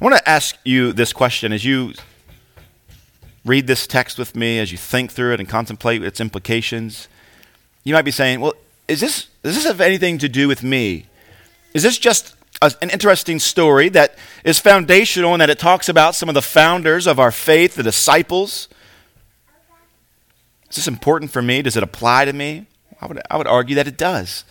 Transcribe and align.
I 0.00 0.04
want 0.04 0.16
to 0.16 0.28
ask 0.28 0.56
you 0.64 0.92
this 0.92 1.12
question 1.12 1.52
as 1.52 1.64
you 1.64 1.92
read 3.44 3.66
this 3.66 3.86
text 3.88 4.16
with 4.16 4.36
me, 4.36 4.60
as 4.60 4.70
you 4.70 4.78
think 4.78 5.10
through 5.10 5.32
it 5.34 5.40
and 5.40 5.48
contemplate 5.48 6.04
its 6.04 6.20
implications. 6.20 7.08
You 7.82 7.94
might 7.94 8.04
be 8.04 8.12
saying, 8.12 8.40
well, 8.40 8.54
is 8.86 9.00
this, 9.00 9.26
does 9.42 9.56
this 9.56 9.64
have 9.64 9.80
anything 9.80 10.18
to 10.18 10.28
do 10.28 10.46
with 10.46 10.62
me? 10.62 11.06
Is 11.74 11.82
this 11.82 11.98
just 11.98 12.36
a, 12.62 12.72
an 12.80 12.90
interesting 12.90 13.40
story 13.40 13.88
that 13.88 14.14
is 14.44 14.60
foundational 14.60 15.34
in 15.34 15.40
that 15.40 15.50
it 15.50 15.58
talks 15.58 15.88
about 15.88 16.14
some 16.14 16.28
of 16.28 16.36
the 16.36 16.42
founders 16.42 17.08
of 17.08 17.18
our 17.18 17.32
faith, 17.32 17.74
the 17.74 17.82
disciples? 17.82 18.68
Is 20.70 20.76
this 20.76 20.88
important 20.88 21.32
for 21.32 21.42
me? 21.42 21.60
Does 21.62 21.76
it 21.76 21.82
apply 21.82 22.24
to 22.24 22.32
me? 22.32 22.66
I 23.00 23.06
would, 23.06 23.20
I 23.28 23.36
would 23.36 23.48
argue 23.48 23.74
that 23.74 23.88
it 23.88 23.98
does. 23.98 24.44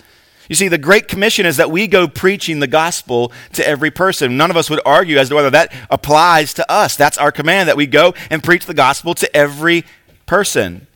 You 0.50 0.55
see, 0.55 0.68
the 0.68 0.77
Great 0.77 1.07
Commission 1.07 1.45
is 1.45 1.57
that 1.57 1.71
we 1.71 1.88
go 1.88 2.07
preaching 2.07 2.59
the 2.59 2.68
gospel 2.68 3.32
to 3.54 3.68
every 3.68 3.91
person. 3.91 4.38
None 4.38 4.50
of 4.50 4.57
us 4.57 4.70
would 4.70 4.80
argue 4.86 5.18
as 5.18 5.30
to 5.30 5.36
whether 5.36 5.50
that 5.50 5.73
applies 5.89 6.54
to 6.55 6.71
us. 6.71 6.95
That's 6.95 7.17
our 7.17 7.31
command, 7.31 7.67
that 7.67 7.77
we 7.77 7.85
go 7.85 8.13
and 8.30 8.44
preach 8.44 8.66
the 8.66 8.73
gospel 8.73 9.13
to 9.16 9.35
every 9.35 9.84
person. 10.26 10.88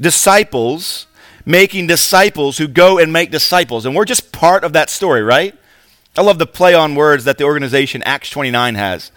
Disciples 0.00 1.06
making 1.44 1.86
disciples 1.86 2.58
who 2.58 2.68
go 2.68 2.98
and 2.98 3.12
make 3.12 3.30
disciples. 3.30 3.84
And 3.84 3.94
we're 3.94 4.04
just 4.04 4.32
part 4.32 4.64
of 4.64 4.72
that 4.72 4.90
story, 4.90 5.22
right? 5.22 5.54
I 6.16 6.22
love 6.22 6.38
the 6.38 6.46
play 6.46 6.74
on 6.74 6.94
words 6.94 7.24
that 7.24 7.38
the 7.38 7.44
organization 7.44 8.02
Acts 8.02 8.30
29 8.30 8.74
has. 8.74 9.10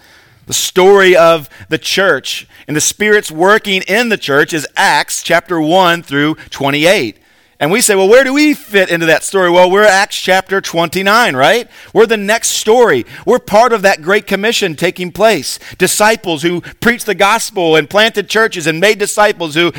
The 0.47 0.53
story 0.53 1.15
of 1.15 1.49
the 1.69 1.77
church 1.77 2.47
and 2.67 2.75
the 2.75 2.81
Spirit's 2.81 3.31
working 3.31 3.81
in 3.87 4.09
the 4.09 4.17
church 4.17 4.53
is 4.53 4.67
Acts 4.75 5.23
chapter 5.23 5.59
1 5.59 6.03
through 6.03 6.35
28. 6.51 7.17
And 7.59 7.71
we 7.71 7.79
say, 7.79 7.95
well, 7.95 8.09
where 8.09 8.25
do 8.25 8.33
we 8.33 8.53
fit 8.53 8.89
into 8.89 9.05
that 9.05 9.23
story? 9.23 9.49
Well, 9.49 9.71
we're 9.71 9.85
Acts 9.85 10.19
chapter 10.19 10.59
29, 10.59 11.35
right? 11.35 11.69
We're 11.93 12.05
the 12.05 12.17
next 12.17 12.49
story. 12.49 13.05
We're 13.25 13.39
part 13.39 13.71
of 13.71 13.81
that 13.83 14.01
great 14.01 14.27
commission 14.27 14.75
taking 14.75 15.11
place. 15.11 15.57
Disciples 15.77 16.41
who 16.41 16.59
preached 16.59 17.05
the 17.05 17.15
gospel 17.15 17.77
and 17.77 17.89
planted 17.89 18.27
churches 18.27 18.67
and 18.67 18.81
made 18.81 18.99
disciples 18.99 19.55
who 19.55 19.71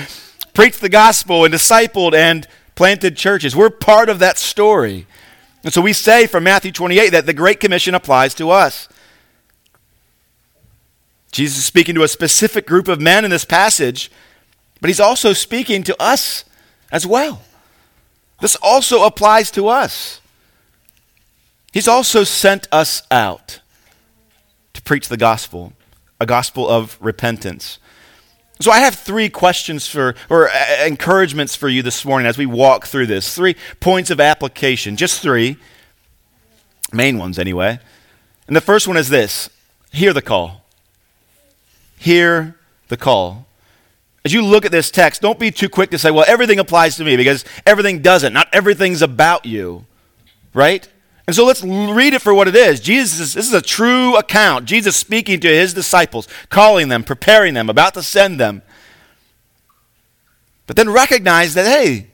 preached 0.54 0.80
the 0.80 0.88
gospel 0.88 1.44
and 1.44 1.52
discipled 1.52 2.14
and 2.14 2.48
planted 2.76 3.14
churches. 3.16 3.54
We're 3.54 3.68
part 3.68 4.08
of 4.08 4.20
that 4.20 4.38
story. 4.38 5.06
And 5.62 5.72
so 5.72 5.82
we 5.82 5.92
say 5.92 6.26
from 6.26 6.44
Matthew 6.44 6.72
28 6.72 7.10
that 7.10 7.26
the 7.26 7.34
great 7.34 7.60
commission 7.60 7.94
applies 7.94 8.32
to 8.34 8.50
us. 8.50 8.88
Jesus 11.30 11.58
is 11.58 11.64
speaking 11.66 11.94
to 11.96 12.02
a 12.04 12.08
specific 12.08 12.66
group 12.66 12.88
of 12.88 13.02
men 13.02 13.22
in 13.22 13.30
this 13.30 13.44
passage, 13.44 14.10
but 14.80 14.88
he's 14.88 15.00
also 15.00 15.34
speaking 15.34 15.82
to 15.82 16.00
us 16.00 16.44
as 16.90 17.06
well. 17.06 17.42
This 18.40 18.56
also 18.56 19.04
applies 19.04 19.50
to 19.52 19.68
us. 19.68 20.20
He's 21.72 21.88
also 21.88 22.24
sent 22.24 22.68
us 22.72 23.02
out 23.10 23.60
to 24.72 24.82
preach 24.82 25.08
the 25.08 25.16
gospel, 25.16 25.72
a 26.20 26.26
gospel 26.26 26.68
of 26.68 26.98
repentance. 27.00 27.78
So 28.60 28.70
I 28.70 28.80
have 28.80 28.94
three 28.94 29.28
questions 29.28 29.86
for, 29.86 30.14
or 30.30 30.48
uh, 30.48 30.84
encouragements 30.86 31.54
for 31.54 31.68
you 31.68 31.82
this 31.82 32.04
morning 32.04 32.26
as 32.26 32.38
we 32.38 32.46
walk 32.46 32.86
through 32.86 33.06
this. 33.06 33.34
Three 33.34 33.56
points 33.80 34.10
of 34.10 34.20
application, 34.20 34.96
just 34.96 35.20
three, 35.20 35.58
main 36.92 37.18
ones 37.18 37.38
anyway. 37.38 37.78
And 38.46 38.56
the 38.56 38.62
first 38.62 38.88
one 38.88 38.96
is 38.96 39.08
this 39.08 39.50
hear 39.92 40.12
the 40.12 40.22
call. 40.22 40.64
Hear 41.98 42.56
the 42.88 42.96
call 42.96 43.46
as 44.26 44.32
you 44.32 44.42
look 44.42 44.64
at 44.64 44.72
this 44.72 44.90
text, 44.90 45.22
don't 45.22 45.38
be 45.38 45.52
too 45.52 45.68
quick 45.68 45.90
to 45.90 45.98
say, 46.00 46.10
well, 46.10 46.24
everything 46.26 46.58
applies 46.58 46.96
to 46.96 47.04
me 47.04 47.16
because 47.16 47.44
everything 47.64 48.02
doesn't. 48.02 48.32
Not 48.32 48.48
everything's 48.52 49.00
about 49.00 49.46
you, 49.46 49.86
right? 50.52 50.88
And 51.28 51.36
so 51.36 51.46
let's 51.46 51.62
read 51.62 52.12
it 52.12 52.20
for 52.20 52.34
what 52.34 52.48
it 52.48 52.56
is. 52.56 52.80
Jesus, 52.80 53.34
this 53.34 53.46
is 53.46 53.54
a 53.54 53.62
true 53.62 54.16
account. 54.16 54.64
Jesus 54.64 54.96
speaking 54.96 55.38
to 55.38 55.48
his 55.48 55.72
disciples, 55.74 56.26
calling 56.48 56.88
them, 56.88 57.04
preparing 57.04 57.54
them, 57.54 57.70
about 57.70 57.94
to 57.94 58.02
send 58.02 58.40
them. 58.40 58.62
But 60.66 60.74
then 60.74 60.90
recognize 60.90 61.54
that, 61.54 61.64
hey, 61.64 62.08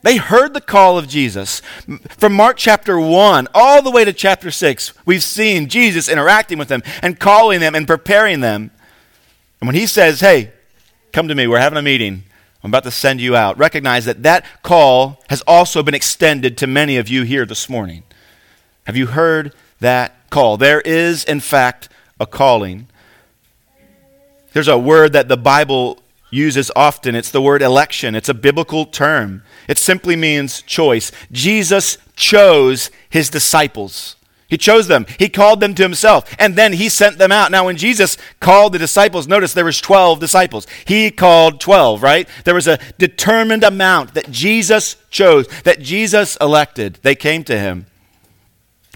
they 0.00 0.16
heard 0.16 0.54
the 0.54 0.62
call 0.62 0.96
of 0.96 1.06
Jesus. 1.06 1.60
From 2.08 2.32
Mark 2.32 2.56
chapter 2.56 2.98
1 2.98 3.48
all 3.54 3.82
the 3.82 3.90
way 3.90 4.06
to 4.06 4.14
chapter 4.14 4.50
6, 4.50 4.94
we've 5.04 5.22
seen 5.22 5.68
Jesus 5.68 6.08
interacting 6.08 6.56
with 6.56 6.68
them 6.68 6.82
and 7.02 7.20
calling 7.20 7.60
them 7.60 7.74
and 7.74 7.86
preparing 7.86 8.40
them. 8.40 8.70
And 9.60 9.68
when 9.68 9.76
he 9.76 9.86
says, 9.86 10.20
hey, 10.20 10.50
Come 11.12 11.28
to 11.28 11.34
me. 11.34 11.46
We're 11.46 11.58
having 11.58 11.78
a 11.78 11.82
meeting. 11.82 12.24
I'm 12.64 12.70
about 12.70 12.84
to 12.84 12.90
send 12.90 13.20
you 13.20 13.36
out. 13.36 13.58
Recognize 13.58 14.06
that 14.06 14.22
that 14.22 14.46
call 14.62 15.20
has 15.28 15.42
also 15.46 15.82
been 15.82 15.94
extended 15.94 16.56
to 16.58 16.66
many 16.66 16.96
of 16.96 17.08
you 17.08 17.22
here 17.22 17.44
this 17.44 17.68
morning. 17.68 18.02
Have 18.84 18.96
you 18.96 19.08
heard 19.08 19.54
that 19.80 20.30
call? 20.30 20.56
There 20.56 20.80
is, 20.80 21.24
in 21.24 21.40
fact, 21.40 21.90
a 22.18 22.24
calling. 22.24 22.86
There's 24.54 24.68
a 24.68 24.78
word 24.78 25.12
that 25.12 25.28
the 25.28 25.36
Bible 25.36 25.98
uses 26.30 26.70
often. 26.74 27.14
It's 27.14 27.30
the 27.30 27.42
word 27.42 27.60
election. 27.60 28.14
It's 28.14 28.30
a 28.30 28.34
biblical 28.34 28.86
term. 28.86 29.42
It 29.68 29.76
simply 29.76 30.16
means 30.16 30.62
choice. 30.62 31.12
Jesus 31.30 31.98
chose 32.16 32.90
his 33.10 33.28
disciples. 33.28 34.16
He 34.52 34.58
chose 34.58 34.86
them. 34.86 35.06
He 35.18 35.30
called 35.30 35.60
them 35.60 35.74
to 35.76 35.82
himself, 35.82 36.36
and 36.38 36.56
then 36.56 36.74
he 36.74 36.90
sent 36.90 37.16
them 37.16 37.32
out. 37.32 37.50
Now, 37.50 37.64
when 37.64 37.78
Jesus 37.78 38.18
called 38.38 38.74
the 38.74 38.78
disciples, 38.78 39.26
notice 39.26 39.54
there 39.54 39.64
was 39.64 39.80
12 39.80 40.20
disciples. 40.20 40.66
He 40.84 41.10
called 41.10 41.58
12, 41.58 42.02
right? 42.02 42.28
There 42.44 42.54
was 42.54 42.68
a 42.68 42.78
determined 42.98 43.64
amount 43.64 44.12
that 44.12 44.30
Jesus 44.30 44.96
chose, 45.08 45.48
that 45.64 45.80
Jesus 45.80 46.36
elected. 46.38 46.98
They 47.00 47.14
came 47.14 47.44
to 47.44 47.58
him. 47.58 47.86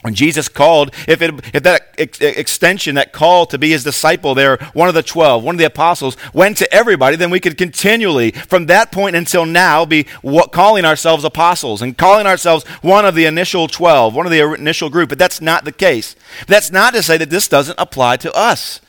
When 0.06 0.15
Jesus 0.15 0.49
called, 0.49 0.94
if, 1.09 1.21
it, 1.21 1.34
if 1.53 1.65
that 1.65 1.93
ex- 1.99 2.21
extension, 2.21 2.94
that 2.94 3.12
call 3.12 3.44
to 3.47 3.59
be 3.59 3.71
his 3.71 3.83
disciple 3.83 4.37
there, 4.37 4.56
one 4.72 4.87
of 4.89 4.94
the 4.94 5.03
12, 5.03 5.43
one 5.43 5.56
of 5.56 5.59
the 5.59 5.65
apostles, 5.65 6.17
went 6.33 6.59
to 6.59 6.72
everybody, 6.72 7.17
then 7.17 7.28
we 7.28 7.41
could 7.41 7.59
continually, 7.59 8.31
from 8.31 8.67
that 8.67 8.93
point 8.93 9.17
until 9.17 9.44
now, 9.44 9.84
be 9.84 10.06
what, 10.22 10.53
calling 10.53 10.84
ourselves 10.84 11.25
apostles 11.25 11.83
and 11.83 11.99
calling 11.99 12.25
ourselves 12.25 12.65
one 12.83 13.05
of 13.05 13.17
the 13.17 13.25
initial 13.25 13.67
12, 13.67 14.15
one 14.15 14.27
of 14.27 14.31
the 14.31 14.55
initial 14.55 14.91
group. 14.91 15.09
But 15.09 15.19
that's 15.19 15.41
not 15.41 15.65
the 15.65 15.72
case. 15.72 16.15
That's 16.47 16.71
not 16.71 16.94
to 16.94 17.03
say 17.03 17.17
that 17.17 17.31
this 17.31 17.49
doesn't 17.49 17.75
apply 17.77 18.19
to 18.19 18.33
us. 18.33 18.81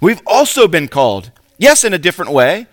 We've 0.00 0.22
also 0.28 0.68
been 0.68 0.86
called, 0.86 1.32
yes, 1.58 1.82
in 1.82 1.92
a 1.92 1.98
different 1.98 2.30
way, 2.30 2.68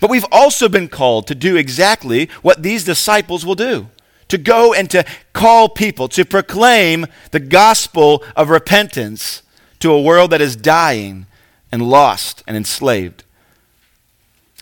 but 0.00 0.10
we've 0.10 0.26
also 0.30 0.68
been 0.68 0.88
called 0.88 1.28
to 1.28 1.34
do 1.34 1.56
exactly 1.56 2.28
what 2.42 2.62
these 2.62 2.84
disciples 2.84 3.46
will 3.46 3.54
do 3.54 3.88
to 4.30 4.38
go 4.38 4.72
and 4.72 4.90
to 4.90 5.04
call 5.32 5.68
people, 5.68 6.08
to 6.08 6.24
proclaim 6.24 7.06
the 7.30 7.40
gospel 7.40 8.24
of 8.34 8.48
repentance 8.48 9.42
to 9.80 9.92
a 9.92 10.00
world 10.00 10.30
that 10.30 10.40
is 10.40 10.56
dying 10.56 11.26
and 11.70 11.88
lost 11.88 12.42
and 12.46 12.56
enslaved. 12.56 13.24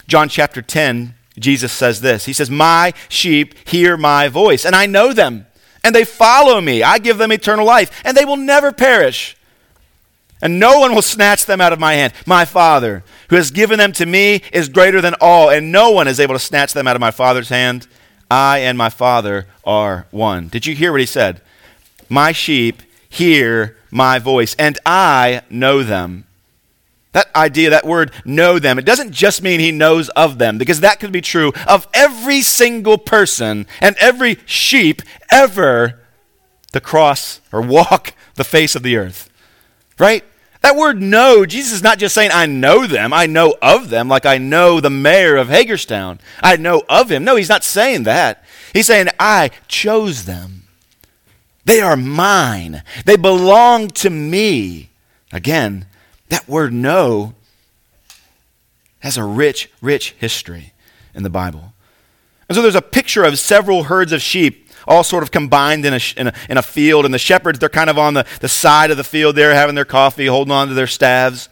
John 0.07 0.29
chapter 0.29 0.63
10, 0.63 1.15
Jesus 1.39 1.73
says 1.73 2.01
this 2.01 2.25
He 2.25 2.33
says, 2.33 2.51
My 2.51 2.93
sheep 3.09 3.55
hear 3.69 3.97
my 3.97 4.29
voice, 4.29 4.65
and 4.65 4.75
I 4.75 4.87
know 4.87 5.13
them, 5.13 5.47
and 5.85 5.95
they 5.95 6.05
follow 6.05 6.61
me. 6.61 6.83
I 6.83 6.99
give 6.99 7.19
them 7.19 7.33
eternal 7.33 7.67
life, 7.67 8.03
and 8.05 8.17
they 8.17 8.25
will 8.25 8.37
never 8.37 8.73
perish. 8.73 9.37
And 10.41 10.61
no 10.61 10.79
one 10.79 10.95
will 10.95 11.03
snatch 11.03 11.47
them 11.47 11.61
out 11.61 11.73
of 11.73 11.81
my 11.81 11.95
hand. 11.95 12.13
My 12.25 12.45
Father, 12.45 13.03
who 13.29 13.35
has 13.35 13.51
given 13.51 13.77
them 13.77 13.93
to 13.95 14.07
me, 14.07 14.41
is 14.53 14.69
greater 14.69 15.01
than 15.01 15.17
all, 15.21 15.51
and 15.51 15.73
no 15.73 15.91
one 15.91 16.07
is 16.07 16.21
able 16.21 16.35
to 16.35 16.39
snatch 16.39 16.73
them 16.73 16.87
out 16.87 16.95
of 16.95 17.01
my 17.01 17.11
Father's 17.11 17.49
hand. 17.49 17.89
I 18.31 18.59
and 18.59 18.77
my 18.77 18.91
Father 18.91 19.47
are 19.65 20.07
one. 20.11 20.49
Did 20.49 20.67
you 20.67 20.75
hear 20.75 20.91
what 20.93 21.01
he 21.01 21.07
said? 21.07 21.41
My 22.09 22.33
sheep 22.33 22.83
hear 23.09 23.77
my 23.91 24.19
voice, 24.19 24.55
and 24.59 24.79
I 24.85 25.43
know 25.49 25.83
them. 25.83 26.25
That 27.13 27.35
idea, 27.35 27.71
that 27.71 27.87
word 27.87 28.13
know 28.25 28.59
them, 28.59 28.79
it 28.79 28.85
doesn't 28.85 29.13
just 29.13 29.43
mean 29.43 29.61
he 29.61 29.73
knows 29.73 30.11
of 30.11 30.39
them, 30.39 30.59
because 30.59 30.81
that 30.81 31.01
could 31.01 31.11
be 31.11 31.23
true 31.23 31.53
of 31.67 31.89
every 31.95 32.43
single 32.43 32.99
person 32.99 33.67
and 33.81 33.97
every 33.99 34.39
sheep 34.45 35.01
ever 35.31 36.01
to 36.73 36.81
cross 36.81 37.41
or 37.51 37.63
walk 37.63 38.13
the 38.35 38.45
face 38.45 38.77
of 38.77 38.83
the 38.83 38.97
earth. 38.97 39.31
Right? 39.99 40.23
That 40.61 40.77
word 40.77 41.01
know, 41.01 41.47
Jesus 41.47 41.73
is 41.73 41.83
not 41.83 41.99
just 41.99 42.15
saying, 42.15 42.31
I 42.33 42.47
know 42.47 42.87
them, 42.87 43.13
I 43.13 43.27
know 43.27 43.55
of 43.63 43.91
them, 43.91 44.09
like 44.09 44.27
I 44.27 44.39
know 44.39 44.81
the 44.81 44.91
mayor 44.91 45.37
of 45.37 45.49
Hagerstown. 45.49 46.19
I 46.43 46.57
know 46.57 46.83
of 46.89 47.11
him. 47.11 47.25
No, 47.25 47.37
he's 47.37 47.49
not 47.49 47.65
saying 47.65 48.03
that. 48.05 48.45
He's 48.73 48.87
saying, 48.87 49.09
I 49.21 49.51
chose 49.69 50.25
them. 50.25 50.65
They 51.65 51.81
are 51.81 51.97
mine, 51.97 52.83
they 53.05 53.17
belong 53.17 53.89
to 53.89 54.11
me. 54.11 54.91
Again, 55.33 55.87
that 56.31 56.49
word 56.49 56.73
know 56.73 57.35
has 59.01 59.17
a 59.17 59.25
rich, 59.25 59.71
rich 59.81 60.13
history 60.19 60.73
in 61.15 61.23
the 61.23 61.31
Bible. 61.31 61.73
And 62.49 62.57
so 62.57 62.63
there's 62.63 62.75
a 62.75 62.83
picture 62.83 63.25
of 63.25 63.39
several 63.39 63.85
herds 63.85 64.13
of 64.13 64.23
sheep 64.23 64.68
all 64.89 65.05
sort 65.05 65.23
of 65.23 65.31
combined 65.31 65.85
in 65.85 65.95
a, 65.95 66.01
in 66.17 66.27
a, 66.29 66.35
in 66.49 66.59
a 66.59 66.63
field. 66.63 67.05
And 67.05 67.15
the 67.15 67.19
shepherds, 67.19 67.61
they're 67.61 67.69
kind 67.69 67.91
of 67.91 67.99
on 67.99 68.15
the, 68.15 68.27
the 68.41 68.49
side 68.49 68.91
of 68.91 68.97
the 68.97 69.05
field 69.05 69.37
there, 69.37 69.55
having 69.55 69.77
their 69.77 69.85
coffee, 69.85 70.27
holding 70.27 70.53
on 70.53 70.69
to 70.69 70.75
their 70.75 70.89
staves. 70.89 71.49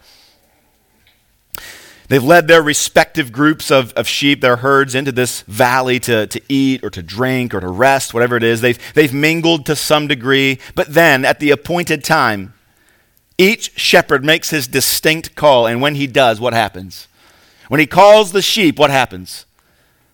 They've 2.08 2.22
led 2.22 2.46
their 2.46 2.62
respective 2.62 3.32
groups 3.32 3.70
of, 3.70 3.92
of 3.94 4.06
sheep, 4.06 4.40
their 4.40 4.56
herds, 4.56 4.94
into 4.94 5.12
this 5.12 5.42
valley 5.42 5.98
to, 6.00 6.26
to 6.28 6.40
eat 6.48 6.84
or 6.84 6.90
to 6.90 7.02
drink 7.02 7.52
or 7.52 7.60
to 7.60 7.68
rest, 7.68 8.14
whatever 8.14 8.36
it 8.36 8.44
is. 8.44 8.60
They've, 8.60 8.78
they've 8.94 9.12
mingled 9.12 9.66
to 9.66 9.74
some 9.74 10.06
degree. 10.06 10.58
But 10.74 10.94
then, 10.94 11.24
at 11.24 11.40
the 11.40 11.50
appointed 11.50 12.04
time, 12.04 12.54
Each 13.38 13.78
shepherd 13.78 14.24
makes 14.24 14.50
his 14.50 14.66
distinct 14.66 15.34
call, 15.34 15.66
and 15.66 15.82
when 15.82 15.96
he 15.96 16.06
does, 16.06 16.40
what 16.40 16.54
happens? 16.54 17.06
When 17.68 17.80
he 17.80 17.86
calls 17.86 18.32
the 18.32 18.40
sheep, 18.40 18.78
what 18.78 18.90
happens? 18.90 19.44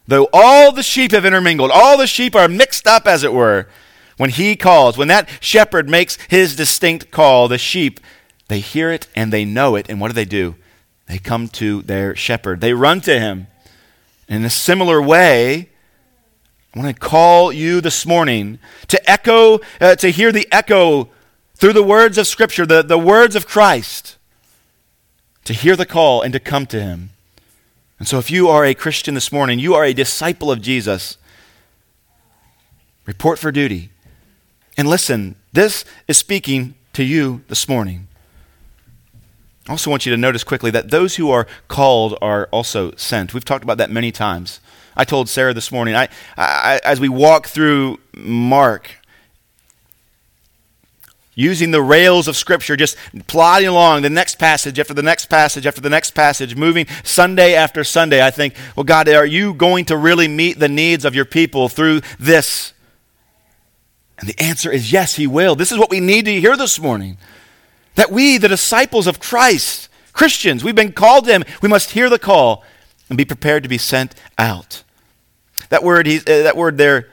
Though 0.07 0.29
all 0.33 0.73
the 0.73 0.83
sheep 0.83 1.13
have 1.13 1.25
intermingled, 1.25 1.71
all 1.71 1.97
the 1.97 2.07
sheep 2.07 2.35
are 2.35 2.49
mixed 2.49 2.87
up, 2.87 3.07
as 3.07 3.23
it 3.23 3.33
were, 3.33 3.69
when 4.17 4.31
he 4.31 4.57
calls, 4.57 4.99
when 4.99 5.09
that 5.09 5.29
shepherd 5.41 5.89
makes 5.89 6.19
his 6.29 6.57
distinct 6.57 7.11
call, 7.11 7.49
the 7.49 7.59
sheep, 7.59 8.01
they 8.49 8.61
hear 8.61 8.91
it 8.91 9.07
and 9.15 9.33
they 9.33 9.45
know 9.45 9.77
it. 9.77 9.87
And 9.89 10.01
what 10.01 10.09
do 10.09 10.15
they 10.15 10.25
do? 10.25 10.57
They 11.07 11.19
come 11.19 11.49
to 11.49 11.83
their 11.83 12.15
shepherd, 12.17 12.61
they 12.61 12.73
run 12.73 13.01
to 13.03 13.19
him. 13.19 13.47
In 14.29 14.45
a 14.45 14.51
similar 14.51 15.01
way, 15.03 15.69
I 16.75 16.79
want 16.79 16.95
to 16.95 17.01
call 17.01 17.53
you 17.53 17.81
this 17.81 18.07
morning 18.07 18.59
to 18.89 19.11
echo, 19.11 19.61
uh, 19.81 19.95
to 19.97 20.11
hear 20.11 20.33
the 20.33 20.49
echo 20.51 21.11
through 21.55 21.75
the 21.75 21.83
words 21.83 22.17
of 22.17 22.27
Scripture, 22.27 22.65
the, 22.65 22.83
the 22.83 22.99
words 22.99 23.37
of 23.37 23.47
Christ, 23.47 24.17
to 25.45 25.53
hear 25.53 25.77
the 25.77 25.85
call 25.85 26.23
and 26.23 26.33
to 26.33 26.41
come 26.41 26.67
to 26.67 26.81
him. 26.81 27.11
And 28.03 28.09
so, 28.09 28.19
if 28.19 28.33
you 28.33 28.49
are 28.49 28.65
a 28.65 28.75
Christian 28.75 29.15
this 29.15 29.31
morning, 29.31 29.61
you 29.61 29.75
are 29.75 29.85
a 29.85 29.93
disciple 29.93 30.51
of 30.51 30.61
Jesus, 30.61 31.19
report 33.07 33.39
for 33.39 33.53
duty. 33.53 33.91
And 34.77 34.89
listen, 34.89 35.37
this 35.53 35.85
is 36.09 36.19
speaking 36.19 36.75
to 36.95 37.05
you 37.05 37.45
this 37.47 37.69
morning. 37.69 38.09
I 39.69 39.71
also 39.71 39.89
want 39.89 40.05
you 40.05 40.11
to 40.11 40.17
notice 40.17 40.43
quickly 40.43 40.73
that 40.73 40.91
those 40.91 41.15
who 41.15 41.31
are 41.31 41.47
called 41.69 42.19
are 42.21 42.49
also 42.51 42.93
sent. 42.97 43.35
We've 43.35 43.45
talked 43.45 43.63
about 43.63 43.79
that 43.79 43.89
many 43.89 44.11
times. 44.11 44.59
I 44.97 45.05
told 45.05 45.29
Sarah 45.29 45.55
this 45.55 45.71
morning, 45.71 45.95
I, 45.95 46.09
I, 46.37 46.81
as 46.85 46.99
we 46.99 47.09
walk 47.09 47.47
through 47.47 48.01
Mark, 48.17 48.97
using 51.35 51.71
the 51.71 51.83
rails 51.83 52.29
of 52.29 52.37
Scripture, 52.37 52.77
just 52.77 52.97
plodding 53.27 53.69
along 53.69 54.03
the 54.03 54.11
next 54.11 54.39
passage 54.39 54.79
after 54.79 54.93
the 54.95 55.03
next 55.03 55.27
passage 55.27 55.67
after 55.67 55.81
the 55.81 55.91
next 55.91 56.11
passage, 56.11 56.57
moving 56.57 56.87
Sunday 57.05 57.55
after 57.55 57.85
Sunday. 57.85 58.25
I 58.25 58.31
think, 58.31 58.55
well, 58.77 58.85
God, 58.85 59.09
are 59.09 59.27
you 59.27 59.55
going 59.55 59.87
to 59.87 59.97
really 59.97 60.29
meet 60.29 60.59
the 60.59 60.69
needs 60.69 61.05
of 61.05 61.15
your 61.15 61.25
people 61.25 61.69
through 61.69 62.03
this? 62.19 62.75
And 64.19 64.29
the 64.29 64.41
answer 64.41 64.71
is 64.71 64.93
yes, 64.93 65.17
He 65.17 65.27
will. 65.27 65.55
This 65.55 65.73
is 65.73 65.79
what 65.79 65.91
we 65.91 66.01
need 66.01 66.27
to 66.27 66.41
hear 66.41 66.57
this 66.57 66.79
morning. 66.79 67.17
That 67.95 68.13
we, 68.13 68.39
the 68.39 68.49
disciples 68.49 69.07
of 69.07 69.19
Christ, 69.19 69.89
Christians, 70.13 70.63
we've 70.63 70.75
been 70.75 70.93
called 70.93 71.25
to 71.25 71.33
Him. 71.33 71.45
We 71.63 71.69
must 71.69 71.93
hear 71.93 72.11
the 72.11 72.19
call 72.19 72.65
and 73.09 73.17
be 73.17 73.25
prepared 73.25 73.63
to 73.63 73.69
be 73.69 73.79
sent 73.79 74.15
out. 74.39 74.83
That 75.71 75.83
word, 75.83 76.07
uh, 76.07 76.21
that 76.25 76.57
word 76.57 76.77
there, 76.77 77.09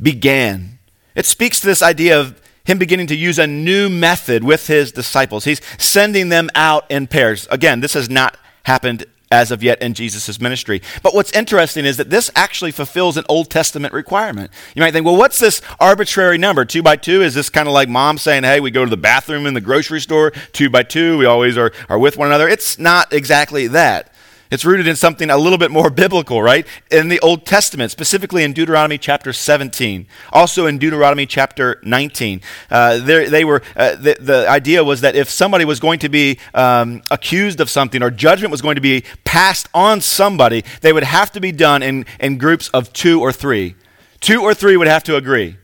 began. 0.00 0.78
It 1.14 1.26
speaks 1.26 1.60
to 1.60 1.66
this 1.66 1.82
idea 1.82 2.18
of 2.18 2.40
him 2.64 2.78
beginning 2.78 3.06
to 3.08 3.16
use 3.16 3.38
a 3.38 3.46
new 3.46 3.88
method 3.88 4.42
with 4.42 4.66
his 4.66 4.90
disciples. 4.90 5.44
He's 5.44 5.60
sending 5.78 6.30
them 6.30 6.48
out 6.54 6.90
in 6.90 7.06
pairs. 7.06 7.46
Again, 7.50 7.80
this 7.80 7.94
has 7.94 8.08
not 8.08 8.38
happened 8.64 9.04
as 9.30 9.50
of 9.50 9.62
yet 9.62 9.82
in 9.82 9.94
Jesus' 9.94 10.40
ministry. 10.40 10.80
But 11.02 11.14
what's 11.14 11.32
interesting 11.32 11.84
is 11.84 11.96
that 11.96 12.08
this 12.08 12.30
actually 12.36 12.70
fulfills 12.70 13.16
an 13.16 13.24
Old 13.28 13.50
Testament 13.50 13.92
requirement. 13.92 14.50
You 14.74 14.80
might 14.80 14.92
think, 14.92 15.04
well, 15.04 15.16
what's 15.16 15.38
this 15.38 15.60
arbitrary 15.80 16.38
number? 16.38 16.64
Two 16.64 16.82
by 16.82 16.96
two? 16.96 17.20
Is 17.20 17.34
this 17.34 17.50
kind 17.50 17.66
of 17.66 17.74
like 17.74 17.88
mom 17.88 18.16
saying, 18.16 18.44
hey, 18.44 18.60
we 18.60 18.70
go 18.70 18.84
to 18.84 18.90
the 18.90 18.96
bathroom 18.96 19.46
in 19.46 19.54
the 19.54 19.60
grocery 19.60 20.00
store, 20.00 20.30
two 20.52 20.70
by 20.70 20.84
two, 20.84 21.18
we 21.18 21.26
always 21.26 21.58
are, 21.58 21.72
are 21.88 21.98
with 21.98 22.16
one 22.16 22.28
another? 22.28 22.48
It's 22.48 22.78
not 22.78 23.12
exactly 23.12 23.66
that. 23.68 24.13
It's 24.54 24.64
rooted 24.64 24.86
in 24.86 24.94
something 24.94 25.30
a 25.30 25.36
little 25.36 25.58
bit 25.58 25.72
more 25.72 25.90
biblical, 26.04 26.40
right? 26.40 26.64
In 26.88 27.08
the 27.08 27.18
Old 27.18 27.44
Testament, 27.44 27.90
specifically 27.90 28.44
in 28.44 28.52
Deuteronomy 28.52 28.98
chapter 28.98 29.32
17, 29.32 30.06
also 30.32 30.66
in 30.66 30.78
Deuteronomy 30.78 31.26
chapter 31.26 31.80
19. 31.82 32.40
Uh, 32.70 32.98
they 32.98 33.44
were, 33.44 33.62
uh, 33.76 33.96
the, 33.96 34.16
the, 34.20 34.48
idea 34.48 34.84
was 34.84 35.00
that 35.00 35.16
if 35.16 35.28
somebody 35.28 35.64
was 35.64 35.80
going 35.80 35.98
to 35.98 36.08
be 36.08 36.38
um, 36.54 37.02
accused 37.10 37.60
of 37.60 37.68
something 37.68 38.00
or 38.00 38.10
judgment 38.12 38.52
was 38.52 38.62
going 38.62 38.76
to 38.76 38.80
be 38.80 39.02
passed 39.24 39.68
on 39.74 40.00
somebody, 40.00 40.62
they 40.82 40.92
would 40.92 41.02
have 41.02 41.32
to 41.32 41.40
be 41.40 41.50
done 41.50 41.82
in, 41.82 42.06
in 42.20 42.38
groups 42.38 42.68
of 42.68 42.92
two 42.92 43.20
or 43.20 43.32
three. 43.32 43.74
Two 44.20 44.42
or 44.42 44.54
three 44.54 44.76
would 44.76 44.86
have 44.86 45.02
to 45.04 45.16
agree. 45.16 45.56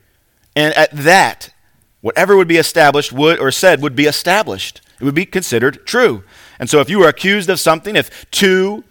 And 0.57 0.75
at 0.77 0.91
that, 0.91 1.55
whatever 2.01 2.37
would 2.37 2.49
be 2.49 2.57
established 2.57 3.13
would 3.13 3.39
or 3.39 3.53
said 3.53 3.81
would 3.83 3.95
be 3.95 4.07
established. 4.07 4.81
It 4.99 5.05
would 5.05 5.15
be 5.15 5.27
considered 5.27 5.87
true. 5.87 6.25
And 6.61 6.71
so, 6.71 6.81
if 6.81 6.89
you 6.89 7.01
were 7.01 7.09
accused 7.09 7.49
of 7.49 7.59
something, 7.59 7.97
if 7.97 8.31
two 8.31 8.85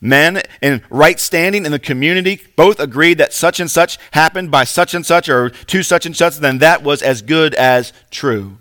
men 0.00 0.42
in 0.62 0.82
right 0.90 1.18
standing 1.18 1.66
in 1.66 1.72
the 1.72 1.78
community 1.78 2.40
both 2.56 2.78
agreed 2.78 3.18
that 3.18 3.32
such 3.32 3.58
and 3.58 3.70
such 3.70 3.98
happened 4.12 4.50
by 4.50 4.64
such 4.64 4.94
and 4.94 5.04
such 5.04 5.28
or 5.28 5.50
to 5.50 5.82
such 5.82 6.06
and 6.06 6.16
such, 6.16 6.36
then 6.36 6.58
that 6.58 6.82
was 6.82 7.02
as 7.02 7.22
good 7.22 7.54
as 7.54 7.92
true. 8.10 8.58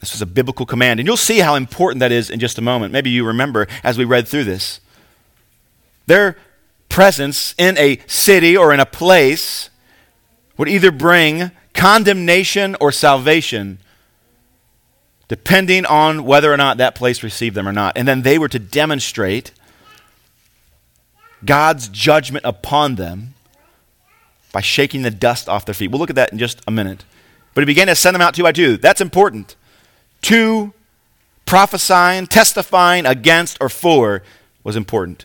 This 0.00 0.12
was 0.12 0.20
a 0.20 0.26
biblical 0.26 0.66
command. 0.66 1.00
And 1.00 1.06
you'll 1.06 1.16
see 1.16 1.38
how 1.38 1.54
important 1.54 2.00
that 2.00 2.12
is 2.12 2.28
in 2.28 2.38
just 2.38 2.58
a 2.58 2.62
moment. 2.62 2.92
Maybe 2.92 3.08
you 3.08 3.24
remember 3.24 3.66
as 3.82 3.96
we 3.96 4.04
read 4.04 4.28
through 4.28 4.44
this. 4.44 4.80
Their 6.06 6.36
presence 6.88 7.54
in 7.56 7.78
a 7.78 7.98
city 8.06 8.56
or 8.56 8.74
in 8.74 8.80
a 8.80 8.86
place 8.86 9.70
would 10.58 10.68
either 10.68 10.90
bring 10.90 11.52
condemnation 11.72 12.76
or 12.80 12.92
salvation 12.92 13.78
depending 15.34 15.84
on 15.84 16.24
whether 16.24 16.52
or 16.52 16.56
not 16.56 16.76
that 16.76 16.94
place 16.94 17.24
received 17.24 17.56
them 17.56 17.66
or 17.66 17.72
not. 17.72 17.96
And 17.96 18.06
then 18.06 18.22
they 18.22 18.38
were 18.38 18.46
to 18.46 18.60
demonstrate 18.60 19.50
God's 21.44 21.88
judgment 21.88 22.44
upon 22.44 22.94
them 22.94 23.34
by 24.52 24.60
shaking 24.60 25.02
the 25.02 25.10
dust 25.10 25.48
off 25.48 25.64
their 25.64 25.74
feet. 25.74 25.90
We'll 25.90 25.98
look 25.98 26.08
at 26.08 26.14
that 26.14 26.30
in 26.30 26.38
just 26.38 26.60
a 26.68 26.70
minute. 26.70 27.04
But 27.52 27.62
he 27.62 27.66
began 27.66 27.88
to 27.88 27.96
send 27.96 28.14
them 28.14 28.22
out 28.22 28.34
two 28.34 28.44
by 28.44 28.52
two. 28.52 28.76
That's 28.76 29.00
important. 29.00 29.56
Two 30.22 30.72
prophesying, 31.46 32.28
testifying 32.28 33.04
against 33.04 33.58
or 33.60 33.68
for 33.68 34.22
was 34.62 34.76
important. 34.76 35.24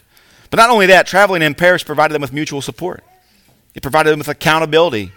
But 0.49 0.57
not 0.57 0.71
only 0.71 0.87
that, 0.87 1.05
traveling 1.05 1.43
in 1.43 1.53
pairs 1.53 1.83
provided 1.83 2.15
them 2.15 2.23
with 2.23 2.33
mutual 2.33 2.63
support. 2.63 3.03
It 3.75 3.83
provided 3.83 4.09
them 4.09 4.17
with 4.17 4.27
accountability, 4.27 5.11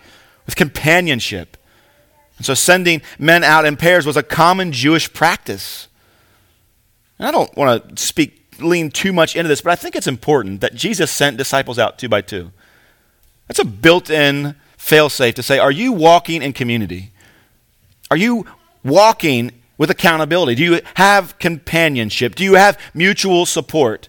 with 0.44 0.54
companionship. 0.54 1.56
And 2.36 2.46
so 2.46 2.54
sending 2.54 3.02
men 3.18 3.44
out 3.44 3.64
in 3.64 3.76
pairs 3.76 4.06
was 4.06 4.16
a 4.16 4.22
common 4.22 4.72
Jewish 4.72 5.12
practice. 5.12 5.88
And 7.18 7.28
I 7.28 7.30
don't 7.30 7.54
want 7.56 7.96
to 7.96 8.02
speak 8.02 8.38
lean 8.58 8.90
too 8.90 9.12
much 9.12 9.36
into 9.36 9.48
this, 9.48 9.60
but 9.60 9.70
I 9.70 9.76
think 9.76 9.96
it's 9.96 10.06
important 10.06 10.60
that 10.60 10.74
Jesus 10.74 11.10
sent 11.10 11.36
disciples 11.36 11.78
out 11.78 11.98
two 11.98 12.08
by 12.08 12.20
two. 12.20 12.52
That's 13.48 13.58
a 13.58 13.64
built-in 13.64 14.56
failsafe 14.78 15.34
to 15.34 15.42
say, 15.42 15.58
are 15.58 15.70
you 15.70 15.92
walking 15.92 16.42
in 16.42 16.52
community? 16.52 17.10
Are 18.10 18.16
you 18.16 18.46
walking 18.84 19.52
with 19.78 19.90
accountability? 19.90 20.54
Do 20.54 20.64
you 20.64 20.80
have 20.94 21.38
companionship? 21.38 22.34
Do 22.34 22.44
you 22.44 22.54
have 22.54 22.78
mutual 22.94 23.46
support? 23.46 24.08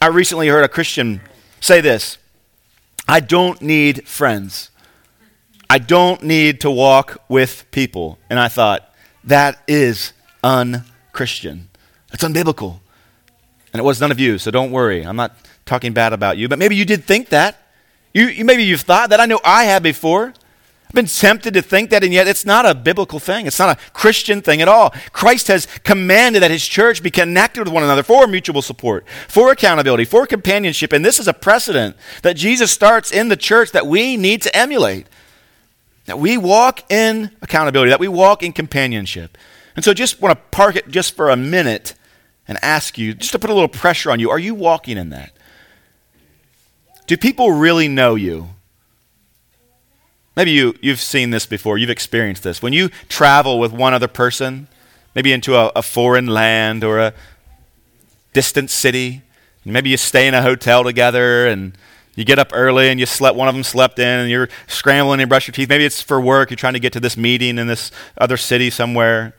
I 0.00 0.08
recently 0.08 0.48
heard 0.48 0.64
a 0.64 0.68
Christian 0.68 1.20
say 1.60 1.80
this 1.80 2.18
I 3.08 3.20
don't 3.20 3.60
need 3.62 4.08
friends. 4.08 4.70
I 5.72 5.78
don't 5.78 6.22
need 6.22 6.60
to 6.60 6.70
walk 6.70 7.22
with 7.30 7.64
people. 7.70 8.18
And 8.28 8.38
I 8.38 8.48
thought, 8.48 8.94
that 9.24 9.62
is 9.66 10.12
unchristian. 10.44 11.70
It's 12.12 12.22
unbiblical. 12.22 12.80
And 13.72 13.80
it 13.80 13.82
was 13.82 13.98
none 13.98 14.10
of 14.10 14.20
you, 14.20 14.36
so 14.36 14.50
don't 14.50 14.70
worry. 14.70 15.02
I'm 15.02 15.16
not 15.16 15.34
talking 15.64 15.94
bad 15.94 16.12
about 16.12 16.36
you, 16.36 16.46
but 16.46 16.58
maybe 16.58 16.76
you 16.76 16.84
did 16.84 17.04
think 17.04 17.30
that. 17.30 17.56
You, 18.12 18.26
you, 18.26 18.44
maybe 18.44 18.64
you've 18.64 18.82
thought 18.82 19.08
that. 19.08 19.18
I 19.18 19.24
know 19.24 19.40
I 19.42 19.64
have 19.64 19.82
before. 19.82 20.34
I've 20.88 20.94
been 20.94 21.06
tempted 21.06 21.54
to 21.54 21.62
think 21.62 21.88
that, 21.88 22.04
and 22.04 22.12
yet 22.12 22.28
it's 22.28 22.44
not 22.44 22.66
a 22.66 22.74
biblical 22.74 23.18
thing. 23.18 23.46
It's 23.46 23.58
not 23.58 23.74
a 23.74 23.80
Christian 23.92 24.42
thing 24.42 24.60
at 24.60 24.68
all. 24.68 24.90
Christ 25.14 25.48
has 25.48 25.64
commanded 25.84 26.42
that 26.42 26.50
his 26.50 26.68
church 26.68 27.02
be 27.02 27.10
connected 27.10 27.64
with 27.64 27.72
one 27.72 27.82
another 27.82 28.02
for 28.02 28.26
mutual 28.26 28.60
support, 28.60 29.08
for 29.26 29.50
accountability, 29.50 30.04
for 30.04 30.26
companionship. 30.26 30.92
And 30.92 31.02
this 31.02 31.18
is 31.18 31.28
a 31.28 31.32
precedent 31.32 31.96
that 32.20 32.36
Jesus 32.36 32.70
starts 32.70 33.10
in 33.10 33.30
the 33.30 33.38
church 33.38 33.72
that 33.72 33.86
we 33.86 34.18
need 34.18 34.42
to 34.42 34.54
emulate. 34.54 35.06
That 36.06 36.18
we 36.18 36.36
walk 36.36 36.90
in 36.90 37.30
accountability, 37.42 37.90
that 37.90 38.00
we 38.00 38.08
walk 38.08 38.42
in 38.42 38.52
companionship. 38.52 39.38
And 39.76 39.84
so 39.84 39.94
just 39.94 40.20
want 40.20 40.36
to 40.36 40.44
park 40.56 40.76
it 40.76 40.88
just 40.88 41.14
for 41.14 41.30
a 41.30 41.36
minute 41.36 41.94
and 42.48 42.58
ask 42.62 42.98
you, 42.98 43.14
just 43.14 43.32
to 43.32 43.38
put 43.38 43.50
a 43.50 43.54
little 43.54 43.68
pressure 43.68 44.10
on 44.10 44.20
you, 44.20 44.30
are 44.30 44.38
you 44.38 44.54
walking 44.54 44.96
in 44.98 45.10
that? 45.10 45.32
Do 47.06 47.16
people 47.16 47.52
really 47.52 47.88
know 47.88 48.14
you? 48.14 48.50
Maybe 50.36 50.50
you, 50.50 50.74
you've 50.80 51.00
seen 51.00 51.30
this 51.30 51.46
before, 51.46 51.78
you've 51.78 51.90
experienced 51.90 52.42
this. 52.42 52.62
When 52.62 52.72
you 52.72 52.88
travel 53.08 53.58
with 53.58 53.72
one 53.72 53.94
other 53.94 54.08
person, 54.08 54.66
maybe 55.14 55.32
into 55.32 55.54
a, 55.56 55.70
a 55.76 55.82
foreign 55.82 56.26
land 56.26 56.82
or 56.82 56.98
a 56.98 57.14
distant 58.32 58.70
city, 58.70 59.22
maybe 59.64 59.90
you 59.90 59.96
stay 59.96 60.26
in 60.26 60.34
a 60.34 60.42
hotel 60.42 60.84
together 60.84 61.46
and 61.46 61.76
you 62.14 62.24
get 62.24 62.38
up 62.38 62.50
early 62.52 62.88
and 62.88 63.00
you 63.00 63.06
slept, 63.06 63.36
one 63.36 63.48
of 63.48 63.54
them 63.54 63.64
slept 63.64 63.98
in, 63.98 64.06
and 64.06 64.30
you're 64.30 64.48
scrambling 64.66 65.20
and 65.20 65.28
brush 65.28 65.46
your 65.46 65.52
teeth. 65.52 65.68
Maybe 65.68 65.84
it's 65.84 66.02
for 66.02 66.20
work, 66.20 66.50
you're 66.50 66.56
trying 66.56 66.74
to 66.74 66.80
get 66.80 66.92
to 66.92 67.00
this 67.00 67.16
meeting 67.16 67.58
in 67.58 67.66
this 67.66 67.90
other 68.18 68.36
city 68.36 68.70
somewhere. 68.70 69.34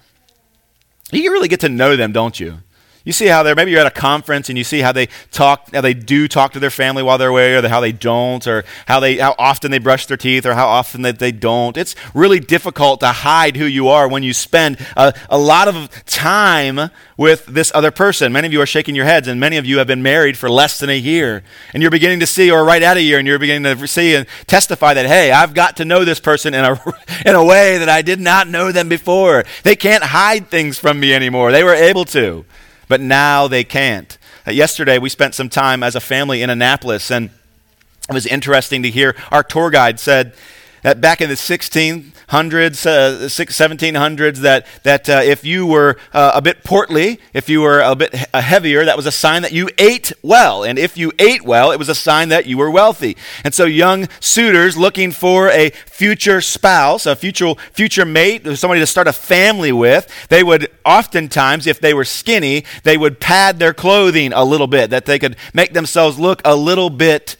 You 1.12 1.32
really 1.32 1.48
get 1.48 1.60
to 1.62 1.70
know 1.70 1.96
them, 1.96 2.12
don't 2.12 2.39
you? 2.39 2.60
You 3.05 3.12
see 3.12 3.27
how 3.27 3.43
they're, 3.43 3.53
maybe 3.53 3.72
you're 3.72 3.81
at 3.81 3.86
a 3.88 3.91
conference 3.91 4.48
and 4.48 4.57
you 4.57 4.63
see 4.63 4.79
how 4.79 4.93
they 4.93 5.07
talk, 5.29 5.74
how 5.74 5.81
they 5.81 5.93
do 5.93 6.25
talk 6.29 6.53
to 6.53 6.60
their 6.60 6.69
family 6.69 7.03
while 7.03 7.17
they're 7.17 7.29
away, 7.29 7.53
or 7.53 7.67
how 7.67 7.81
they 7.81 7.91
don't, 7.91 8.48
or 8.48 8.63
how, 8.88 9.01
they, 9.01 9.17
how 9.17 9.36
often 9.38 9.72
they 9.72 9.77
brush 9.77 10.05
their 10.05 10.15
teeth, 10.15 10.45
or 10.45 10.53
how 10.53 10.67
often 10.67 11.01
that 11.01 11.19
they 11.19 11.33
don't. 11.33 11.75
It's 11.75 11.95
really 12.13 12.39
difficult 12.39 13.01
to 13.01 13.07
hide 13.07 13.57
who 13.57 13.65
you 13.65 13.89
are 13.89 14.07
when 14.07 14.24
you 14.24 14.31
spend 14.31 14.77
a, 14.95 15.13
a 15.29 15.38
lot 15.38 15.67
of 15.67 15.89
time 16.05 16.91
with 17.17 17.45
this 17.45 17.74
other 17.75 17.91
person. 17.91 18.31
Many 18.31 18.48
of 18.48 18.53
you 18.53 18.62
are 18.62 18.65
shaking 18.65 18.95
your 18.95 19.05
heads, 19.05 19.27
and 19.27 19.38
many 19.38 19.57
of 19.57 19.65
you 19.65 19.79
have 19.79 19.88
been 19.88 20.01
married 20.01 20.38
for 20.38 20.50
less 20.50 20.79
than 20.79 20.89
a 20.89 20.98
year. 20.98 21.43
And 21.74 21.83
you're 21.83 21.91
beginning 21.91 22.22
to 22.22 22.27
see, 22.27 22.50
or 22.50 22.63
right 22.63 22.81
at 22.81 22.95
a 22.95 23.01
year, 23.01 23.19
and 23.19 23.27
you're 23.27 23.38
beginning 23.38 23.77
to 23.77 23.86
see 23.86 24.15
and 24.15 24.25
testify 24.48 24.93
that, 24.93 25.07
hey, 25.07 25.33
I've 25.33 25.53
got 25.53 25.75
to 25.77 25.86
know 25.86 26.05
this 26.05 26.22
person 26.22 26.53
in 26.53 26.63
a, 26.63 26.79
in 27.25 27.36
a 27.36 27.43
way 27.43 27.79
that 27.79 27.89
I 27.89 28.01
did 28.01 28.22
not 28.22 28.48
know 28.48 28.72
them 28.72 28.88
before. 28.88 29.43
They 29.63 29.75
can't 29.75 30.05
hide 30.05 30.48
things 30.48 30.79
from 30.79 31.01
me 31.01 31.13
anymore. 31.13 31.51
They 31.51 31.65
were 31.65 31.75
able 31.75 32.05
to 32.05 32.45
but 32.93 33.01
now 33.01 33.47
they 33.47 33.63
can't. 33.63 34.19
Uh, 34.45 34.51
yesterday, 34.51 35.00
we 35.00 35.09
spent 35.09 35.33
some 35.33 35.50
time 35.50 35.81
as 35.81 35.95
a 35.95 36.00
family 36.00 36.43
in 36.43 36.51
Annapolis, 36.51 37.09
and 37.09 37.31
it 38.07 38.13
was 38.13 38.27
interesting 38.27 38.83
to 38.83 38.91
hear 38.91 39.15
our 39.31 39.41
tour 39.41 39.71
guide 39.71 40.00
said 40.00 40.35
that 40.84 41.02
back 41.02 41.22
in 41.22 41.30
the 41.30 41.36
1600s, 41.36 42.86
uh, 42.86 43.28
1700s, 43.28 44.38
that, 44.38 44.68
that 44.84 45.10
uh, 45.10 45.22
if 45.24 45.44
you 45.44 45.66
were 45.66 45.98
uh, 46.13 46.34
a 46.36 46.42
bit 46.42 46.63
portly, 46.63 47.20
if 47.34 47.50
you 47.50 47.62
were 47.62 47.80
a 47.80 47.96
bit 47.96 48.13
uh, 48.34 48.42
heavier, 48.42 48.86
that 48.86 48.96
was 48.96 49.06
a 49.06 49.12
sign 49.12 49.42
that 49.42 49.54
you 49.54 49.70
ate 49.78 50.12
well. 50.22 50.63
And 50.63 50.78
if 50.78 50.98
you 50.98 51.12
ate 51.20 51.44
well, 51.44 51.72
it 51.72 51.80
was 51.80 51.90
a 51.90 51.96
sign 51.96 52.30
that 52.30 52.46
you 52.46 52.58
were 52.58 52.70
wealthy. 52.70 53.18
And 53.44 53.54
so 53.54 53.66
young 53.66 54.08
suitors 54.20 54.78
looking 54.78 55.12
for 55.12 55.50
a 55.50 55.72
future 55.86 56.42
spouse, 56.42 57.06
a 57.06 57.16
future, 57.16 57.54
future 57.72 58.06
mate, 58.06 58.46
somebody 58.58 58.82
to 58.82 58.88
start 58.88 59.08
a 59.08 59.13
family 59.13 59.72
with, 59.72 60.08
they 60.30 60.44
would 60.44 60.70
oftentimes, 60.86 61.66
if 61.66 61.80
they 61.80 61.94
were 61.94 62.06
skinny, 62.06 62.66
they 62.84 62.98
would 62.98 63.20
pad 63.20 63.60
their 63.60 63.74
clothing 63.74 64.34
a 64.34 64.44
little 64.44 64.68
bit, 64.68 64.90
that 64.90 65.06
they 65.06 65.18
could 65.18 65.38
make 65.54 65.74
themselves 65.74 66.20
look 66.20 66.42
a 66.44 66.56
little 66.56 66.90
bit 66.90 67.38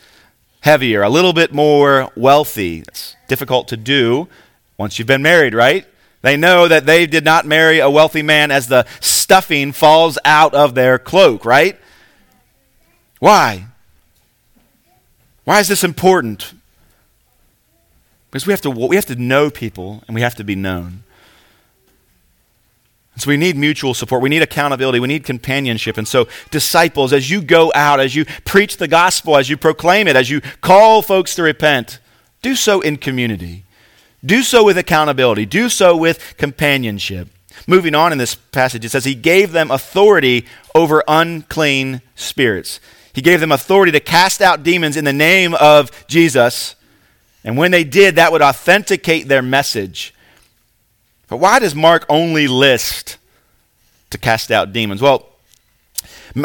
heavier, 0.64 1.02
a 1.02 1.10
little 1.10 1.34
bit 1.34 1.54
more 1.54 2.10
wealthy. 2.16 2.80
It's 2.88 3.18
difficult 3.28 3.68
to 3.68 3.78
do 3.78 4.30
once 4.78 4.98
you've 4.98 5.08
been 5.08 5.22
married, 5.22 5.54
right? 5.54 5.86
They 6.22 6.38
know 6.38 6.70
that 6.70 6.86
they 6.86 7.06
did 7.06 7.26
not 7.26 7.46
marry 7.46 7.80
a 7.80 7.90
wealthy 7.90 8.24
man 8.24 8.50
as 8.50 8.68
the 8.68 8.86
stuffing 9.02 9.74
falls 9.74 10.18
out 10.24 10.54
of 10.54 10.74
their 10.74 10.98
cloak, 10.98 11.44
right? 11.44 11.78
Why? 13.20 13.66
Why 15.44 15.60
is 15.60 15.68
this 15.68 15.84
important? 15.84 16.54
Because 18.32 18.48
we 18.48 18.54
have 18.54 18.62
to, 18.62 18.72
we 18.72 18.96
have 18.96 19.06
to 19.08 19.16
know 19.18 19.50
people 19.50 20.02
and 20.08 20.16
we 20.16 20.22
have 20.22 20.36
to 20.36 20.46
be 20.46 20.56
known. 20.56 21.04
So 23.16 23.30
we 23.30 23.38
need 23.38 23.56
mutual 23.56 23.94
support. 23.94 24.24
We 24.24 24.30
need 24.30 24.42
accountability. 24.42 25.00
We 25.00 25.08
need 25.08 25.24
companionship. 25.24 25.98
And 25.98 26.08
so, 26.08 26.28
disciples, 26.50 27.14
as 27.14 27.30
you 27.30 27.42
go 27.42 27.72
out, 27.76 28.00
as 28.00 28.16
you 28.16 28.26
preach 28.44 28.78
the 28.78 28.88
gospel, 28.88 29.38
as 29.38 29.50
you 29.50 29.58
proclaim 29.58 30.08
it, 30.08 30.16
as 30.16 30.32
you 30.32 30.42
call 30.62 31.04
folks 31.04 31.36
to 31.36 31.44
repent, 31.44 32.00
do 32.42 32.56
so 32.56 32.82
in 32.82 32.98
community. 32.98 33.66
Do 34.26 34.42
so 34.42 34.64
with 34.64 34.78
accountability. 34.78 35.46
Do 35.46 35.70
so 35.70 35.96
with 35.96 36.36
companionship. 36.38 37.28
Moving 37.68 37.94
on 37.94 38.12
in 38.12 38.18
this 38.18 38.36
passage, 38.36 38.84
it 38.84 38.90
says, 38.90 39.06
He 39.06 39.16
gave 39.16 39.52
them 39.52 39.70
authority 39.70 40.46
over 40.74 41.04
unclean 41.08 42.02
spirits. 42.16 42.80
He 43.14 43.22
gave 43.22 43.40
them 43.40 43.52
authority 43.52 43.92
to 43.92 44.00
cast 44.00 44.42
out 44.42 44.64
demons 44.64 44.98
in 44.98 45.06
the 45.06 45.14
name 45.14 45.54
of 45.56 45.92
Jesus. 46.08 46.76
And 47.44 47.58
when 47.58 47.72
they 47.72 47.84
did, 47.84 48.16
that 48.16 48.32
would 48.32 48.42
authenticate 48.42 49.28
their 49.28 49.44
message. 49.44 50.16
But 51.28 51.38
why 51.38 51.60
does 51.60 51.74
Mark 51.74 52.06
only 52.10 52.48
list 52.48 53.18
to 54.10 54.18
cast 54.18 54.52
out 54.52 54.74
demons? 54.74 55.02
Well, 55.02 55.28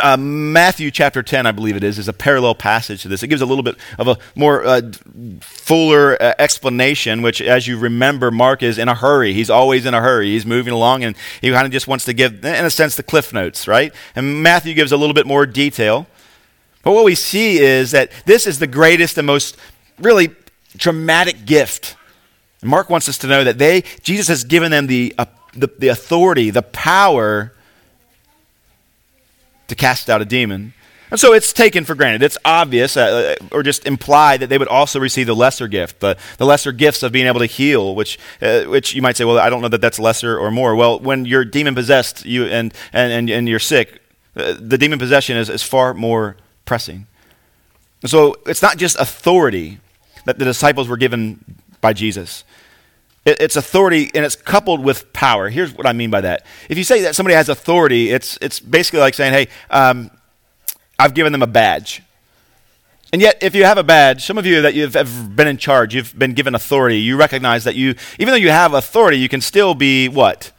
uh, 0.03 0.17
Matthew 0.19 0.91
chapter 0.91 1.23
10, 1.23 1.47
I 1.47 1.53
believe 1.53 1.75
it 1.75 1.83
is, 1.83 1.99
is 1.99 2.09
a 2.09 2.13
parallel 2.13 2.55
passage 2.55 3.03
to 3.03 3.09
this. 3.09 3.23
It 3.23 3.29
gives 3.29 3.41
a 3.41 3.47
little 3.47 3.63
bit 3.63 3.77
of 3.99 4.07
a 4.07 4.19
more 4.35 4.65
uh, 4.65 4.83
fuller 5.41 6.21
uh, 6.23 6.35
explanation, 6.39 7.23
which, 7.23 7.41
as 7.41 7.67
you 7.67 7.79
remember, 7.79 8.31
Mark 8.31 8.63
is 8.63 8.77
in 8.77 8.89
a 8.89 8.95
hurry. 8.95 9.33
He's 9.33 9.49
always 9.49 9.87
in 9.87 9.95
a 9.95 10.01
hurry. 10.01 10.29
He's 10.29 10.45
moving 10.45 10.75
along, 10.75 11.05
and 11.05 11.17
he 11.41 11.51
kind 11.51 11.65
of 11.65 11.73
just 11.73 11.89
wants 11.89 12.05
to 12.05 12.13
give, 12.13 12.45
in 12.45 12.65
a 12.65 12.71
sense, 12.71 12.97
the 12.97 13.03
cliff 13.03 13.33
notes, 13.33 13.67
right? 13.67 13.95
And 14.15 14.43
Matthew 14.43 14.75
gives 14.75 14.93
a 14.93 14.97
little 14.97 15.15
bit 15.15 15.27
more 15.27 15.47
detail. 15.47 16.07
But 16.83 16.93
what 16.93 17.05
we 17.05 17.15
see 17.15 17.59
is 17.59 17.93
that 17.93 18.11
this 18.27 18.47
is 18.47 18.59
the 18.59 18.67
greatest 18.67 19.17
and 19.17 19.27
most 19.27 19.57
really 19.99 20.31
dramatic 20.77 21.47
gift. 21.47 21.97
And 22.61 22.71
Mark 22.71 22.91
wants 22.91 23.09
us 23.09 23.19
to 23.19 23.27
know 23.27 23.45
that 23.45 23.59
they, 23.59 23.83
Jesus 24.03 24.29
has 24.29 24.45
given 24.45 24.71
them 24.71 24.87
the, 24.87 25.15
uh, 25.19 25.27
the, 25.55 25.71
the 25.79 25.89
authority, 25.89 26.51
the 26.51 26.63
power 26.63 27.53
to 29.69 29.75
cast 29.75 30.11
out 30.11 30.21
a 30.21 30.25
demon. 30.25 30.75
And 31.11 31.19
so 31.19 31.33
it's 31.33 31.53
taken 31.53 31.85
for 31.85 31.95
granted. 31.95 32.23
It's 32.23 32.37
obvious 32.45 32.97
uh, 32.97 33.37
uh, 33.41 33.47
or 33.51 33.63
just 33.63 33.87
implied 33.87 34.41
that 34.41 34.49
they 34.49 34.59
would 34.59 34.69
also 34.69 35.01
receive 35.01 35.27
the 35.27 35.35
lesser 35.35 35.67
gift, 35.67 36.01
the, 36.01 36.19
the 36.37 36.45
lesser 36.45 36.71
gifts 36.73 37.03
of 37.03 37.13
being 37.13 37.27
able 37.27 37.41
to 37.41 37.47
heal, 37.47 37.95
which, 37.95 38.19
uh, 38.43 38.65
which 38.65 38.95
you 38.95 39.01
might 39.01 39.17
say, 39.17 39.25
well, 39.25 39.39
I 39.39 39.49
don't 39.49 39.63
know 39.63 39.69
that 39.69 39.81
that's 39.81 39.99
lesser 39.99 40.39
or 40.39 40.51
more. 40.51 40.77
Well, 40.77 40.99
when 40.99 41.25
you're 41.25 41.45
demon 41.47 41.75
possessed 41.75 42.27
you, 42.27 42.45
and, 42.45 42.75
and, 42.93 43.13
and, 43.13 43.31
and 43.31 43.49
you're 43.49 43.59
sick, 43.59 44.03
uh, 44.37 44.55
the 44.59 44.77
demon 44.77 44.99
possession 44.99 45.37
is, 45.39 45.49
is 45.49 45.63
far 45.63 45.95
more 45.95 46.37
pressing. 46.67 47.07
So 48.05 48.37
it's 48.47 48.63
not 48.63 48.77
just 48.77 48.99
authority 49.01 49.79
that 50.27 50.39
the 50.39 50.45
disciples 50.45 50.89
were 50.89 50.99
given 50.99 51.43
by 51.81 51.93
Jesus. 51.93 52.45
It's 53.25 53.57
authority 53.57 54.11
and 54.15 54.25
it's 54.25 54.37
coupled 54.37 54.83
with 54.83 55.13
power. 55.13 55.51
Here's 55.51 55.75
what 55.75 55.87
I 55.87 55.93
mean 55.93 56.11
by 56.11 56.23
that. 56.23 56.47
If 56.69 56.79
you 56.79 56.85
say 56.85 57.03
that 57.03 57.15
somebody 57.15 57.35
has 57.35 57.49
authority, 57.49 58.11
it's, 58.11 58.39
it's 58.41 58.59
basically 58.59 59.01
like 59.01 59.15
saying, 59.15 59.33
hey, 59.35 59.49
um, 59.71 60.11
I've 60.99 61.15
given 61.15 61.33
them 61.33 61.43
a 61.43 61.47
badge. 61.47 62.03
And 63.13 63.23
yet, 63.23 63.43
if 63.43 63.55
you 63.55 63.65
have 63.65 63.79
a 63.79 63.83
badge, 63.83 64.25
some 64.25 64.37
of 64.37 64.45
you 64.45 64.63
that 64.63 64.75
you've 64.75 64.97
ever 64.97 65.29
been 65.29 65.49
in 65.49 65.57
charge, 65.57 65.95
you've 65.95 66.19
been 66.19 66.35
given 66.35 66.55
authority, 66.55 67.01
you 67.01 67.17
recognize 67.17 67.65
that 67.65 67.75
you, 67.75 67.95
even 68.19 68.33
though 68.33 68.35
you 68.35 68.51
have 68.51 68.75
authority, 68.75 69.19
you 69.19 69.29
can 69.29 69.41
still 69.41 69.75
be 69.75 70.09
what? 70.09 70.53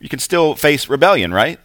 You 0.00 0.08
can 0.08 0.18
still 0.18 0.54
face 0.54 0.88
rebellion, 0.88 1.32
right? 1.32 1.60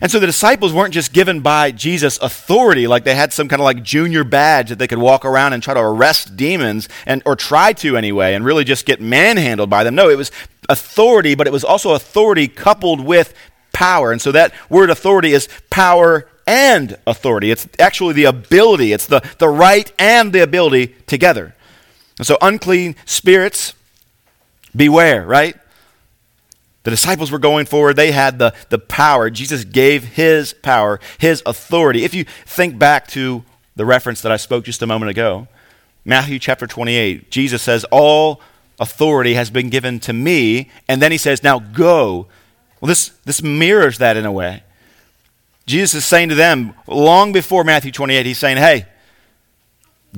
And 0.00 0.10
so 0.10 0.18
the 0.18 0.26
disciples 0.26 0.72
weren't 0.72 0.94
just 0.94 1.12
given 1.12 1.40
by 1.40 1.70
Jesus 1.70 2.18
authority, 2.18 2.86
like 2.86 3.04
they 3.04 3.14
had 3.14 3.32
some 3.32 3.48
kind 3.48 3.60
of 3.60 3.64
like 3.64 3.82
junior 3.82 4.24
badge 4.24 4.70
that 4.70 4.78
they 4.78 4.86
could 4.86 4.98
walk 4.98 5.24
around 5.24 5.52
and 5.52 5.62
try 5.62 5.74
to 5.74 5.80
arrest 5.80 6.36
demons, 6.36 6.88
and, 7.06 7.22
or 7.26 7.36
try 7.36 7.72
to 7.74 7.96
anyway, 7.96 8.34
and 8.34 8.44
really 8.44 8.64
just 8.64 8.86
get 8.86 9.00
manhandled 9.00 9.70
by 9.70 9.84
them. 9.84 9.94
No, 9.94 10.08
it 10.08 10.16
was 10.16 10.30
authority, 10.68 11.34
but 11.34 11.46
it 11.46 11.52
was 11.52 11.64
also 11.64 11.92
authority 11.92 12.48
coupled 12.48 13.00
with 13.00 13.34
power. 13.72 14.12
And 14.12 14.20
so 14.20 14.32
that 14.32 14.52
word 14.68 14.90
authority 14.90 15.32
is 15.32 15.48
power 15.70 16.28
and 16.46 16.96
authority. 17.06 17.50
It's 17.50 17.68
actually 17.78 18.14
the 18.14 18.24
ability, 18.24 18.92
it's 18.92 19.06
the, 19.06 19.22
the 19.38 19.48
right 19.48 19.90
and 19.98 20.32
the 20.32 20.42
ability 20.42 20.88
together. 21.06 21.54
And 22.18 22.26
so 22.26 22.36
unclean 22.40 22.96
spirits, 23.04 23.74
beware, 24.74 25.24
right? 25.24 25.56
The 26.84 26.90
disciples 26.90 27.30
were 27.30 27.38
going 27.38 27.66
forward. 27.66 27.94
They 27.94 28.12
had 28.12 28.38
the, 28.38 28.54
the 28.70 28.78
power. 28.78 29.30
Jesus 29.30 29.64
gave 29.64 30.04
his 30.04 30.52
power, 30.52 30.98
his 31.18 31.42
authority. 31.46 32.04
If 32.04 32.14
you 32.14 32.24
think 32.44 32.78
back 32.78 33.06
to 33.08 33.44
the 33.76 33.84
reference 33.84 34.20
that 34.22 34.32
I 34.32 34.36
spoke 34.36 34.64
just 34.64 34.82
a 34.82 34.86
moment 34.86 35.10
ago, 35.10 35.46
Matthew 36.04 36.38
chapter 36.38 36.66
28, 36.66 37.30
Jesus 37.30 37.62
says, 37.62 37.84
All 37.90 38.40
authority 38.80 39.34
has 39.34 39.50
been 39.50 39.70
given 39.70 40.00
to 40.00 40.12
me. 40.12 40.70
And 40.88 41.00
then 41.00 41.12
he 41.12 41.18
says, 41.18 41.42
Now 41.42 41.60
go. 41.60 42.26
Well, 42.80 42.88
this, 42.88 43.10
this 43.24 43.42
mirrors 43.42 43.98
that 43.98 44.16
in 44.16 44.26
a 44.26 44.32
way. 44.32 44.64
Jesus 45.66 45.94
is 45.94 46.04
saying 46.04 46.30
to 46.30 46.34
them, 46.34 46.74
long 46.88 47.32
before 47.32 47.62
Matthew 47.62 47.92
28, 47.92 48.26
he's 48.26 48.38
saying, 48.38 48.56
Hey, 48.56 48.86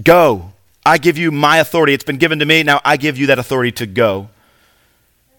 go. 0.03 0.53
I 0.87 0.99
give 0.99 1.17
you 1.19 1.31
my 1.31 1.59
authority. 1.59 1.95
It's 1.95 2.05
been 2.05 2.19
given 2.19 2.39
to 2.39 2.47
me. 2.47 2.63
Now 2.63 2.81
I 2.85 2.97
give 2.97 3.19
you 3.19 3.27
that 3.29 3.39
authority 3.39 3.73
to 3.73 3.87
go. 3.87 4.29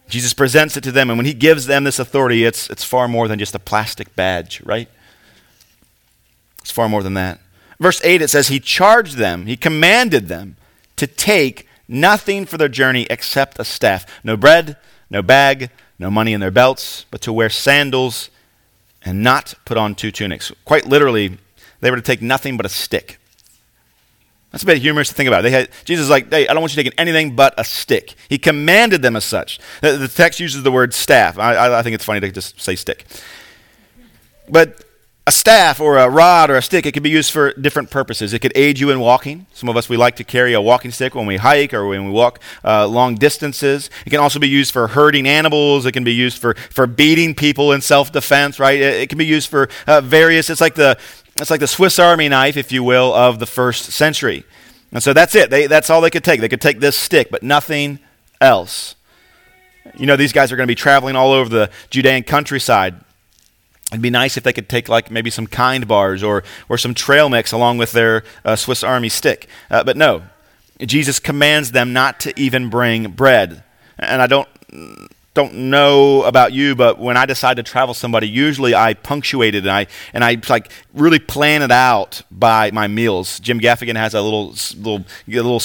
Jesus 0.08 0.32
presents 0.34 0.76
it 0.76 0.84
to 0.84 0.92
them, 0.92 1.10
and 1.10 1.18
when 1.18 1.26
he 1.26 1.34
gives 1.34 1.66
them 1.66 1.84
this 1.84 1.98
authority, 1.98 2.44
it's, 2.44 2.70
it's 2.70 2.84
far 2.84 3.08
more 3.08 3.26
than 3.26 3.38
just 3.38 3.54
a 3.54 3.58
plastic 3.58 4.14
badge, 4.14 4.62
right? 4.64 4.88
It's 6.60 6.70
far 6.70 6.88
more 6.88 7.02
than 7.02 7.14
that. 7.14 7.40
Verse 7.80 8.00
8, 8.04 8.22
it 8.22 8.28
says, 8.28 8.48
He 8.48 8.60
charged 8.60 9.16
them, 9.16 9.46
He 9.46 9.56
commanded 9.56 10.28
them 10.28 10.56
to 10.96 11.06
take 11.06 11.66
nothing 11.88 12.46
for 12.46 12.56
their 12.56 12.68
journey 12.68 13.06
except 13.10 13.58
a 13.58 13.64
staff. 13.64 14.06
No 14.24 14.36
bread, 14.36 14.76
no 15.10 15.22
bag, 15.22 15.70
no 15.98 16.10
money 16.10 16.32
in 16.32 16.40
their 16.40 16.50
belts, 16.50 17.04
but 17.10 17.20
to 17.22 17.32
wear 17.32 17.50
sandals 17.50 18.30
and 19.04 19.22
not 19.22 19.54
put 19.64 19.76
on 19.76 19.94
two 19.94 20.10
tunics. 20.10 20.52
Quite 20.64 20.86
literally, 20.86 21.38
they 21.80 21.90
were 21.90 21.96
to 21.96 22.02
take 22.02 22.22
nothing 22.22 22.56
but 22.56 22.66
a 22.66 22.70
stick. 22.70 23.18
That's 24.56 24.62
a 24.62 24.66
bit 24.68 24.78
humorous 24.78 25.10
to 25.10 25.14
think 25.14 25.28
about. 25.28 25.42
They 25.42 25.50
had, 25.50 25.68
Jesus 25.84 26.04
is 26.04 26.08
like, 26.08 26.30
hey, 26.30 26.48
I 26.48 26.54
don't 26.54 26.62
want 26.62 26.74
you 26.74 26.82
taking 26.82 26.98
anything 26.98 27.36
but 27.36 27.52
a 27.58 27.62
stick. 27.62 28.14
He 28.30 28.38
commanded 28.38 29.02
them 29.02 29.14
as 29.14 29.22
such. 29.22 29.60
The, 29.82 29.98
the 29.98 30.08
text 30.08 30.40
uses 30.40 30.62
the 30.62 30.72
word 30.72 30.94
staff. 30.94 31.38
I, 31.38 31.78
I, 31.78 31.82
think 31.82 31.94
it's 31.94 32.06
funny 32.06 32.20
to 32.20 32.32
just 32.32 32.58
say 32.58 32.74
stick. 32.74 33.04
But 34.48 34.82
a 35.26 35.30
staff 35.30 35.78
or 35.78 35.98
a 35.98 36.08
rod 36.08 36.48
or 36.48 36.56
a 36.56 36.62
stick, 36.62 36.86
it 36.86 36.92
can 36.92 37.02
be 37.02 37.10
used 37.10 37.32
for 37.32 37.52
different 37.52 37.90
purposes. 37.90 38.32
It 38.32 38.38
could 38.38 38.52
aid 38.54 38.78
you 38.78 38.88
in 38.88 38.98
walking. 38.98 39.44
Some 39.52 39.68
of 39.68 39.76
us, 39.76 39.90
we 39.90 39.98
like 39.98 40.16
to 40.16 40.24
carry 40.24 40.54
a 40.54 40.60
walking 40.62 40.90
stick 40.90 41.14
when 41.14 41.26
we 41.26 41.36
hike 41.36 41.74
or 41.74 41.86
when 41.86 42.06
we 42.06 42.10
walk 42.10 42.40
uh, 42.64 42.86
long 42.88 43.16
distances. 43.16 43.90
It 44.06 44.10
can 44.10 44.20
also 44.20 44.38
be 44.38 44.48
used 44.48 44.72
for 44.72 44.86
herding 44.86 45.28
animals. 45.28 45.84
It 45.84 45.92
can 45.92 46.04
be 46.04 46.14
used 46.14 46.38
for, 46.38 46.54
for 46.54 46.86
beating 46.86 47.34
people 47.34 47.72
in 47.72 47.82
self 47.82 48.10
defense, 48.10 48.58
right? 48.58 48.80
It, 48.80 49.02
it, 49.02 49.08
can 49.10 49.18
be 49.18 49.26
used 49.26 49.50
for 49.50 49.68
uh, 49.86 50.00
various, 50.00 50.48
it's 50.48 50.62
like, 50.62 50.76
the, 50.76 50.98
it's 51.38 51.50
like 51.50 51.60
the 51.60 51.66
Swiss 51.66 51.98
Army 51.98 52.28
knife, 52.28 52.56
if 52.56 52.72
you 52.72 52.82
will, 52.82 53.12
of 53.14 53.38
the 53.38 53.46
first 53.46 53.92
century. 53.92 54.44
And 54.92 55.02
so 55.02 55.12
that's 55.12 55.34
it. 55.34 55.50
They, 55.50 55.66
that's 55.66 55.90
all 55.90 56.00
they 56.00 56.10
could 56.10 56.24
take. 56.24 56.40
They 56.40 56.48
could 56.48 56.60
take 56.60 56.80
this 56.80 56.96
stick, 56.96 57.30
but 57.30 57.42
nothing 57.42 57.98
else. 58.40 58.94
You 59.96 60.06
know, 60.06 60.16
these 60.16 60.32
guys 60.32 60.50
are 60.50 60.56
going 60.56 60.66
to 60.66 60.70
be 60.70 60.76
traveling 60.76 61.16
all 61.16 61.32
over 61.32 61.48
the 61.48 61.70
Judean 61.90 62.22
countryside 62.22 62.96
It'd 63.92 64.02
be 64.02 64.10
nice 64.10 64.36
if 64.36 64.42
they 64.42 64.52
could 64.52 64.68
take 64.68 64.88
like 64.88 65.12
maybe 65.12 65.30
some 65.30 65.46
kind 65.46 65.86
bars 65.86 66.22
or, 66.22 66.42
or 66.68 66.76
some 66.76 66.92
trail 66.92 67.28
mix 67.28 67.52
along 67.52 67.78
with 67.78 67.92
their 67.92 68.24
uh, 68.44 68.56
Swiss 68.56 68.82
Army 68.82 69.08
stick. 69.08 69.48
Uh, 69.70 69.84
but 69.84 69.96
no, 69.96 70.22
Jesus 70.80 71.20
commands 71.20 71.70
them 71.70 71.92
not 71.92 72.18
to 72.20 72.38
even 72.38 72.68
bring 72.68 73.12
bread. 73.12 73.62
And 73.96 74.20
I 74.20 74.26
don't 74.26 74.48
don't 75.36 75.54
know 75.54 76.22
about 76.22 76.54
you, 76.54 76.74
but 76.74 76.98
when 76.98 77.16
I 77.16 77.26
decide 77.26 77.58
to 77.58 77.62
travel 77.62 77.92
somebody, 77.92 78.26
usually 78.26 78.74
I 78.74 78.94
punctuate 78.94 79.54
it 79.54 79.58
and 79.64 79.70
I 79.70 79.86
and 80.14 80.24
I 80.24 80.40
like 80.48 80.72
really 80.94 81.18
plan 81.18 81.60
it 81.62 81.70
out 81.70 82.22
by 82.30 82.70
my 82.70 82.88
meals. 82.88 83.38
Jim 83.38 83.60
Gaffigan 83.60 83.96
has 83.96 84.14
a 84.14 84.22
little 84.22 84.54
little 84.78 85.04
little 85.26 85.60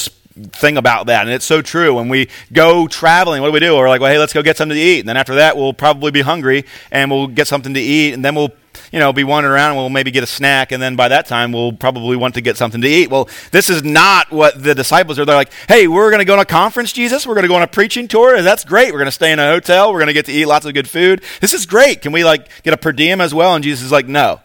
thing 0.52 0.78
about 0.78 1.08
that. 1.08 1.22
And 1.22 1.30
it's 1.30 1.46
so 1.46 1.62
true. 1.62 1.94
When 1.94 2.10
we 2.10 2.30
go 2.52 2.88
traveling, 2.88 3.42
what 3.42 3.48
do 3.48 3.54
we 3.54 3.60
do? 3.60 3.76
We're 3.76 3.88
like, 3.90 4.02
well, 4.02 4.12
hey, 4.12 4.20
let's 4.20 4.34
go 4.34 4.44
get 4.44 4.58
something 4.58 4.76
to 4.76 4.82
eat. 4.82 5.00
And 5.00 5.10
then 5.10 5.18
after 5.18 5.36
that, 5.36 5.56
we'll 5.56 5.74
probably 5.74 6.12
be 6.12 6.22
hungry 6.22 6.66
and 6.92 7.10
we'll 7.10 7.28
get 7.28 7.48
something 7.48 7.74
to 7.74 7.80
eat. 7.80 8.14
And 8.14 8.24
then 8.24 8.36
we'll, 8.36 8.52
you 8.92 9.00
know, 9.00 9.14
be 9.14 9.24
wandering 9.24 9.54
around 9.54 9.72
and 9.72 9.78
we'll 9.78 9.90
maybe 9.90 10.12
get 10.12 10.24
a 10.24 10.28
snack. 10.28 10.72
And 10.72 10.84
then 10.84 10.96
by 10.96 11.08
that 11.08 11.26
time, 11.26 11.52
we'll 11.52 11.72
probably 11.72 12.18
want 12.18 12.36
to 12.36 12.42
get 12.42 12.58
something 12.58 12.82
to 12.82 12.88
eat. 12.88 13.10
Well, 13.10 13.30
this 13.52 13.70
is 13.70 13.84
not 13.84 14.32
what 14.32 14.62
the 14.62 14.76
disciples 14.76 15.18
are. 15.18 15.26
They're 15.26 15.36
like, 15.36 15.54
hey, 15.68 15.88
we're 15.88 16.10
going 16.10 16.20
to 16.20 16.26
go 16.26 16.34
on 16.34 16.40
a 16.40 16.46
conference, 16.46 16.92
Jesus. 16.92 17.26
We're 17.26 17.36
going 17.36 17.44
to 17.44 17.48
go 17.48 17.56
on 17.56 17.62
a 17.62 17.68
preaching 17.68 18.08
tour. 18.08 18.36
And 18.36 18.46
that's 18.46 18.66
great. 18.66 18.92
We're 18.92 19.00
going 19.00 19.06
to 19.06 19.12
stay 19.12 19.32
in 19.32 19.40
a 19.40 19.48
hotel. 19.48 19.94
We're 19.94 20.00
going 20.00 20.08
to 20.08 20.14
get 20.14 20.26
to 20.26 20.34
eat 20.34 20.46
lots 20.46 20.66
of 20.66 20.74
good 20.74 20.90
food. 20.90 21.24
This 21.40 21.54
is 21.54 21.66
great. 21.66 22.02
Can 22.02 22.12
we 22.12 22.26
like 22.26 22.50
get 22.64 22.74
a 22.74 22.78
per 22.78 22.92
diem 22.92 23.22
as 23.22 23.34
well? 23.34 23.56
And 23.56 23.64
Jesus 23.64 23.86
is 23.86 23.92
like, 23.92 24.08
no. 24.08 24.42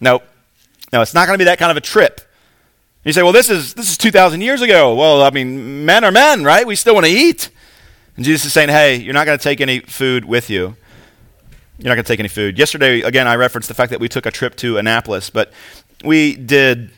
Nope. 0.00 0.22
No, 0.92 1.02
it's 1.02 1.14
not 1.14 1.26
going 1.26 1.38
to 1.38 1.42
be 1.42 1.46
that 1.46 1.58
kind 1.58 1.70
of 1.70 1.76
a 1.76 1.82
trip. 1.82 2.20
You 3.04 3.12
say, 3.12 3.22
well, 3.22 3.32
this 3.32 3.48
is, 3.48 3.74
this 3.74 3.90
is 3.90 3.98
2,000 3.98 4.40
years 4.40 4.60
ago. 4.60 4.94
Well, 4.94 5.22
I 5.22 5.30
mean, 5.30 5.84
men 5.84 6.04
are 6.04 6.12
men, 6.12 6.44
right? 6.44 6.66
We 6.66 6.76
still 6.76 6.94
want 6.94 7.06
to 7.06 7.12
eat. 7.12 7.50
And 8.16 8.24
Jesus 8.24 8.46
is 8.46 8.52
saying, 8.52 8.68
hey, 8.68 8.96
you're 8.96 9.14
not 9.14 9.24
going 9.24 9.38
to 9.38 9.42
take 9.42 9.60
any 9.60 9.80
food 9.80 10.24
with 10.24 10.50
you. 10.50 10.76
You're 11.80 11.88
not 11.88 11.94
going 11.94 12.04
to 12.04 12.08
take 12.08 12.20
any 12.20 12.28
food. 12.28 12.58
Yesterday, 12.58 13.00
again, 13.00 13.26
I 13.26 13.36
referenced 13.36 13.68
the 13.68 13.74
fact 13.74 13.90
that 13.90 14.00
we 14.00 14.08
took 14.08 14.26
a 14.26 14.30
trip 14.30 14.54
to 14.56 14.76
Annapolis, 14.76 15.30
but 15.30 15.50
we 16.04 16.36
did 16.36 16.90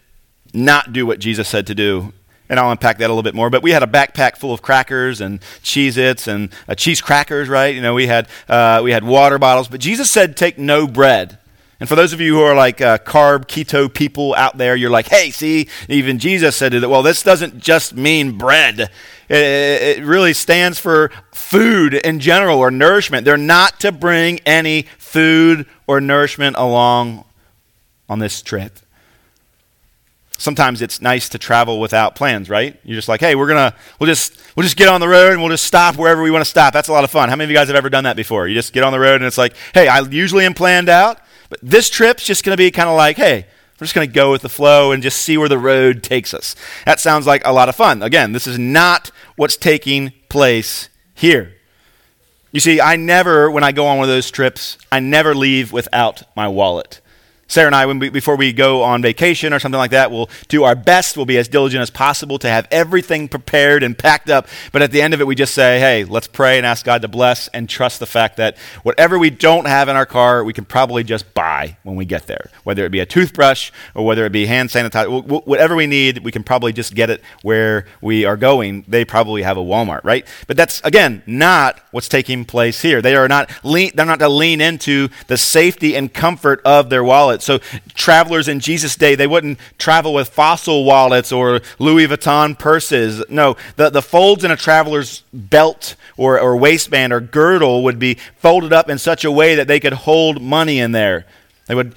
not 0.53 0.93
do 0.93 1.07
what 1.07 1.21
Jesus 1.21 1.49
said 1.49 1.69
to 1.69 1.75
do. 1.75 2.13
And 2.49 2.59
I'll 2.59 2.73
unpack 2.73 2.99
that 2.99 3.07
a 3.07 3.13
little 3.13 3.23
bit 3.23 3.35
more. 3.35 3.49
But 3.49 3.63
we 3.63 3.71
had 3.71 3.85
a 3.85 3.87
backpack 3.87 4.37
full 4.37 4.53
of 4.53 4.61
crackers 4.61 5.21
and 5.21 5.41
Cheez 5.63 5.97
Its 5.97 6.27
and 6.27 6.53
uh, 6.69 6.75
cheese 6.75 7.01
crackers, 7.01 7.49
right? 7.49 7.75
You 7.75 7.81
know, 7.81 7.95
we 7.95 8.09
had, 8.09 8.29
uh, 8.49 8.81
we 8.83 8.91
had 8.91 9.05
water 9.05 9.39
bottles. 9.39 9.69
But 9.69 9.81
Jesus 9.81 10.11
said, 10.11 10.37
take 10.37 10.59
no 10.59 10.89
bread. 10.89 11.39
And 11.83 11.89
for 11.89 11.97
those 11.97 12.13
of 12.13 12.21
you 12.21 12.37
who 12.37 12.43
are 12.43 12.55
like 12.55 12.81
uh, 12.81 12.99
carb 12.99 13.47
keto 13.47 13.93
people 13.93 14.37
out 14.37 14.57
there, 14.57 14.77
you're 14.77 14.89
like, 14.89 15.09
hey, 15.09 15.33
see, 15.33 15.69
even 15.89 16.21
Jesus 16.21 16.55
said 16.55 16.75
it. 16.75 16.89
Well, 16.89 17.03
this 17.03 17.25
doesn't 17.25 17.59
just 17.59 17.97
mean 17.97 18.39
bread. 18.39 18.83
It, 19.29 19.99
it 19.99 20.05
really 20.05 20.33
stands 20.33 20.79
for 20.79 21.11
food 21.33 21.95
in 21.95 22.21
general 22.21 22.61
or 22.61 22.71
nourishment. 22.71 23.25
They're 23.25 23.37
not 23.37 23.81
to 23.81 23.91
bring 23.91 24.39
any 24.47 24.83
food 24.97 25.67
or 25.89 26.01
nourishment 26.01 26.55
along 26.57 27.25
on 28.09 28.21
this 28.21 28.43
trip. 28.43 28.79
Sometimes 30.39 30.83
it's 30.83 31.03
nice 31.03 31.29
to 31.31 31.39
travel 31.39 31.81
without 31.81 32.15
plans, 32.15 32.49
right? 32.49 32.79
You're 32.85 32.95
just 32.95 33.09
like, 33.09 33.19
hey, 33.19 33.35
we're 33.35 33.49
gonna, 33.49 33.75
we'll 33.99 34.07
just, 34.07 34.41
we'll 34.55 34.63
just 34.63 34.77
get 34.77 34.87
on 34.87 35.01
the 35.01 35.09
road 35.09 35.33
and 35.33 35.41
we'll 35.41 35.51
just 35.51 35.67
stop 35.67 35.97
wherever 35.97 36.23
we 36.23 36.31
want 36.31 36.45
to 36.45 36.49
stop. 36.49 36.73
That's 36.73 36.87
a 36.87 36.93
lot 36.93 37.03
of 37.03 37.11
fun. 37.11 37.29
How 37.29 37.35
many 37.35 37.47
of 37.47 37.51
you 37.51 37.57
guys 37.57 37.67
have 37.67 37.77
ever 37.77 37.91
done 37.91 38.05
that 38.05 38.15
before? 38.15 38.47
You 38.47 38.55
just 38.55 38.73
get 38.73 38.85
on 38.85 38.93
the 38.93 39.01
road 39.01 39.17
and 39.17 39.25
it's 39.25 39.37
like, 39.37 39.57
hey, 39.75 39.89
I 39.89 39.99
usually 39.99 40.45
am 40.45 40.55
planned 40.55 40.89
out. 40.89 41.19
But 41.53 41.61
this 41.63 41.91
trip's 41.91 42.25
just 42.25 42.45
going 42.45 42.55
to 42.55 42.57
be 42.57 42.71
kind 42.71 42.89
of 42.89 42.97
like, 42.97 43.19
hey, 43.19 43.47
we're 43.79 43.85
just 43.85 43.95
going 43.95 44.09
to 44.09 44.15
go 44.15 44.33
with 44.33 44.41
the 44.41 44.49
flow 44.49 44.91
and 44.91 45.03
just 45.03 45.21
see 45.21 45.37
where 45.37 45.51
the 45.51 45.59
road 45.59 46.03
takes 46.03 46.33
us. 46.33 46.57
That 46.87 46.99
sounds 46.99 47.27
like 47.27 47.43
a 47.45 47.53
lot 47.53 47.69
of 47.69 47.77
fun. 47.77 48.03
Again, 48.03 48.33
this 48.33 48.47
is 48.47 48.59
not 48.59 49.11
what's 49.37 49.59
taking 49.59 50.15
place 50.31 50.89
here. 51.15 51.53
You 52.53 52.61
see, 52.61 52.81
I 52.81 52.97
never, 52.97 53.51
when 53.51 53.65
I 53.65 53.73
go 53.73 53.85
on 53.85 53.99
one 53.99 54.05
of 54.05 54.09
those 54.09 54.31
trips, 54.31 54.79
I 54.91 55.01
never 55.01 55.35
leave 55.35 55.73
without 55.75 56.23
my 56.35 56.49
wallet. 56.49 57.02
Sarah 57.53 57.67
and 57.67 57.77
I, 57.77 57.85
we, 57.85 58.09
before 58.09 58.37
we 58.37 58.55
go 58.55 58.83
on 58.83 59.03
vacation 59.03 59.53
or 59.53 59.59
something 59.59 59.79
like 59.79 59.91
that, 59.91 60.11
we'll 60.11 60.31
do 60.49 60.65
our 60.65 60.75
best. 60.75 61.19
We'll 61.19 61.27
be 61.27 61.37
as 61.37 61.49
diligent 61.49 61.83
as 61.83 61.91
possible 61.91 62.39
to 62.39 62.49
have 62.49 62.67
everything 62.71 63.29
prepared 63.29 63.83
and 63.83 63.97
packed 63.97 64.31
up. 64.31 64.49
But 64.73 64.81
at 64.81 64.91
the 64.91 65.03
end 65.03 65.13
of 65.13 65.21
it, 65.21 65.27
we 65.27 65.35
just 65.35 65.53
say, 65.53 65.79
hey, 65.79 66.05
let's 66.05 66.27
pray 66.27 66.57
and 66.57 66.65
ask 66.65 66.83
God 66.87 67.03
to 67.03 67.09
bless 67.09 67.49
and 67.49 67.69
trust 67.69 68.01
the 68.01 68.07
fact 68.07 68.39
that 68.39 68.57
whatever 68.85 69.19
we 69.19 69.29
don't 69.29 69.67
have 69.67 69.91
in 69.91 69.97
our 69.97 70.07
car, 70.07 70.43
we 70.45 70.55
can 70.55 70.65
probably 70.65 71.05
just 71.05 71.35
buy 71.35 71.77
when 71.83 71.95
we 71.95 72.07
get 72.07 72.27
there. 72.27 72.51
Whether 72.65 72.87
it 72.87 72.91
be 72.91 73.01
a 73.01 73.07
toothbrush 73.07 73.71
or 73.95 74.07
whether 74.07 74.25
it 74.25 74.33
be 74.33 74.47
hand 74.47 74.71
sanitizer, 74.71 75.47
whatever 75.47 75.77
we 75.77 75.87
need, 75.87 76.25
we 76.25 76.33
can 76.33 76.45
probably 76.45 76.73
just 76.73 76.95
get 76.95 77.11
it 77.11 77.21
where 77.43 77.85
we 78.01 78.25
are 78.25 78.39
going. 78.39 78.87
They 78.89 79.05
probably 79.05 79.43
have 79.43 79.59
a 79.59 79.63
Walmart, 79.63 80.05
right? 80.05 80.27
But 80.47 80.57
that's, 80.57 80.81
again, 80.85 81.23
not 81.27 81.79
what's 81.91 82.09
taking 82.09 82.47
place 82.47 82.81
here. 82.81 83.03
They 83.03 83.15
are 83.15 83.29
not, 83.29 83.51
lean, 83.63 83.91
they're 83.95 84.07
not 84.07 84.21
to 84.21 84.31
lean 84.31 84.63
into 84.63 85.11
the 85.27 85.37
safety 85.37 85.95
and 85.95 86.15
comfort 86.15 86.63
of 86.65 86.89
their 86.89 87.05
wallet. 87.49 87.63
So 87.63 87.81
travelers 87.95 88.49
in 88.49 88.61
Jesus' 88.61 88.97
day, 88.97 89.15
they 89.15 89.27
wouldn't 89.27 89.59
travel 89.79 90.15
with 90.15 90.29
fossil 90.29 90.85
wallets 90.85 91.33
or 91.33 91.61
Louis 91.79 92.07
Vuitton 92.07 92.59
purses. 92.59 93.25
No, 93.29 93.57
the, 93.77 93.91
the 93.91 94.03
folds 94.03 94.45
in 94.45 94.51
a 94.51 94.57
traveler's 94.57 95.23
belt 95.33 95.97
or, 96.17 96.41
or 96.41 96.57
waistband 96.57 97.13
or 97.13 97.21
girdle 97.21 97.83
would 97.85 97.99
be 97.99 98.15
folded 98.37 98.73
up 98.73 98.89
in 98.89 98.99
such 98.99 99.25
a 99.25 99.31
way 99.31 99.55
that 99.55 99.69
they 99.69 99.81
could 99.81 99.93
hold 99.93 100.41
money 100.41 100.79
in 100.79 100.93
there. 100.93 101.27
They 101.67 101.75
would 101.75 101.95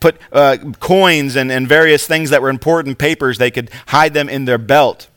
put 0.00 0.18
uh, 0.32 0.56
coins 0.80 1.36
and, 1.36 1.52
and 1.52 1.68
various 1.68 2.06
things 2.06 2.30
that 2.30 2.40
were 2.40 2.48
important 2.48 2.98
papers, 2.98 3.38
they 3.38 3.50
could 3.50 3.70
hide 3.88 4.14
them 4.14 4.28
in 4.28 4.44
their 4.44 4.58
belt. 4.58 5.08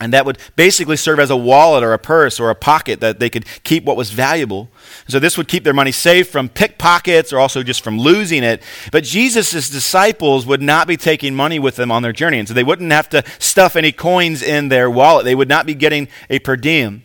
And 0.00 0.12
that 0.12 0.24
would 0.24 0.38
basically 0.54 0.96
serve 0.96 1.18
as 1.18 1.30
a 1.30 1.36
wallet 1.36 1.82
or 1.82 1.92
a 1.92 1.98
purse 1.98 2.38
or 2.38 2.50
a 2.50 2.54
pocket 2.54 3.00
that 3.00 3.18
they 3.18 3.28
could 3.28 3.44
keep 3.64 3.84
what 3.84 3.96
was 3.96 4.10
valuable. 4.10 4.68
So 5.08 5.18
this 5.18 5.36
would 5.36 5.48
keep 5.48 5.64
their 5.64 5.74
money 5.74 5.90
safe 5.90 6.30
from 6.30 6.48
pickpockets 6.48 7.32
or 7.32 7.40
also 7.40 7.64
just 7.64 7.82
from 7.82 7.98
losing 7.98 8.44
it. 8.44 8.62
But 8.92 9.02
Jesus' 9.02 9.68
disciples 9.68 10.46
would 10.46 10.62
not 10.62 10.86
be 10.86 10.96
taking 10.96 11.34
money 11.34 11.58
with 11.58 11.74
them 11.74 11.90
on 11.90 12.02
their 12.02 12.12
journey. 12.12 12.38
And 12.38 12.46
so 12.46 12.54
they 12.54 12.62
wouldn't 12.62 12.92
have 12.92 13.08
to 13.08 13.24
stuff 13.40 13.74
any 13.74 13.90
coins 13.90 14.40
in 14.40 14.68
their 14.68 14.88
wallet. 14.88 15.24
They 15.24 15.34
would 15.34 15.48
not 15.48 15.66
be 15.66 15.74
getting 15.74 16.06
a 16.30 16.38
per 16.38 16.54
diem. 16.54 17.04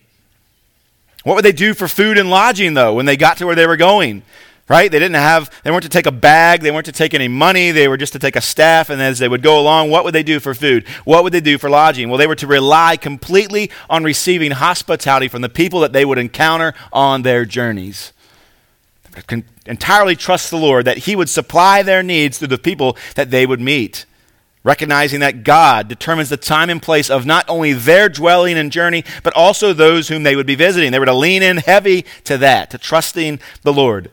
What 1.24 1.36
would 1.36 1.46
they 1.46 1.52
do 1.52 1.74
for 1.74 1.88
food 1.88 2.18
and 2.18 2.30
lodging, 2.30 2.74
though, 2.74 2.94
when 2.94 3.06
they 3.06 3.18
got 3.18 3.38
to 3.38 3.46
where 3.46 3.56
they 3.56 3.66
were 3.66 3.78
going? 3.78 4.24
Right? 4.70 4.92
They 4.92 5.00
didn't 5.00 5.16
have, 5.16 5.52
they 5.64 5.72
weren't 5.72 5.84
to 5.84 5.90
take 5.90 6.06
a 6.06 6.12
bag, 6.12 6.62
they 6.62 6.72
weren't 6.72 6.86
to 6.86 6.92
take 6.92 7.14
any 7.14 7.28
money, 7.28 7.72
they 7.72 7.88
were 7.88 7.98
just 7.98 8.14
to 8.14 8.20
take 8.20 8.36
a 8.36 8.42
staff, 8.42 8.90
and 8.90 9.02
as 9.02 9.20
they 9.20 9.28
would 9.28 9.42
go 9.42 9.60
along, 9.60 9.90
what 9.90 10.04
would 10.04 10.16
they 10.16 10.24
do 10.24 10.40
for 10.40 10.54
food? 10.54 10.88
What 11.04 11.24
would 11.24 11.34
they 11.34 11.42
do 11.42 11.58
for 11.58 11.70
lodging? 11.70 12.10
Well, 12.10 12.18
they 12.18 12.28
were 12.28 12.36
to 12.36 12.48
rely 12.48 12.98
completely 12.98 13.70
on 13.90 14.04
receiving 14.04 14.52
hospitality 14.52 15.28
from 15.28 15.42
the 15.42 15.50
people 15.50 15.82
that 15.82 15.94
they 15.94 16.06
would 16.06 16.18
encounter 16.18 16.74
on 16.92 17.24
their 17.24 17.46
journeys. 17.46 18.14
Can 19.28 19.44
entirely 19.66 20.16
trust 20.16 20.50
the 20.50 20.58
Lord 20.58 20.86
that 20.86 21.00
He 21.00 21.16
would 21.16 21.30
supply 21.30 21.84
their 21.84 22.02
needs 22.02 22.38
through 22.38 22.48
the 22.48 22.58
people 22.58 22.98
that 23.16 23.32
they 23.32 23.46
would 23.46 23.62
meet. 23.62 24.06
Recognizing 24.64 25.20
that 25.20 25.44
God 25.44 25.90
determines 25.90 26.30
the 26.30 26.38
time 26.38 26.70
and 26.70 26.82
place 26.82 27.10
of 27.10 27.26
not 27.26 27.46
only 27.50 27.74
their 27.74 28.08
dwelling 28.08 28.58
and 28.58 28.72
journey, 28.72 29.04
but 29.22 29.34
also 29.36 29.74
those 29.74 30.08
whom 30.08 30.24
they 30.24 30.38
would 30.38 30.48
be 30.48 30.56
visiting. 30.56 30.92
They 30.92 31.00
were 31.00 31.06
to 31.06 31.14
lean 31.14 31.44
in 31.44 31.58
heavy 31.58 32.06
to 32.24 32.38
that, 32.38 32.72
to 32.72 32.78
trusting 32.78 33.40
the 33.64 33.74
Lord. 33.74 34.10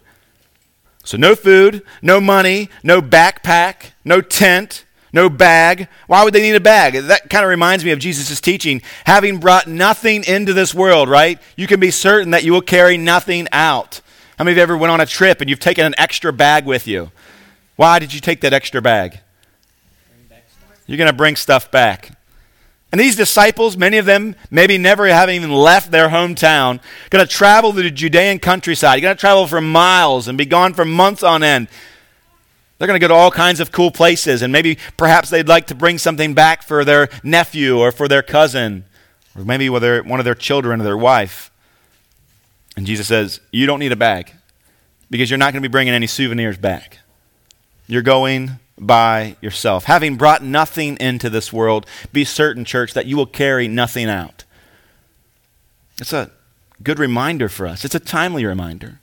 So, 1.11 1.17
no 1.17 1.35
food, 1.35 1.83
no 2.03 2.21
money, 2.21 2.71
no 2.85 3.03
backpack, 3.03 3.91
no 4.05 4.21
tent, 4.21 4.85
no 5.13 5.29
bag. 5.29 5.89
Why 6.07 6.23
would 6.23 6.33
they 6.33 6.41
need 6.41 6.55
a 6.55 6.61
bag? 6.61 6.93
That 6.93 7.29
kind 7.29 7.43
of 7.43 7.49
reminds 7.49 7.85
me 7.85 7.91
of 7.91 7.99
Jesus' 7.99 8.41
teaching. 8.41 8.81
Having 9.07 9.41
brought 9.41 9.67
nothing 9.67 10.23
into 10.23 10.53
this 10.53 10.73
world, 10.73 11.09
right? 11.09 11.41
You 11.57 11.67
can 11.67 11.81
be 11.81 11.91
certain 11.91 12.31
that 12.31 12.45
you 12.45 12.53
will 12.53 12.61
carry 12.61 12.97
nothing 12.97 13.49
out. 13.51 14.03
How 14.39 14.45
many 14.45 14.53
of 14.53 14.59
you 14.59 14.63
ever 14.63 14.77
went 14.77 14.93
on 14.93 15.01
a 15.01 15.07
trip 15.07 15.41
and 15.41 15.51
you've 15.51 15.59
taken 15.59 15.85
an 15.85 15.97
extra 15.99 16.33
bag 16.33 16.65
with 16.65 16.87
you? 16.87 17.11
Why 17.75 17.99
did 17.99 18.15
you 18.15 18.21
take 18.21 18.43
that 18.43 18.53
extra 18.53 18.81
bag? 18.81 19.19
You're 20.87 20.99
going 20.99 21.11
to 21.11 21.17
bring 21.17 21.35
stuff 21.35 21.73
back. 21.73 22.20
And 22.93 23.01
these 23.01 23.15
disciples, 23.15 23.77
many 23.77 23.99
of 23.99 24.07
them 24.07 24.35
maybe 24.51 24.77
never 24.77 25.07
having 25.07 25.37
even 25.37 25.53
left 25.53 25.91
their 25.91 26.09
hometown, 26.09 26.81
going 27.11 27.25
to 27.25 27.33
travel 27.33 27.73
to 27.73 27.83
the 27.83 27.91
Judean 27.91 28.41
countryside. 28.41 29.01
Going 29.01 29.17
to 29.17 29.21
travel 29.21 29.47
for 29.47 29.61
miles 29.61 30.27
and 30.27 30.37
be 30.37 30.45
gone 30.45 30.75
for 30.75 30.85
months 30.85 31.23
on 31.23 31.43
end. 31.43 31.69
They're 32.79 32.89
going 32.89 32.99
to 32.99 33.07
go 33.07 33.09
to 33.09 33.15
all 33.15 33.31
kinds 33.31 33.61
of 33.61 33.71
cool 33.71 33.91
places, 33.91 34.43
and 34.43 34.53
maybe 34.53 34.79
perhaps 34.97 35.29
they'd 35.29 35.47
like 35.47 35.67
to 35.67 35.75
bring 35.75 35.99
something 35.99 36.33
back 36.33 36.63
for 36.63 36.85
their 36.85 37.11
nephew 37.23 37.79
or 37.79 37.93
for 37.93 38.09
their 38.09 38.23
cousin, 38.23 38.87
or 39.37 39.45
maybe 39.45 39.69
whether 39.69 40.03
one 40.03 40.19
of 40.19 40.25
their 40.25 40.35
children 40.35 40.81
or 40.81 40.85
their 40.85 40.97
wife. 40.97 41.51
And 42.77 42.87
Jesus 42.87 43.07
says, 43.07 43.41
You 43.53 43.67
don't 43.67 43.81
need 43.81 43.93
a 43.93 43.97
bag 43.97 44.33
because 45.11 45.31
you're 45.31 45.39
not 45.39 45.53
going 45.53 45.63
to 45.63 45.69
be 45.69 45.71
bringing 45.71 45.93
any 45.93 46.07
souvenirs 46.07 46.57
back. 46.57 46.99
you're 47.87 48.03
going 48.03 48.53
by 48.81 49.37
yourself. 49.43 49.85
Having 49.85 50.17
brought 50.17 50.43
nothing 50.43 50.97
into 50.99 51.29
this 51.29 51.53
world, 51.53 51.87
be 52.13 52.25
certain, 52.25 52.65
church, 52.65 52.95
that 52.95 53.07
you 53.07 53.17
will 53.17 53.27
carry 53.27 53.69
nothing 53.69 54.09
out. 54.09 54.45
It's 56.01 56.15
a 56.15 56.31
good 56.83 56.99
reminder 56.99 57.49
for 57.49 57.67
us, 57.67 57.85
it's 57.85 57.95
a 57.95 58.01
timely 58.01 58.45
reminder. 58.45 58.99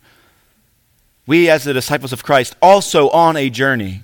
We, 1.28 1.50
as 1.50 1.64
the 1.66 1.74
disciples 1.74 2.14
of 2.14 2.24
Christ, 2.24 2.56
also 2.62 3.10
on 3.10 3.36
a 3.36 3.50
journey, 3.50 4.04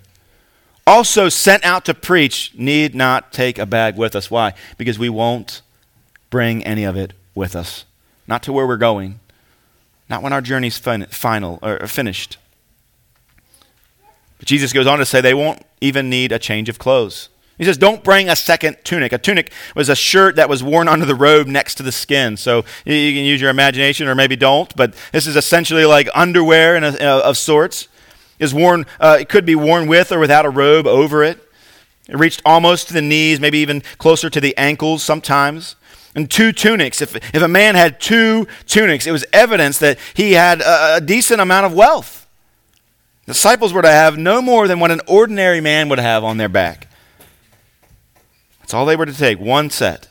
also 0.86 1.29
sent 1.29 1.63
out 1.65 1.86
to 1.86 1.93
preach, 1.93 2.53
need 2.55 2.93
not 2.93 3.31
take 3.31 3.57
a 3.57 3.65
bag 3.65 3.95
with 3.95 4.15
us. 4.15 4.29
Why? 4.29 4.53
Because 4.77 4.99
we 4.99 5.09
won't 5.09 5.62
bring 6.29 6.63
any 6.65 6.83
of 6.83 6.97
it 6.97 7.13
with 7.33 7.55
us. 7.55 7.86
Not 8.27 8.43
to 8.43 8.53
where 8.53 8.67
we're 8.67 8.77
going, 8.77 9.19
not 10.09 10.21
when 10.21 10.33
our 10.33 10.41
journey's 10.41 10.77
fin- 10.77 11.05
final 11.07 11.59
or 11.62 11.88
finished. 11.88 12.38
But 14.43 14.49
Jesus 14.49 14.73
goes 14.73 14.88
on 14.88 14.99
to 14.99 15.06
say 15.06 15.21
they 15.21 15.34
won't 15.34 15.62
even 15.79 16.10
need 16.10 16.34
a 16.34 16.38
change 16.38 16.67
of 16.67 16.77
clothes. 16.77 17.29
He 17.58 17.63
says, 17.63 17.77
Don't 17.77 18.03
bring 18.03 18.27
a 18.27 18.36
second 18.36 18.75
tunic. 18.84 19.13
A 19.13 19.17
tunic 19.17 19.53
was 19.73 19.88
a 19.88 19.95
shirt 19.95 20.36
that 20.36 20.49
was 20.49 20.62
worn 20.62 20.89
under 20.89 21.06
the 21.06 21.15
robe 21.15 21.47
next 21.47 21.75
to 21.75 21.84
the 21.84 21.93
skin. 21.93 22.36
So 22.36 22.65
you 22.84 23.13
can 23.13 23.23
use 23.23 23.39
your 23.39 23.49
imagination 23.49 24.06
or 24.06 24.15
maybe 24.15 24.36
don't, 24.36 24.75
but 24.75 24.95
this 25.13 25.27
is 25.27 25.38
essentially 25.38 25.86
like 25.86 26.10
underwear 26.13 26.75
a, 26.75 26.89
of 26.89 27.38
sorts. 27.38 27.88
Is 28.38 28.53
worn, 28.53 28.86
uh, 28.99 29.15
it 29.21 29.29
could 29.29 29.45
be 29.45 29.56
worn 29.56 29.88
with 29.88 30.12
or 30.12 30.19
without 30.19 30.45
a 30.45 30.49
robe 30.49 30.88
over 30.88 31.23
it. 31.23 31.39
It 32.10 32.17
reached 32.17 32.41
almost 32.45 32.89
to 32.89 32.93
the 32.93 33.01
knees, 33.01 33.39
maybe 33.39 33.60
even 33.60 33.82
closer 33.97 34.29
to 34.29 34.41
the 34.41 34.58
ankles 34.58 35.03
sometimes. 35.03 35.77
And 36.15 36.29
two 36.29 36.51
tunics. 36.51 37.01
If, 37.01 37.15
if 37.15 37.41
a 37.41 37.47
man 37.47 37.75
had 37.75 38.01
two 38.01 38.45
tunics, 38.67 39.08
it 39.08 39.13
was 39.13 39.25
evidence 39.32 39.79
that 39.79 39.99
he 40.13 40.34
had 40.34 40.60
a, 40.60 40.97
a 40.97 41.01
decent 41.01 41.39
amount 41.39 41.65
of 41.65 41.73
wealth. 41.73 42.22
Disciples 43.25 43.71
were 43.71 43.81
to 43.81 43.89
have 43.89 44.17
no 44.17 44.41
more 44.41 44.67
than 44.67 44.79
what 44.79 44.91
an 44.91 45.01
ordinary 45.07 45.62
man 45.62 45.89
would 45.89 45.99
have 45.99 46.23
on 46.23 46.38
their 46.38 46.49
back. 46.49 46.88
That's 48.59 48.73
all 48.73 48.86
they 48.86 48.95
were 48.95 49.05
to 49.05 49.13
take, 49.13 49.39
one 49.39 49.69
set. 49.69 50.09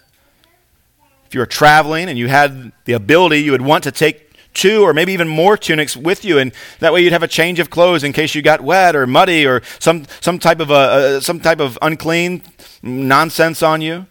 If 1.26 1.34
you 1.34 1.40
were 1.40 1.46
traveling 1.46 2.08
and 2.08 2.18
you 2.18 2.28
had 2.28 2.72
the 2.84 2.92
ability, 2.92 3.38
you 3.38 3.52
would 3.52 3.62
want 3.62 3.84
to 3.84 3.92
take 3.92 4.32
two 4.54 4.82
or 4.82 4.92
maybe 4.92 5.12
even 5.12 5.28
more 5.28 5.56
tunics 5.56 5.96
with 5.96 6.24
you, 6.24 6.38
and 6.38 6.52
that 6.78 6.92
way 6.92 7.02
you'd 7.02 7.12
have 7.12 7.22
a 7.22 7.28
change 7.28 7.58
of 7.58 7.70
clothes 7.70 8.04
in 8.04 8.12
case 8.12 8.34
you 8.34 8.42
got 8.42 8.60
wet 8.60 8.94
or 8.94 9.06
muddy 9.06 9.46
or 9.46 9.62
some, 9.78 10.04
some, 10.20 10.38
type, 10.38 10.60
of, 10.60 10.70
uh, 10.70 11.20
some 11.20 11.40
type 11.40 11.60
of 11.60 11.78
unclean 11.80 12.42
nonsense 12.82 13.62
on 13.62 13.80
you. 13.80 14.06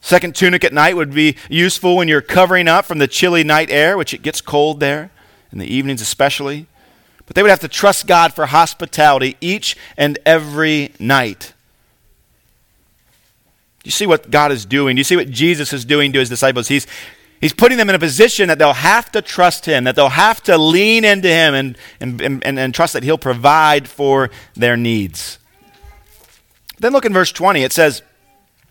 Second 0.00 0.34
tunic 0.34 0.64
at 0.64 0.72
night 0.72 0.96
would 0.96 1.12
be 1.12 1.36
useful 1.50 1.96
when 1.96 2.08
you're 2.08 2.22
covering 2.22 2.66
up 2.66 2.86
from 2.86 2.98
the 2.98 3.06
chilly 3.06 3.44
night 3.44 3.70
air, 3.70 3.98
which 3.98 4.14
it 4.14 4.22
gets 4.22 4.40
cold 4.40 4.80
there, 4.80 5.10
in 5.52 5.58
the 5.58 5.66
evenings 5.66 6.00
especially. 6.00 6.66
But 7.30 7.36
they 7.36 7.42
would 7.42 7.50
have 7.50 7.60
to 7.60 7.68
trust 7.68 8.08
God 8.08 8.34
for 8.34 8.46
hospitality 8.46 9.36
each 9.40 9.76
and 9.96 10.18
every 10.26 10.90
night. 10.98 11.52
You 13.84 13.92
see 13.92 14.04
what 14.04 14.32
God 14.32 14.50
is 14.50 14.66
doing? 14.66 14.96
You 14.96 15.04
see 15.04 15.14
what 15.14 15.30
Jesus 15.30 15.72
is 15.72 15.84
doing 15.84 16.12
to 16.12 16.18
his 16.18 16.28
disciples? 16.28 16.66
He's, 16.66 16.88
he's 17.40 17.52
putting 17.52 17.78
them 17.78 17.88
in 17.88 17.94
a 17.94 18.00
position 18.00 18.48
that 18.48 18.58
they'll 18.58 18.72
have 18.72 19.12
to 19.12 19.22
trust 19.22 19.64
him, 19.64 19.84
that 19.84 19.94
they'll 19.94 20.08
have 20.08 20.42
to 20.42 20.58
lean 20.58 21.04
into 21.04 21.28
him 21.28 21.54
and, 21.54 21.78
and, 22.00 22.20
and, 22.20 22.58
and 22.58 22.74
trust 22.74 22.94
that 22.94 23.04
he'll 23.04 23.16
provide 23.16 23.86
for 23.86 24.28
their 24.54 24.76
needs. 24.76 25.38
Then 26.80 26.92
look 26.92 27.04
in 27.04 27.12
verse 27.12 27.30
20. 27.30 27.62
It 27.62 27.72
says, 27.72 28.02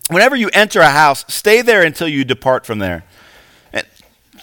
Whenever 0.10 0.36
you 0.36 0.50
enter 0.52 0.82
a 0.82 0.90
house, 0.90 1.24
stay 1.30 1.62
there 1.62 1.82
until 1.82 2.10
you 2.10 2.26
depart 2.26 2.66
from 2.66 2.80
there. 2.80 3.06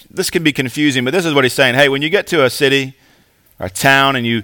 This 0.08 0.30
can 0.30 0.42
be 0.42 0.54
confusing, 0.54 1.04
but 1.04 1.10
this 1.10 1.26
is 1.26 1.34
what 1.34 1.44
he's 1.44 1.52
saying. 1.52 1.74
Hey, 1.74 1.90
when 1.90 2.00
you 2.00 2.08
get 2.08 2.26
to 2.28 2.46
a 2.46 2.48
city, 2.48 2.94
a 3.58 3.70
town 3.70 4.16
and 4.16 4.26
you 4.26 4.42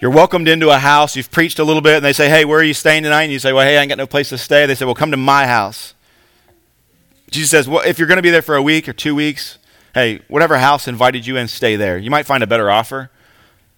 you're 0.00 0.10
welcomed 0.10 0.48
into 0.48 0.70
a 0.70 0.78
house, 0.78 1.14
you've 1.14 1.30
preached 1.30 1.58
a 1.58 1.64
little 1.64 1.82
bit, 1.82 1.96
and 1.96 2.04
they 2.04 2.14
say, 2.14 2.30
Hey, 2.30 2.46
where 2.46 2.58
are 2.58 2.64
you 2.64 2.72
staying 2.72 3.02
tonight? 3.02 3.24
And 3.24 3.32
you 3.32 3.38
say, 3.38 3.52
Well, 3.52 3.66
hey, 3.66 3.76
I 3.76 3.82
ain't 3.82 3.90
got 3.90 3.98
no 3.98 4.06
place 4.06 4.30
to 4.30 4.38
stay. 4.38 4.64
They 4.64 4.74
say, 4.74 4.86
Well, 4.86 4.94
come 4.94 5.10
to 5.10 5.18
my 5.18 5.46
house. 5.46 5.94
Jesus 7.30 7.50
says, 7.50 7.68
Well, 7.68 7.82
if 7.86 7.98
you're 7.98 8.08
going 8.08 8.16
to 8.16 8.22
be 8.22 8.30
there 8.30 8.42
for 8.42 8.56
a 8.56 8.62
week 8.62 8.88
or 8.88 8.94
two 8.94 9.14
weeks, 9.14 9.58
hey, 9.94 10.20
whatever 10.28 10.56
house 10.58 10.88
invited 10.88 11.26
you 11.26 11.36
in, 11.36 11.48
stay 11.48 11.76
there. 11.76 11.98
You 11.98 12.10
might 12.10 12.24
find 12.24 12.42
a 12.42 12.46
better 12.46 12.70
offer. 12.70 13.10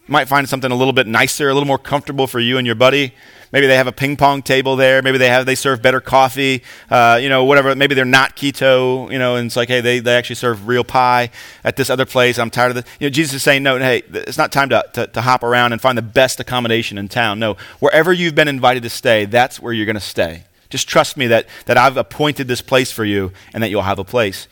You 0.06 0.12
might 0.12 0.28
find 0.28 0.48
something 0.48 0.70
a 0.70 0.76
little 0.76 0.92
bit 0.92 1.08
nicer, 1.08 1.48
a 1.48 1.54
little 1.54 1.66
more 1.66 1.78
comfortable 1.78 2.28
for 2.28 2.38
you 2.38 2.56
and 2.56 2.66
your 2.66 2.76
buddy. 2.76 3.14
Maybe 3.52 3.66
they 3.66 3.76
have 3.76 3.86
a 3.86 3.92
ping 3.92 4.16
pong 4.16 4.42
table 4.42 4.76
there. 4.76 5.02
Maybe 5.02 5.18
they 5.18 5.28
have 5.28 5.44
they 5.44 5.54
serve 5.54 5.82
better 5.82 6.00
coffee. 6.00 6.62
Uh, 6.90 7.18
you 7.20 7.28
know, 7.28 7.44
whatever. 7.44 7.74
Maybe 7.76 7.94
they're 7.94 8.04
not 8.06 8.34
keto. 8.34 9.12
You 9.12 9.18
know, 9.18 9.36
and 9.36 9.46
it's 9.46 9.56
like, 9.56 9.68
hey, 9.68 9.82
they, 9.82 9.98
they 9.98 10.16
actually 10.16 10.36
serve 10.36 10.66
real 10.66 10.84
pie 10.84 11.30
at 11.62 11.76
this 11.76 11.90
other 11.90 12.06
place. 12.06 12.38
I'm 12.38 12.50
tired 12.50 12.70
of 12.70 12.76
this. 12.76 12.84
You 12.98 13.06
know, 13.06 13.10
Jesus 13.10 13.34
is 13.34 13.42
saying, 13.42 13.62
no, 13.62 13.78
hey, 13.78 14.02
it's 14.12 14.38
not 14.38 14.52
time 14.52 14.70
to, 14.70 14.84
to, 14.94 15.06
to 15.06 15.20
hop 15.20 15.42
around 15.42 15.72
and 15.72 15.80
find 15.80 15.98
the 15.98 16.02
best 16.02 16.40
accommodation 16.40 16.96
in 16.96 17.08
town. 17.08 17.38
No, 17.38 17.56
wherever 17.78 18.12
you've 18.12 18.34
been 18.34 18.48
invited 18.48 18.82
to 18.84 18.90
stay, 18.90 19.26
that's 19.26 19.60
where 19.60 19.72
you're 19.72 19.86
going 19.86 19.94
to 19.94 20.00
stay. 20.00 20.44
Just 20.70 20.88
trust 20.88 21.18
me 21.18 21.26
that, 21.26 21.46
that 21.66 21.76
I've 21.76 21.98
appointed 21.98 22.48
this 22.48 22.62
place 22.62 22.90
for 22.90 23.04
you 23.04 23.32
and 23.52 23.62
that 23.62 23.68
you'll 23.68 23.82
have 23.82 23.98
a 23.98 24.04
place. 24.04 24.48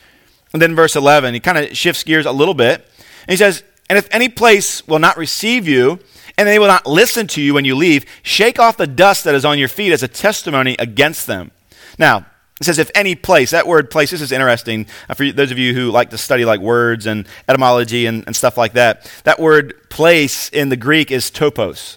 And 0.52 0.60
then 0.60 0.74
verse 0.74 0.94
11, 0.94 1.32
he 1.32 1.40
kind 1.40 1.56
of 1.56 1.74
shifts 1.74 2.04
gears 2.04 2.26
a 2.26 2.32
little 2.32 2.52
bit. 2.52 2.86
And 3.22 3.30
he 3.30 3.36
says, 3.36 3.62
And 3.88 3.96
if 3.96 4.06
any 4.10 4.28
place 4.28 4.86
will 4.86 4.98
not 4.98 5.16
receive 5.16 5.66
you, 5.66 5.98
and 6.36 6.48
they 6.48 6.58
will 6.58 6.66
not 6.66 6.86
listen 6.86 7.26
to 7.28 7.40
you 7.40 7.54
when 7.54 7.64
you 7.64 7.74
leave, 7.74 8.04
shake 8.22 8.58
off 8.58 8.76
the 8.76 8.86
dust 8.86 9.24
that 9.24 9.34
is 9.34 9.44
on 9.44 9.58
your 9.58 9.68
feet 9.68 9.92
as 9.92 10.02
a 10.02 10.08
testimony 10.08 10.76
against 10.78 11.26
them. 11.26 11.50
Now, 11.98 12.26
it 12.60 12.64
says, 12.64 12.78
if 12.78 12.90
any 12.94 13.14
place, 13.14 13.52
that 13.52 13.66
word 13.66 13.90
place, 13.90 14.10
this 14.10 14.20
is 14.20 14.32
interesting 14.32 14.86
uh, 15.08 15.14
for 15.14 15.32
those 15.32 15.50
of 15.50 15.58
you 15.58 15.72
who 15.72 15.90
like 15.90 16.10
to 16.10 16.18
study 16.18 16.44
like 16.44 16.60
words 16.60 17.06
and 17.06 17.26
etymology 17.48 18.04
and, 18.04 18.22
and 18.26 18.36
stuff 18.36 18.58
like 18.58 18.74
that. 18.74 19.10
That 19.24 19.40
word 19.40 19.88
place 19.88 20.50
in 20.50 20.68
the 20.68 20.76
Greek 20.76 21.10
is 21.10 21.30
topos. 21.30 21.96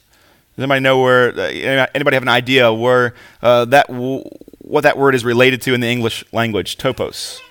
Does 0.55 0.63
anybody 0.63 0.79
know 0.79 1.01
where, 1.01 1.37
uh, 1.37 1.87
anybody 1.93 2.15
have 2.15 2.23
an 2.23 2.29
idea 2.29 2.71
where 2.71 3.13
uh, 3.41 3.65
that, 3.65 3.89
what 3.89 4.83
that 4.83 4.97
word 4.97 5.15
is 5.15 5.25
related 5.25 5.61
to 5.63 5.73
in 5.73 5.81
the 5.81 5.87
English 5.87 6.23
language? 6.31 6.77
Topos. 6.77 7.41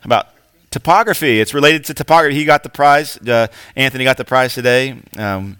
How 0.00 0.06
about 0.06 0.28
topography? 0.70 1.40
It's 1.40 1.54
related 1.54 1.84
to 1.86 1.94
topography. 1.94 2.36
He 2.36 2.44
got 2.44 2.62
the 2.62 2.68
prize. 2.68 3.16
Uh, 3.16 3.48
Anthony 3.74 4.04
got 4.04 4.16
the 4.16 4.24
prize 4.24 4.54
today. 4.54 4.96
Um, 5.16 5.56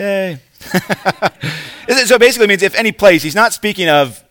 Yay. 0.00 0.38
so 2.06 2.18
basically 2.18 2.46
means 2.46 2.62
if 2.62 2.74
any 2.74 2.90
place, 2.90 3.22
he's 3.22 3.34
not 3.34 3.52
speaking 3.52 3.88
of 3.88 4.24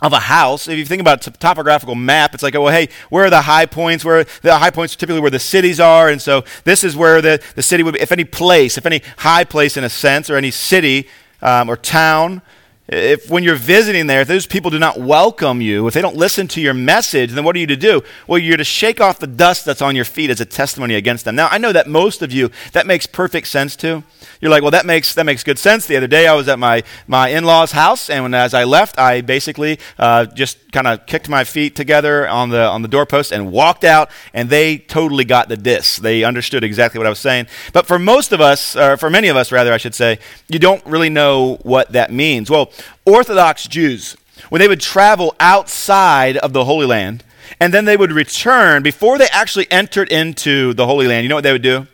of 0.00 0.12
a 0.12 0.18
house. 0.18 0.68
If 0.68 0.78
you 0.78 0.84
think 0.84 1.00
about 1.00 1.26
a 1.26 1.30
topographical 1.30 1.94
map, 1.94 2.34
it's 2.34 2.42
like, 2.42 2.56
oh, 2.56 2.62
well, 2.62 2.72
hey, 2.72 2.88
where 3.08 3.24
are 3.24 3.30
the 3.30 3.42
high 3.42 3.66
points? 3.66 4.04
Where 4.04 4.24
the 4.42 4.58
high 4.58 4.70
points 4.70 4.94
are 4.94 4.98
typically 4.98 5.20
where 5.20 5.30
the 5.30 5.40
cities 5.40 5.80
are, 5.80 6.08
and 6.08 6.22
so 6.22 6.44
this 6.64 6.84
is 6.84 6.96
where 6.96 7.20
the, 7.20 7.42
the 7.56 7.62
city 7.62 7.82
would 7.82 7.94
be. 7.94 8.00
If 8.00 8.12
any 8.12 8.24
place, 8.24 8.78
if 8.78 8.86
any 8.86 9.02
high 9.18 9.44
place 9.44 9.76
in 9.76 9.82
a 9.82 9.88
sense, 9.88 10.30
or 10.30 10.36
any 10.36 10.50
city 10.52 11.08
um, 11.40 11.68
or 11.68 11.76
town, 11.76 12.42
if 12.88 13.30
when 13.30 13.44
you're 13.44 13.54
visiting 13.54 14.08
there, 14.08 14.22
if 14.22 14.28
those 14.28 14.46
people 14.46 14.70
do 14.70 14.78
not 14.78 14.98
welcome 14.98 15.60
you, 15.60 15.86
if 15.86 15.94
they 15.94 16.02
don't 16.02 16.16
listen 16.16 16.48
to 16.48 16.60
your 16.60 16.74
message, 16.74 17.30
then 17.30 17.44
what 17.44 17.54
are 17.54 17.60
you 17.60 17.66
to 17.68 17.76
do? 17.76 18.02
Well, 18.26 18.38
you're 18.38 18.56
to 18.56 18.64
shake 18.64 19.00
off 19.00 19.20
the 19.20 19.28
dust 19.28 19.64
that's 19.64 19.80
on 19.80 19.94
your 19.94 20.04
feet 20.04 20.30
as 20.30 20.40
a 20.40 20.44
testimony 20.44 20.96
against 20.96 21.24
them. 21.24 21.36
Now, 21.36 21.48
I 21.50 21.58
know 21.58 21.72
that 21.72 21.86
most 21.86 22.22
of 22.22 22.32
you, 22.32 22.50
that 22.72 22.86
makes 22.86 23.06
perfect 23.06 23.46
sense 23.46 23.76
to. 23.76 24.02
You're 24.40 24.50
like, 24.50 24.62
well, 24.62 24.72
that 24.72 24.84
makes, 24.84 25.14
that 25.14 25.24
makes 25.24 25.44
good 25.44 25.60
sense. 25.60 25.86
The 25.86 25.96
other 25.96 26.08
day 26.08 26.26
I 26.26 26.34
was 26.34 26.48
at 26.48 26.58
my, 26.58 26.82
my 27.06 27.28
in 27.28 27.44
law's 27.44 27.70
house, 27.70 28.10
and 28.10 28.24
when, 28.24 28.34
as 28.34 28.52
I 28.52 28.64
left, 28.64 28.98
I 28.98 29.20
basically 29.20 29.78
uh, 29.98 30.26
just 30.26 30.72
kind 30.72 30.88
of 30.88 31.06
kicked 31.06 31.28
my 31.28 31.44
feet 31.44 31.76
together 31.76 32.26
on 32.26 32.50
the, 32.50 32.62
on 32.62 32.82
the 32.82 32.88
doorpost 32.88 33.30
and 33.30 33.52
walked 33.52 33.84
out, 33.84 34.10
and 34.34 34.50
they 34.50 34.78
totally 34.78 35.24
got 35.24 35.48
the 35.48 35.56
diss. 35.56 35.98
They 35.98 36.24
understood 36.24 36.64
exactly 36.64 36.98
what 36.98 37.06
I 37.06 37.10
was 37.10 37.20
saying. 37.20 37.46
But 37.72 37.86
for 37.86 38.00
most 38.00 38.32
of 38.32 38.40
us, 38.40 38.74
or 38.74 38.96
for 38.96 39.08
many 39.08 39.28
of 39.28 39.36
us, 39.36 39.52
rather, 39.52 39.72
I 39.72 39.76
should 39.76 39.94
say, 39.94 40.18
you 40.48 40.58
don't 40.58 40.84
really 40.84 41.10
know 41.10 41.58
what 41.62 41.92
that 41.92 42.10
means. 42.12 42.50
Well, 42.50 42.71
Orthodox 43.04 43.66
Jews, 43.66 44.16
when 44.48 44.60
they 44.60 44.68
would 44.68 44.80
travel 44.80 45.34
outside 45.40 46.36
of 46.38 46.52
the 46.52 46.64
Holy 46.64 46.86
Land, 46.86 47.24
and 47.60 47.72
then 47.72 47.84
they 47.84 47.96
would 47.96 48.12
return 48.12 48.82
before 48.82 49.18
they 49.18 49.28
actually 49.28 49.70
entered 49.70 50.10
into 50.10 50.74
the 50.74 50.86
Holy 50.86 51.06
Land, 51.06 51.24
you 51.24 51.28
know 51.28 51.34
what 51.34 51.44
they 51.44 51.52
would 51.52 51.62
do? 51.62 51.86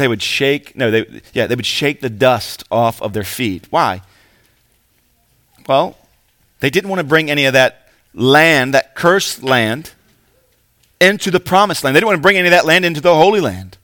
they 0.00 0.08
would 0.08 0.22
shake, 0.22 0.74
no, 0.74 0.90
they, 0.90 1.20
yeah, 1.34 1.46
they 1.46 1.54
would 1.54 1.66
shake 1.66 2.00
the 2.00 2.08
dust 2.08 2.64
off 2.70 3.02
of 3.02 3.12
their 3.12 3.22
feet. 3.22 3.66
Why? 3.68 4.00
Well, 5.68 5.96
they 6.60 6.70
didn't 6.70 6.88
want 6.88 7.00
to 7.00 7.06
bring 7.06 7.30
any 7.30 7.44
of 7.44 7.52
that 7.52 7.90
land, 8.14 8.72
that 8.72 8.94
cursed 8.94 9.42
land, 9.42 9.92
into 11.00 11.30
the 11.30 11.38
promised 11.38 11.84
land. 11.84 11.94
They 11.94 12.00
didn't 12.00 12.08
want 12.08 12.18
to 12.18 12.22
bring 12.22 12.38
any 12.38 12.48
of 12.48 12.52
that 12.52 12.64
land 12.64 12.86
into 12.86 13.02
the 13.02 13.14
Holy 13.14 13.40
Land. 13.40 13.76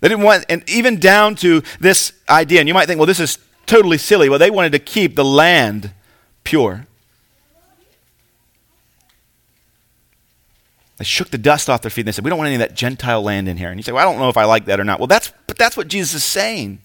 They 0.00 0.08
didn't 0.08 0.24
want, 0.24 0.46
and 0.48 0.66
even 0.68 0.98
down 0.98 1.34
to 1.36 1.62
this 1.78 2.12
idea, 2.28 2.60
and 2.60 2.68
you 2.68 2.72
might 2.72 2.86
think, 2.86 2.98
well, 2.98 3.06
this 3.06 3.20
is 3.20 3.38
totally 3.68 3.98
silly. 3.98 4.28
Well, 4.28 4.38
they 4.38 4.50
wanted 4.50 4.72
to 4.72 4.78
keep 4.78 5.14
the 5.14 5.24
land 5.24 5.92
pure. 6.42 6.86
They 10.96 11.04
shook 11.04 11.30
the 11.30 11.38
dust 11.38 11.70
off 11.70 11.82
their 11.82 11.90
feet 11.90 12.02
and 12.02 12.08
they 12.08 12.12
said, 12.12 12.24
We 12.24 12.30
don't 12.30 12.38
want 12.38 12.48
any 12.48 12.56
of 12.56 12.60
that 12.60 12.74
Gentile 12.74 13.22
land 13.22 13.48
in 13.48 13.56
here. 13.56 13.68
And 13.68 13.78
you 13.78 13.84
say, 13.84 13.92
Well, 13.92 14.06
I 14.06 14.10
don't 14.10 14.18
know 14.18 14.28
if 14.28 14.36
I 14.36 14.44
like 14.44 14.64
that 14.64 14.80
or 14.80 14.84
not. 14.84 14.98
Well, 14.98 15.06
that's, 15.06 15.32
but 15.46 15.56
that's 15.56 15.76
what 15.76 15.86
Jesus 15.86 16.14
is 16.14 16.24
saying. 16.24 16.80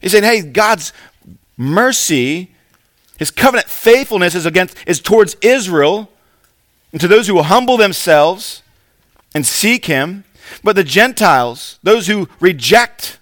He's 0.00 0.12
saying, 0.12 0.22
Hey, 0.22 0.42
God's 0.42 0.92
mercy, 1.56 2.52
his 3.18 3.32
covenant 3.32 3.68
faithfulness 3.68 4.36
is, 4.36 4.46
against, 4.46 4.76
is 4.86 5.00
towards 5.00 5.36
Israel 5.40 6.08
and 6.92 7.00
to 7.00 7.08
those 7.08 7.26
who 7.26 7.42
humble 7.42 7.76
themselves 7.76 8.62
and 9.34 9.44
seek 9.44 9.86
him. 9.86 10.22
But 10.62 10.76
the 10.76 10.84
Gentiles, 10.84 11.80
those 11.82 12.06
who 12.06 12.28
reject 12.38 13.18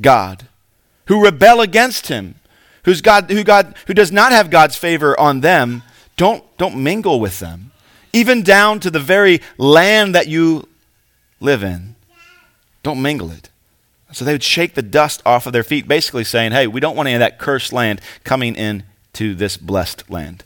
God, 0.00 0.46
who 1.10 1.24
rebel 1.24 1.60
against 1.60 2.06
him, 2.06 2.36
who's 2.84 3.00
God, 3.00 3.28
who, 3.28 3.42
God, 3.42 3.74
who 3.88 3.94
does 3.94 4.12
not 4.12 4.30
have 4.30 4.48
God's 4.48 4.76
favor 4.76 5.18
on 5.18 5.40
them, 5.40 5.82
don't, 6.16 6.44
don't 6.56 6.80
mingle 6.80 7.18
with 7.18 7.40
them, 7.40 7.72
even 8.12 8.44
down 8.44 8.78
to 8.78 8.92
the 8.92 9.00
very 9.00 9.40
land 9.58 10.14
that 10.14 10.28
you 10.28 10.68
live 11.40 11.64
in. 11.64 11.96
Don't 12.84 13.02
mingle 13.02 13.32
it. 13.32 13.50
So 14.12 14.24
they 14.24 14.30
would 14.30 14.44
shake 14.44 14.74
the 14.74 14.82
dust 14.82 15.20
off 15.26 15.46
of 15.46 15.52
their 15.52 15.64
feet, 15.64 15.88
basically 15.88 16.22
saying, 16.22 16.52
hey, 16.52 16.68
we 16.68 16.78
don't 16.78 16.94
want 16.94 17.08
any 17.08 17.16
of 17.16 17.20
that 17.20 17.40
cursed 17.40 17.72
land 17.72 18.00
coming 18.22 18.54
into 18.54 19.34
this 19.34 19.56
blessed 19.56 20.08
land. 20.08 20.44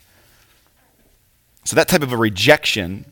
So 1.63 1.75
that 1.75 1.87
type 1.87 2.01
of 2.01 2.11
a 2.11 2.17
rejection 2.17 3.05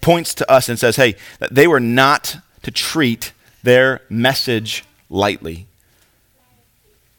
points 0.00 0.32
to 0.36 0.50
us 0.50 0.70
and 0.70 0.78
says, 0.78 0.96
hey, 0.96 1.16
they 1.50 1.66
were 1.66 1.80
not 1.80 2.38
to 2.62 2.70
treat 2.70 3.34
their 3.62 4.00
message 4.08 4.86
lightly. 5.10 5.66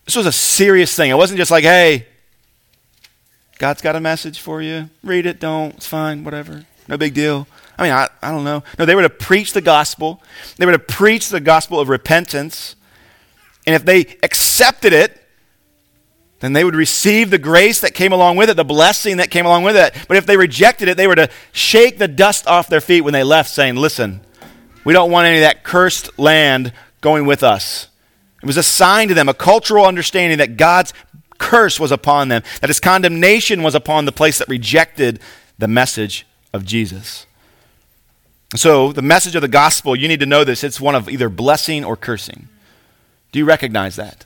This 0.05 0.15
was 0.15 0.25
a 0.25 0.31
serious 0.31 0.95
thing. 0.95 1.11
It 1.11 1.17
wasn't 1.17 1.37
just 1.37 1.51
like, 1.51 1.63
hey, 1.63 2.07
God's 3.59 3.81
got 3.81 3.95
a 3.95 3.99
message 3.99 4.39
for 4.39 4.61
you. 4.61 4.89
Read 5.03 5.25
it, 5.25 5.39
don't. 5.39 5.75
It's 5.75 5.85
fine, 5.87 6.23
whatever. 6.23 6.65
No 6.87 6.97
big 6.97 7.13
deal. 7.13 7.47
I 7.77 7.83
mean, 7.83 7.91
I, 7.91 8.07
I 8.21 8.31
don't 8.31 8.43
know. 8.43 8.63
No, 8.77 8.85
they 8.85 8.95
were 8.95 9.03
to 9.03 9.09
preach 9.09 9.53
the 9.53 9.61
gospel. 9.61 10.21
They 10.57 10.65
were 10.65 10.71
to 10.71 10.79
preach 10.79 11.29
the 11.29 11.39
gospel 11.39 11.79
of 11.79 11.89
repentance. 11.89 12.75
And 13.65 13.75
if 13.75 13.85
they 13.85 14.01
accepted 14.23 14.93
it, 14.93 15.17
then 16.39 16.53
they 16.53 16.63
would 16.63 16.75
receive 16.75 17.29
the 17.29 17.37
grace 17.37 17.81
that 17.81 17.93
came 17.93 18.11
along 18.11 18.35
with 18.35 18.49
it, 18.49 18.55
the 18.55 18.63
blessing 18.65 19.17
that 19.17 19.29
came 19.29 19.45
along 19.45 19.63
with 19.63 19.77
it. 19.77 19.95
But 20.07 20.17
if 20.17 20.25
they 20.25 20.37
rejected 20.37 20.87
it, 20.87 20.97
they 20.97 21.05
were 21.05 21.15
to 21.15 21.29
shake 21.51 21.99
the 21.99 22.07
dust 22.07 22.47
off 22.47 22.67
their 22.67 22.81
feet 22.81 23.01
when 23.01 23.13
they 23.13 23.23
left, 23.23 23.51
saying, 23.51 23.75
Listen, 23.75 24.21
we 24.83 24.93
don't 24.93 25.11
want 25.11 25.27
any 25.27 25.37
of 25.37 25.41
that 25.41 25.63
cursed 25.63 26.17
land 26.17 26.73
going 26.99 27.27
with 27.27 27.43
us. 27.43 27.87
It 28.41 28.45
was 28.45 28.57
a 28.57 28.63
sign 28.63 29.07
to 29.09 29.13
them, 29.13 29.29
a 29.29 29.33
cultural 29.33 29.85
understanding 29.85 30.39
that 30.39 30.57
God's 30.57 30.93
curse 31.37 31.79
was 31.79 31.91
upon 31.91 32.29
them, 32.29 32.43
that 32.61 32.69
his 32.69 32.79
condemnation 32.79 33.63
was 33.63 33.75
upon 33.75 34.05
the 34.05 34.11
place 34.11 34.37
that 34.39 34.47
rejected 34.47 35.19
the 35.57 35.67
message 35.67 36.25
of 36.53 36.65
Jesus. 36.65 37.25
So, 38.55 38.91
the 38.91 39.01
message 39.01 39.35
of 39.35 39.41
the 39.41 39.47
gospel, 39.47 39.95
you 39.95 40.07
need 40.07 40.19
to 40.19 40.25
know 40.25 40.43
this, 40.43 40.63
it's 40.63 40.81
one 40.81 40.95
of 40.95 41.09
either 41.09 41.29
blessing 41.29 41.85
or 41.85 41.95
cursing. 41.95 42.49
Do 43.31 43.39
you 43.39 43.45
recognize 43.45 43.95
that? 43.95 44.25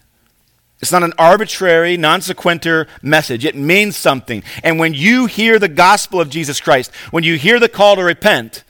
It's 0.81 0.91
not 0.91 1.03
an 1.03 1.13
arbitrary, 1.17 1.95
non 1.95 2.21
sequitur 2.21 2.87
message. 3.01 3.45
It 3.45 3.55
means 3.55 3.95
something. 3.95 4.43
And 4.63 4.79
when 4.79 4.93
you 4.93 5.25
hear 5.25 5.57
the 5.57 5.69
gospel 5.69 6.19
of 6.19 6.29
Jesus 6.29 6.59
Christ, 6.59 6.93
when 7.11 7.23
you 7.23 7.37
hear 7.37 7.59
the 7.59 7.69
call 7.69 7.95
to 7.95 8.03
repent, 8.03 8.63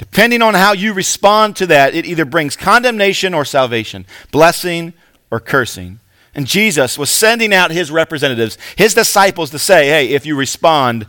depending 0.00 0.40
on 0.40 0.54
how 0.54 0.72
you 0.72 0.94
respond 0.94 1.56
to 1.56 1.66
that, 1.66 1.94
it 1.94 2.06
either 2.06 2.24
brings 2.24 2.56
condemnation 2.56 3.34
or 3.34 3.44
salvation, 3.44 4.06
blessing 4.32 4.94
or 5.30 5.38
cursing. 5.38 6.00
And 6.34 6.46
Jesus 6.46 6.96
was 6.96 7.10
sending 7.10 7.52
out 7.52 7.70
his 7.70 7.90
representatives, 7.90 8.56
his 8.76 8.94
disciples, 8.94 9.50
to 9.50 9.58
say, 9.58 9.88
hey, 9.88 10.08
if 10.08 10.24
you 10.24 10.36
respond, 10.36 11.06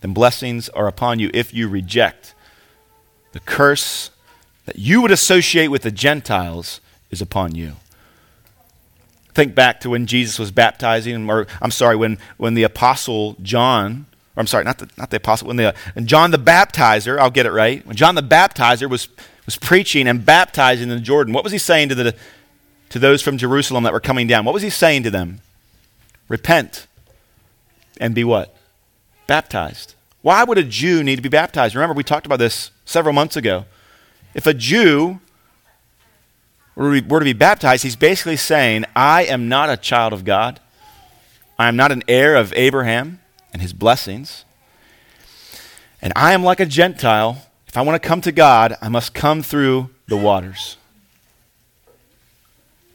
then 0.00 0.12
blessings 0.12 0.68
are 0.70 0.88
upon 0.88 1.20
you. 1.20 1.30
If 1.32 1.54
you 1.54 1.68
reject, 1.68 2.34
the 3.30 3.38
curse 3.38 4.10
that 4.66 4.80
you 4.80 5.00
would 5.00 5.12
associate 5.12 5.68
with 5.68 5.82
the 5.82 5.92
Gentiles 5.92 6.80
is 7.12 7.22
upon 7.22 7.54
you. 7.54 7.74
Think 9.32 9.54
back 9.54 9.78
to 9.80 9.90
when 9.90 10.06
Jesus 10.06 10.40
was 10.40 10.50
baptizing, 10.50 11.30
or 11.30 11.46
I'm 11.62 11.70
sorry, 11.70 11.94
when, 11.94 12.18
when 12.36 12.54
the 12.54 12.64
apostle 12.64 13.36
John, 13.42 14.06
or 14.36 14.40
I'm 14.40 14.46
sorry, 14.46 14.64
not 14.64 14.78
the, 14.78 14.90
not 14.96 15.10
the 15.10 15.18
apostle, 15.18 15.48
when 15.48 15.56
the, 15.56 15.74
when 15.94 16.06
John 16.06 16.30
the 16.30 16.38
baptizer, 16.38 17.18
I'll 17.18 17.30
get 17.30 17.46
it 17.46 17.52
right, 17.52 17.86
when 17.86 17.96
John 17.96 18.14
the 18.14 18.22
baptizer 18.22 18.90
was, 18.90 19.08
was 19.46 19.56
preaching 19.56 20.08
and 20.08 20.24
baptizing 20.24 20.90
in 20.90 21.04
Jordan, 21.04 21.32
what 21.32 21.44
was 21.44 21.52
he 21.52 21.58
saying 21.58 21.90
to, 21.90 21.94
the, 21.94 22.14
to 22.90 22.98
those 22.98 23.22
from 23.22 23.38
Jerusalem 23.38 23.84
that 23.84 23.92
were 23.92 24.00
coming 24.00 24.26
down? 24.26 24.44
What 24.44 24.54
was 24.54 24.62
he 24.62 24.70
saying 24.70 25.04
to 25.04 25.10
them? 25.10 25.40
Repent 26.28 26.86
and 28.00 28.14
be 28.14 28.24
what? 28.24 28.56
Baptized. 29.26 29.94
Why 30.22 30.42
would 30.42 30.58
a 30.58 30.64
Jew 30.64 31.04
need 31.04 31.16
to 31.16 31.22
be 31.22 31.28
baptized? 31.28 31.74
Remember, 31.74 31.94
we 31.94 32.02
talked 32.02 32.26
about 32.26 32.38
this 32.38 32.70
several 32.84 33.12
months 33.12 33.36
ago. 33.36 33.66
If 34.32 34.46
a 34.46 34.54
Jew 34.54 35.20
were 36.74 37.00
to 37.00 37.20
be 37.20 37.32
baptized, 37.34 37.84
he's 37.84 37.94
basically 37.94 38.36
saying, 38.36 38.84
I 38.96 39.24
am 39.24 39.48
not 39.48 39.70
a 39.70 39.76
child 39.76 40.12
of 40.12 40.24
God. 40.24 40.60
I 41.58 41.68
am 41.68 41.76
not 41.76 41.92
an 41.92 42.02
heir 42.08 42.34
of 42.34 42.52
Abraham 42.56 43.20
and 43.54 43.62
his 43.62 43.72
blessings. 43.72 44.44
And 46.02 46.12
I 46.14 46.34
am 46.34 46.44
like 46.44 46.60
a 46.60 46.66
Gentile. 46.66 47.46
If 47.66 47.78
I 47.78 47.82
want 47.82 48.00
to 48.00 48.06
come 48.06 48.20
to 48.20 48.32
God, 48.32 48.76
I 48.82 48.90
must 48.90 49.14
come 49.14 49.42
through 49.42 49.88
the 50.06 50.18
waters. 50.18 50.76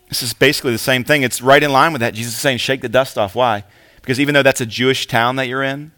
This 0.09 0.21
is 0.21 0.33
basically 0.33 0.71
the 0.71 0.77
same 0.77 1.03
thing. 1.03 1.23
It's 1.23 1.41
right 1.41 1.63
in 1.63 1.71
line 1.71 1.93
with 1.93 2.01
that. 2.01 2.13
Jesus 2.13 2.33
is 2.33 2.39
saying, 2.39 2.57
shake 2.57 2.81
the 2.81 2.89
dust 2.89 3.17
off. 3.17 3.35
Why? 3.35 3.63
Because 4.01 4.19
even 4.19 4.33
though 4.33 4.43
that's 4.43 4.61
a 4.61 4.65
Jewish 4.65 5.07
town 5.07 5.37
that 5.37 5.47
you're 5.47 5.63
in, 5.63 5.91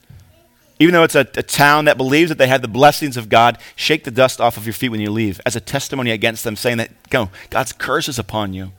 even 0.80 0.94
though 0.94 1.04
it's 1.04 1.16
a, 1.16 1.28
a, 1.36 1.44
town 1.44 1.86
that 1.86 1.96
believes 1.96 2.30
that 2.30 2.38
they 2.38 2.48
have 2.48 2.62
the 2.62 2.68
blessings 2.68 3.16
of 3.16 3.30
God, 3.30 3.58
shake 3.76 4.04
the 4.04 4.12
dust 4.12 4.42
off 4.42 4.58
of 4.58 4.66
your 4.66 4.74
feet 4.74 4.90
when 4.90 5.00
you 5.00 5.12
leave 5.12 5.40
as 5.46 5.56
a 5.56 5.62
testimony 5.62 6.12
against 6.12 6.44
them, 6.44 6.56
saying 6.56 6.78
that 6.78 7.10
go, 7.10 7.30
God's 7.50 7.72
curse 7.72 8.10
is 8.10 8.18
upon 8.18 8.54
you. 8.54 8.72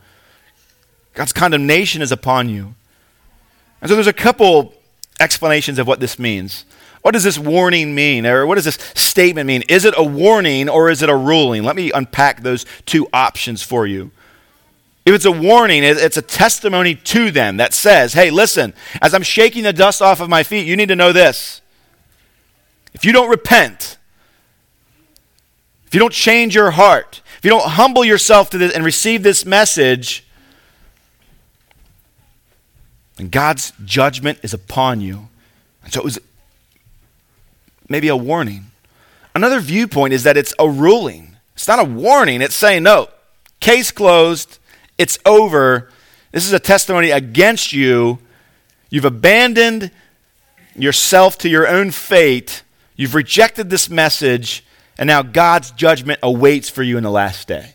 God's 1.14 1.33
condemnation 1.33 2.03
is 2.03 2.11
upon 2.11 2.49
you. 2.49 2.75
And 3.81 3.88
so 3.88 3.95
there's 3.95 4.07
a 4.07 4.12
couple 4.12 4.75
explanations 5.23 5.79
of 5.79 5.87
what 5.87 6.01
this 6.01 6.19
means. 6.19 6.65
What 7.03 7.13
does 7.13 7.25
this 7.25 7.39
warning 7.39 7.95
mean? 7.95 8.27
Or 8.27 8.47
what 8.47 8.57
does 8.57 8.65
this 8.65 8.79
statement 8.95 9.47
mean? 9.47 9.63
Is 9.69 9.85
it 9.85 9.95
a 9.97 10.05
warning 10.05 10.69
or 10.69 10.91
is 10.91 11.03
it 11.03 11.09
a 11.09 11.17
ruling? 11.17 11.63
Let 11.63 11.77
me 11.77 11.91
unpack 11.93 12.43
those 12.43 12.67
two 12.85 13.09
options 13.13 13.63
for 13.63 13.87
you. 13.87 14.11
If 15.05 15.15
it's 15.15 15.25
a 15.25 15.33
warning, 15.33 15.83
it's 15.83 16.17
a 16.17 16.23
testimony 16.23 16.95
to 16.95 17.33
them 17.33 17.57
that 17.57 17.75
says, 17.75 18.13
hey, 18.13 18.31
listen, 18.31 18.73
as 19.01 19.15
I'm 19.15 19.25
shaking 19.25 19.65
the 19.65 19.73
dust 19.73 20.01
off 20.01 20.21
of 20.21 20.29
my 20.29 20.45
feet, 20.45 20.67
you 20.67 20.77
need 20.77 20.89
to 20.89 20.97
know 20.97 21.13
this. 21.13 21.61
If 22.95 23.05
you 23.05 23.13
don't 23.13 23.29
repent, 23.29 23.99
if 25.87 25.95
you 25.95 25.99
don't 25.99 26.13
change 26.13 26.55
your 26.55 26.71
heart, 26.71 27.21
if 27.39 27.45
you 27.45 27.51
don't 27.51 27.71
humble 27.71 28.05
yourself 28.05 28.49
to 28.51 28.59
this 28.59 28.73
and 28.73 28.85
receive 28.85 29.25
this 29.25 29.45
message, 29.45 30.25
then 33.16 33.29
God's 33.29 33.72
judgment 33.85 34.38
is 34.42 34.55
upon 34.55 35.01
you. 35.01 35.29
And 35.85 35.92
so 35.92 36.01
it 36.01 36.05
was 36.05 36.18
maybe 37.88 38.09
a 38.09 38.16
warning. 38.16 38.66
Another 39.35 39.61
viewpoint 39.61 40.12
is 40.12 40.22
that 40.25 40.37
it's 40.37 40.55
a 40.59 40.68
ruling. 40.68 41.37
It's 41.55 41.68
not 41.68 41.79
a 41.79 41.85
warning, 41.85 42.40
it's 42.42 42.57
saying, 42.57 42.83
no, 42.83 43.09
case 43.61 43.90
closed, 43.90 44.59
it's 44.98 45.18
over. 45.27 45.90
This 46.33 46.46
is 46.46 46.53
a 46.53 46.59
testimony 46.59 47.11
against 47.11 47.72
you. 47.72 48.18
You've 48.90 49.05
abandoned 49.05 49.90
yourself 50.75 51.37
to 51.38 51.48
your 51.48 51.68
own 51.68 51.90
fate 51.90 52.62
You've 53.03 53.14
rejected 53.14 53.70
this 53.70 53.88
message, 53.88 54.64
and 54.98 55.07
now 55.07 55.22
God's 55.22 55.70
judgment 55.72 56.20
awaits 56.22 56.68
for 56.68 56.83
you 56.83 56.96
in 56.96 57.03
the 57.03 57.11
last 57.11 57.48
day. 57.48 57.75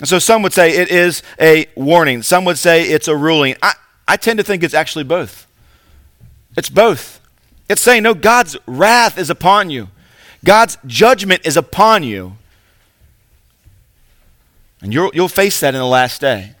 And 0.00 0.08
so 0.08 0.18
some 0.18 0.42
would 0.42 0.52
say 0.52 0.76
it 0.76 0.90
is 0.90 1.22
a 1.38 1.66
warning, 1.76 2.22
some 2.22 2.44
would 2.46 2.58
say 2.58 2.88
it's 2.88 3.06
a 3.06 3.16
ruling. 3.16 3.54
I, 3.62 3.74
I 4.08 4.16
tend 4.16 4.38
to 4.38 4.44
think 4.44 4.62
it's 4.62 4.74
actually 4.74 5.04
both. 5.04 5.46
It's 6.56 6.70
both. 6.70 7.20
It's 7.68 7.82
saying, 7.82 8.02
no, 8.02 8.14
God's 8.14 8.56
wrath 8.66 9.18
is 9.18 9.30
upon 9.30 9.70
you, 9.70 9.88
God's 10.44 10.78
judgment 10.86 11.42
is 11.44 11.56
upon 11.56 12.02
you. 12.02 12.36
And 14.82 14.94
you'll, 14.94 15.10
you'll 15.12 15.28
face 15.28 15.60
that 15.60 15.74
in 15.74 15.80
the 15.80 15.86
last 15.86 16.22
day. 16.22 16.54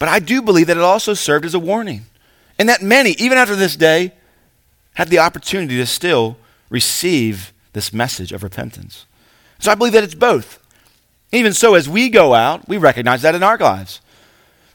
But 0.00 0.08
I 0.08 0.18
do 0.18 0.42
believe 0.42 0.66
that 0.66 0.76
it 0.76 0.82
also 0.82 1.14
served 1.14 1.44
as 1.44 1.54
a 1.54 1.58
warning. 1.60 2.06
And 2.58 2.68
that 2.68 2.82
many, 2.82 3.10
even 3.12 3.38
after 3.38 3.54
this 3.54 3.76
day, 3.76 4.12
had 4.94 5.08
the 5.08 5.20
opportunity 5.20 5.76
to 5.76 5.86
still 5.86 6.36
receive 6.68 7.52
this 7.72 7.92
message 7.92 8.32
of 8.32 8.42
repentance. 8.42 9.06
So 9.60 9.70
I 9.70 9.76
believe 9.76 9.92
that 9.92 10.02
it's 10.02 10.16
both. 10.16 10.58
Even 11.34 11.52
so, 11.52 11.74
as 11.74 11.88
we 11.88 12.08
go 12.08 12.32
out, 12.32 12.68
we 12.68 12.76
recognize 12.76 13.22
that 13.22 13.34
in 13.34 13.42
our 13.42 13.58
lives. 13.58 14.00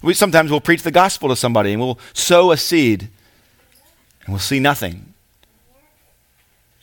We 0.01 0.13
sometimes 0.13 0.51
will 0.51 0.59
preach 0.59 0.83
the 0.83 0.91
gospel 0.91 1.29
to 1.29 1.35
somebody 1.35 1.71
and 1.71 1.81
we'll 1.81 1.99
sow 2.13 2.51
a 2.51 2.57
seed 2.57 3.09
and 4.23 4.29
we'll 4.29 4.39
see 4.39 4.59
nothing. 4.59 5.13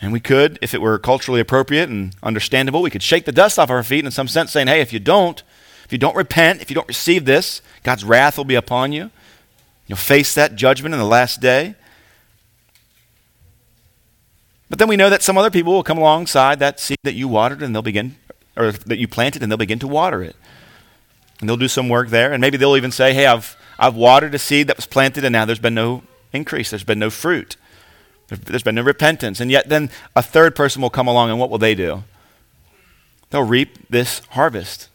And 0.00 0.12
we 0.12 0.20
could, 0.20 0.58
if 0.62 0.72
it 0.72 0.80
were 0.80 0.98
culturally 0.98 1.40
appropriate 1.40 1.90
and 1.90 2.14
understandable, 2.22 2.80
we 2.80 2.90
could 2.90 3.02
shake 3.02 3.26
the 3.26 3.32
dust 3.32 3.58
off 3.58 3.70
our 3.70 3.82
feet 3.82 4.04
in 4.04 4.10
some 4.10 4.28
sense, 4.28 4.52
saying, 4.52 4.66
hey, 4.66 4.80
if 4.80 4.92
you 4.92 4.98
don't, 4.98 5.42
if 5.84 5.92
you 5.92 5.98
don't 5.98 6.16
repent, 6.16 6.62
if 6.62 6.70
you 6.70 6.74
don't 6.74 6.88
receive 6.88 7.26
this, 7.26 7.60
God's 7.82 8.04
wrath 8.04 8.38
will 8.38 8.44
be 8.44 8.54
upon 8.54 8.92
you. 8.92 9.10
You'll 9.86 9.96
face 9.96 10.34
that 10.34 10.56
judgment 10.56 10.94
in 10.94 10.98
the 10.98 11.06
last 11.06 11.40
day. 11.40 11.74
But 14.68 14.78
then 14.78 14.88
we 14.88 14.96
know 14.96 15.10
that 15.10 15.22
some 15.22 15.36
other 15.38 15.50
people 15.50 15.72
will 15.74 15.82
come 15.82 15.98
alongside 15.98 16.58
that 16.60 16.80
seed 16.80 16.98
that 17.04 17.14
you 17.14 17.28
watered 17.28 17.62
and 17.62 17.74
they'll 17.74 17.82
begin, 17.82 18.16
or 18.56 18.72
that 18.72 18.98
you 18.98 19.08
planted 19.08 19.42
and 19.42 19.50
they'll 19.50 19.56
begin 19.56 19.78
to 19.80 19.88
water 19.88 20.22
it. 20.22 20.36
And 21.40 21.48
they'll 21.48 21.56
do 21.56 21.68
some 21.68 21.88
work 21.88 22.08
there. 22.08 22.32
And 22.32 22.40
maybe 22.40 22.56
they'll 22.56 22.76
even 22.76 22.90
say, 22.90 23.12
hey, 23.12 23.26
I've, 23.26 23.56
I've 23.78 23.94
watered 23.94 24.34
a 24.34 24.38
seed 24.38 24.68
that 24.68 24.76
was 24.76 24.86
planted 24.86 25.24
and 25.24 25.32
now 25.32 25.44
there's 25.44 25.58
been 25.58 25.74
no 25.74 26.02
increase, 26.32 26.70
there's 26.70 26.84
been 26.84 26.98
no 26.98 27.10
fruit, 27.10 27.56
there's 28.28 28.62
been 28.62 28.74
no 28.74 28.82
repentance. 28.82 29.40
And 29.40 29.50
yet 29.50 29.68
then 29.68 29.90
a 30.14 30.22
third 30.22 30.56
person 30.56 30.82
will 30.82 30.90
come 30.90 31.06
along 31.06 31.30
and 31.30 31.38
what 31.38 31.50
will 31.50 31.58
they 31.58 31.74
do? 31.74 32.04
They'll 33.30 33.42
reap 33.42 33.88
this 33.88 34.20
harvest. 34.30 34.88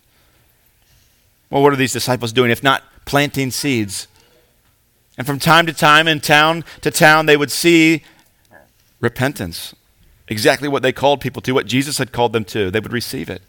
Well, 1.50 1.62
what 1.62 1.74
are 1.74 1.78
these 1.78 1.94
disciples 1.94 2.32
doing 2.32 2.50
if 2.50 2.64
not 2.64 2.84
planting 3.06 3.52
seeds? 3.52 4.08
And 5.18 5.28
from 5.28 5.38
time 5.38 5.66
to 5.66 5.74
time, 5.74 6.08
in 6.08 6.22
town 6.22 6.64
to 6.82 6.90
town, 6.90 7.26
they 7.26 7.38
would 7.38 7.52
see 7.52 8.04
repentance. 9.02 9.76
Exactly 10.28 10.70
what 10.70 10.82
they 10.82 10.94
called 10.94 11.20
people 11.20 11.42
to, 11.42 11.52
what 11.52 11.66
Jesus 11.66 11.98
had 11.98 12.14
called 12.14 12.32
them 12.32 12.46
to. 12.46 12.72
They 12.72 12.80
would 12.80 12.94
receive 12.94 13.30
it. 13.30 13.42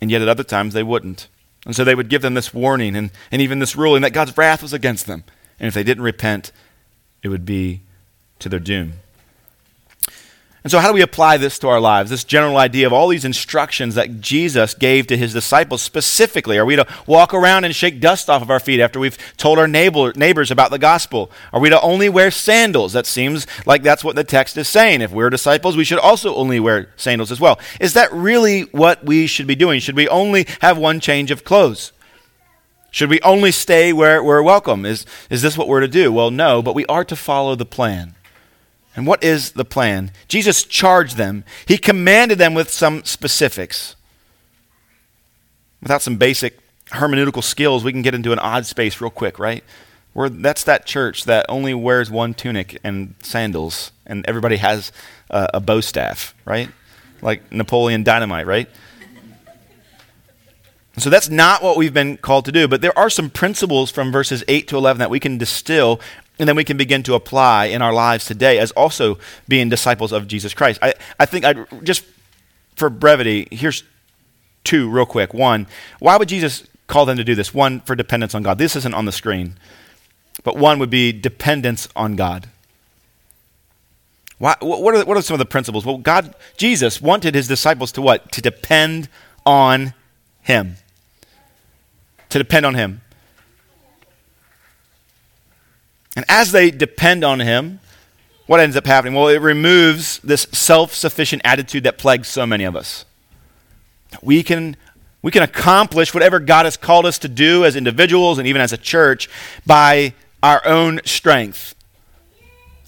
And 0.00 0.10
yet 0.10 0.22
at 0.22 0.28
other 0.28 0.44
times, 0.44 0.74
they 0.74 0.82
wouldn't. 0.82 1.28
And 1.64 1.74
so 1.74 1.84
they 1.84 1.94
would 1.94 2.08
give 2.08 2.22
them 2.22 2.34
this 2.34 2.54
warning 2.54 2.94
and, 2.94 3.10
and 3.32 3.42
even 3.42 3.58
this 3.58 3.76
ruling 3.76 4.02
that 4.02 4.12
God's 4.12 4.36
wrath 4.36 4.62
was 4.62 4.72
against 4.72 5.06
them. 5.06 5.24
And 5.58 5.66
if 5.66 5.74
they 5.74 5.82
didn't 5.82 6.04
repent, 6.04 6.52
it 7.22 7.28
would 7.28 7.44
be 7.44 7.82
to 8.38 8.48
their 8.48 8.60
doom. 8.60 8.94
And 10.66 10.70
so, 10.72 10.80
how 10.80 10.88
do 10.88 10.94
we 10.94 11.00
apply 11.00 11.36
this 11.36 11.60
to 11.60 11.68
our 11.68 11.78
lives? 11.78 12.10
This 12.10 12.24
general 12.24 12.56
idea 12.56 12.88
of 12.88 12.92
all 12.92 13.06
these 13.06 13.24
instructions 13.24 13.94
that 13.94 14.20
Jesus 14.20 14.74
gave 14.74 15.06
to 15.06 15.16
his 15.16 15.32
disciples 15.32 15.80
specifically. 15.80 16.58
Are 16.58 16.64
we 16.64 16.74
to 16.74 16.84
walk 17.06 17.32
around 17.32 17.62
and 17.62 17.72
shake 17.72 18.00
dust 18.00 18.28
off 18.28 18.42
of 18.42 18.50
our 18.50 18.58
feet 18.58 18.80
after 18.80 18.98
we've 18.98 19.16
told 19.36 19.60
our 19.60 19.68
neighbor, 19.68 20.12
neighbors 20.16 20.50
about 20.50 20.72
the 20.72 20.78
gospel? 20.80 21.30
Are 21.52 21.60
we 21.60 21.70
to 21.70 21.80
only 21.82 22.08
wear 22.08 22.32
sandals? 22.32 22.94
That 22.94 23.06
seems 23.06 23.46
like 23.64 23.84
that's 23.84 24.02
what 24.02 24.16
the 24.16 24.24
text 24.24 24.56
is 24.56 24.66
saying. 24.66 25.02
If 25.02 25.12
we're 25.12 25.30
disciples, 25.30 25.76
we 25.76 25.84
should 25.84 26.00
also 26.00 26.34
only 26.34 26.58
wear 26.58 26.88
sandals 26.96 27.30
as 27.30 27.38
well. 27.38 27.60
Is 27.78 27.94
that 27.94 28.12
really 28.12 28.62
what 28.62 29.04
we 29.04 29.28
should 29.28 29.46
be 29.46 29.54
doing? 29.54 29.78
Should 29.78 29.94
we 29.94 30.08
only 30.08 30.48
have 30.62 30.76
one 30.76 30.98
change 30.98 31.30
of 31.30 31.44
clothes? 31.44 31.92
Should 32.90 33.10
we 33.10 33.20
only 33.20 33.52
stay 33.52 33.92
where 33.92 34.20
we're 34.20 34.42
welcome? 34.42 34.84
Is, 34.84 35.06
is 35.30 35.42
this 35.42 35.56
what 35.56 35.68
we're 35.68 35.78
to 35.78 35.86
do? 35.86 36.12
Well, 36.12 36.32
no, 36.32 36.60
but 36.60 36.74
we 36.74 36.84
are 36.86 37.04
to 37.04 37.14
follow 37.14 37.54
the 37.54 37.64
plan. 37.64 38.15
And 38.96 39.06
what 39.06 39.22
is 39.22 39.52
the 39.52 39.64
plan? 39.64 40.10
Jesus 40.26 40.64
charged 40.64 41.16
them, 41.16 41.44
he 41.66 41.76
commanded 41.76 42.38
them 42.38 42.54
with 42.54 42.70
some 42.70 43.04
specifics. 43.04 43.94
Without 45.82 46.02
some 46.02 46.16
basic 46.16 46.58
hermeneutical 46.92 47.44
skills, 47.44 47.84
we 47.84 47.92
can 47.92 48.02
get 48.02 48.14
into 48.14 48.32
an 48.32 48.38
odd 48.38 48.64
space 48.64 49.00
real 49.00 49.10
quick, 49.10 49.38
right? 49.38 49.62
Where 50.14 50.30
that's 50.30 50.64
that 50.64 50.86
church 50.86 51.24
that 51.24 51.44
only 51.48 51.74
wears 51.74 52.10
one 52.10 52.32
tunic 52.32 52.78
and 52.82 53.14
sandals, 53.22 53.92
and 54.06 54.24
everybody 54.26 54.56
has 54.56 54.90
a, 55.28 55.50
a 55.54 55.60
bow 55.60 55.82
staff, 55.82 56.34
right? 56.46 56.70
Like 57.20 57.52
Napoleon 57.52 58.02
Dynamite, 58.02 58.46
right? 58.46 58.68
So 60.98 61.10
that's 61.10 61.28
not 61.28 61.62
what 61.62 61.76
we've 61.76 61.92
been 61.92 62.16
called 62.16 62.46
to 62.46 62.52
do, 62.52 62.66
but 62.66 62.80
there 62.80 62.98
are 62.98 63.10
some 63.10 63.28
principles 63.28 63.90
from 63.90 64.10
verses 64.10 64.42
8 64.48 64.66
to 64.68 64.78
11 64.78 64.98
that 65.00 65.10
we 65.10 65.20
can 65.20 65.36
distill 65.36 66.00
and 66.38 66.48
then 66.48 66.56
we 66.56 66.64
can 66.64 66.76
begin 66.76 67.02
to 67.04 67.14
apply 67.14 67.66
in 67.66 67.82
our 67.82 67.92
lives 67.92 68.26
today 68.26 68.58
as 68.58 68.70
also 68.72 69.18
being 69.48 69.68
disciples 69.68 70.12
of 70.12 70.28
Jesus 70.28 70.54
Christ. 70.54 70.78
I, 70.82 70.94
I 71.18 71.26
think 71.26 71.44
I 71.44 71.64
just 71.82 72.04
for 72.76 72.90
brevity, 72.90 73.48
here's 73.50 73.82
two 74.64 74.88
real 74.88 75.06
quick. 75.06 75.34
One, 75.34 75.66
why 75.98 76.16
would 76.16 76.28
Jesus 76.28 76.66
call 76.86 77.06
them 77.06 77.16
to 77.16 77.24
do 77.24 77.34
this? 77.34 77.52
One, 77.52 77.80
for 77.80 77.96
dependence 77.96 78.34
on 78.34 78.42
God. 78.42 78.58
This 78.58 78.76
isn't 78.76 78.94
on 78.94 79.06
the 79.06 79.12
screen, 79.12 79.56
but 80.44 80.56
one 80.56 80.78
would 80.78 80.90
be 80.90 81.12
dependence 81.12 81.88
on 81.96 82.16
God. 82.16 82.48
Why, 84.38 84.54
what, 84.60 84.94
are, 84.94 85.04
what 85.06 85.16
are 85.16 85.22
some 85.22 85.34
of 85.34 85.38
the 85.38 85.46
principles? 85.46 85.86
Well, 85.86 85.96
God, 85.96 86.34
Jesus 86.58 87.00
wanted 87.00 87.34
his 87.34 87.48
disciples 87.48 87.90
to 87.92 88.02
what? 88.02 88.30
To 88.32 88.42
depend 88.42 89.08
on 89.46 89.94
him. 90.42 90.76
To 92.28 92.38
depend 92.38 92.66
on 92.66 92.74
him. 92.74 93.00
And 96.16 96.24
as 96.28 96.50
they 96.50 96.70
depend 96.70 97.22
on 97.22 97.40
Him, 97.40 97.78
what 98.46 98.60
ends 98.60 98.76
up 98.76 98.86
happening? 98.86 99.14
Well, 99.14 99.28
it 99.28 99.40
removes 99.40 100.18
this 100.20 100.42
self 100.52 100.94
sufficient 100.94 101.42
attitude 101.44 101.84
that 101.84 101.98
plagues 101.98 102.28
so 102.28 102.46
many 102.46 102.64
of 102.64 102.74
us. 102.74 103.04
We 104.22 104.42
can, 104.42 104.76
we 105.20 105.30
can 105.30 105.42
accomplish 105.42 106.14
whatever 106.14 106.40
God 106.40 106.64
has 106.64 106.76
called 106.76 107.06
us 107.06 107.18
to 107.20 107.28
do 107.28 107.64
as 107.64 107.76
individuals 107.76 108.38
and 108.38 108.48
even 108.48 108.62
as 108.62 108.72
a 108.72 108.78
church 108.78 109.28
by 109.66 110.14
our 110.42 110.64
own 110.66 111.00
strength. 111.04 111.74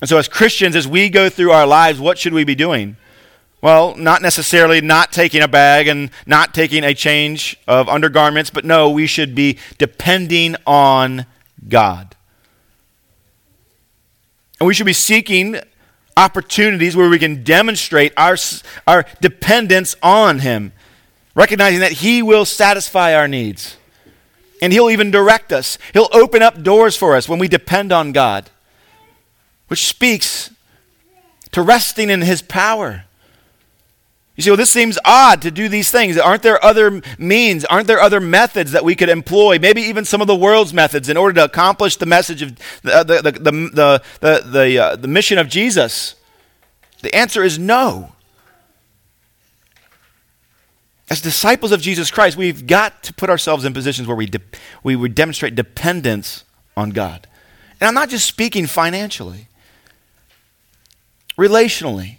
And 0.00 0.08
so, 0.08 0.16
as 0.16 0.28
Christians, 0.28 0.76
as 0.76 0.86
we 0.86 1.10
go 1.10 1.28
through 1.28 1.50
our 1.50 1.66
lives, 1.66 2.00
what 2.00 2.18
should 2.18 2.32
we 2.32 2.44
be 2.44 2.54
doing? 2.54 2.96
Well, 3.60 3.96
not 3.96 4.22
necessarily 4.22 4.80
not 4.80 5.10
taking 5.12 5.42
a 5.42 5.48
bag 5.48 5.88
and 5.88 6.10
not 6.24 6.54
taking 6.54 6.84
a 6.84 6.94
change 6.94 7.58
of 7.66 7.88
undergarments, 7.88 8.50
but 8.50 8.64
no, 8.64 8.88
we 8.88 9.08
should 9.08 9.34
be 9.34 9.58
depending 9.78 10.54
on 10.64 11.26
God. 11.68 12.14
And 14.58 14.66
we 14.66 14.74
should 14.74 14.86
be 14.86 14.92
seeking 14.92 15.60
opportunities 16.16 16.96
where 16.96 17.08
we 17.08 17.18
can 17.18 17.44
demonstrate 17.44 18.12
our, 18.16 18.36
our 18.86 19.06
dependence 19.20 19.94
on 20.02 20.40
Him, 20.40 20.72
recognizing 21.34 21.80
that 21.80 21.92
He 21.92 22.22
will 22.22 22.44
satisfy 22.44 23.14
our 23.14 23.28
needs. 23.28 23.76
And 24.60 24.72
He'll 24.72 24.90
even 24.90 25.10
direct 25.10 25.52
us, 25.52 25.78
He'll 25.92 26.08
open 26.12 26.42
up 26.42 26.62
doors 26.62 26.96
for 26.96 27.14
us 27.14 27.28
when 27.28 27.38
we 27.38 27.48
depend 27.48 27.92
on 27.92 28.12
God, 28.12 28.50
which 29.68 29.86
speaks 29.86 30.50
to 31.52 31.62
resting 31.62 32.10
in 32.10 32.22
His 32.22 32.42
power. 32.42 33.04
You 34.38 34.44
see, 34.44 34.51
well, 34.51 34.57
this 34.57 34.70
seems 34.70 35.01
odd 35.05 35.42
to 35.42 35.51
do 35.51 35.68
these 35.68 35.90
things. 35.90 36.16
Aren't 36.16 36.44
there 36.44 36.64
other 36.64 37.03
means? 37.18 37.64
Aren't 37.64 37.88
there 37.88 37.98
other 37.98 38.20
methods 38.20 38.70
that 38.70 38.85
we 38.85 38.94
could 38.94 39.09
employ? 39.09 39.59
Maybe 39.59 39.83
even 39.83 40.05
some 40.05 40.20
of 40.20 40.29
the 40.29 40.37
world's 40.37 40.72
methods 40.72 41.09
in 41.09 41.16
order 41.16 41.35
to 41.40 41.44
accomplish 41.44 41.96
the 41.96 42.07
message 42.07 42.42
of 42.42 42.57
the, 42.83 43.03
the, 43.03 43.20
the, 43.20 43.33
the, 43.33 44.03
the, 44.20 44.48
the, 44.48 44.79
uh, 44.79 44.94
the 44.94 45.09
mission 45.09 45.38
of 45.38 45.48
Jesus? 45.48 46.14
The 47.03 47.12
answer 47.12 47.42
is 47.42 47.59
no. 47.59 48.12
As 51.11 51.20
disciples 51.20 51.72
of 51.72 51.81
Jesus 51.81 52.12
Christ, 52.12 52.37
we've 52.37 52.64
got 52.64 53.03
to 53.03 53.14
put 53.14 53.31
ourselves 53.31 53.64
in 53.64 53.74
positions 53.74 54.07
where 54.07 54.16
we, 54.16 54.27
de- 54.27 54.38
we 54.85 54.94
would 54.94 55.16
demonstrate 55.16 55.57
dependence 55.57 56.44
on 56.77 56.90
God. 56.90 57.27
And 57.81 57.88
I'm 57.88 57.94
not 57.94 58.09
just 58.09 58.24
speaking 58.24 58.68
financially, 58.68 59.48
relationally 61.37 62.18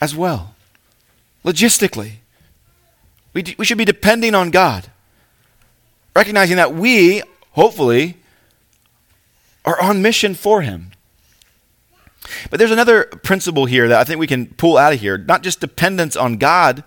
as 0.00 0.14
well. 0.14 0.54
Logistically, 1.44 2.14
we, 3.32 3.42
d- 3.42 3.54
we 3.58 3.64
should 3.64 3.78
be 3.78 3.84
depending 3.84 4.34
on 4.34 4.50
God, 4.50 4.90
recognizing 6.14 6.56
that 6.56 6.74
we, 6.74 7.22
hopefully, 7.52 8.16
are 9.64 9.80
on 9.80 10.02
mission 10.02 10.34
for 10.34 10.62
Him. 10.62 10.92
But 12.50 12.58
there's 12.58 12.70
another 12.70 13.04
principle 13.04 13.66
here 13.66 13.88
that 13.88 14.00
I 14.00 14.04
think 14.04 14.20
we 14.20 14.26
can 14.26 14.46
pull 14.46 14.76
out 14.76 14.92
of 14.92 15.00
here 15.00 15.18
not 15.18 15.42
just 15.42 15.60
dependence 15.60 16.16
on 16.16 16.36
God, 16.36 16.84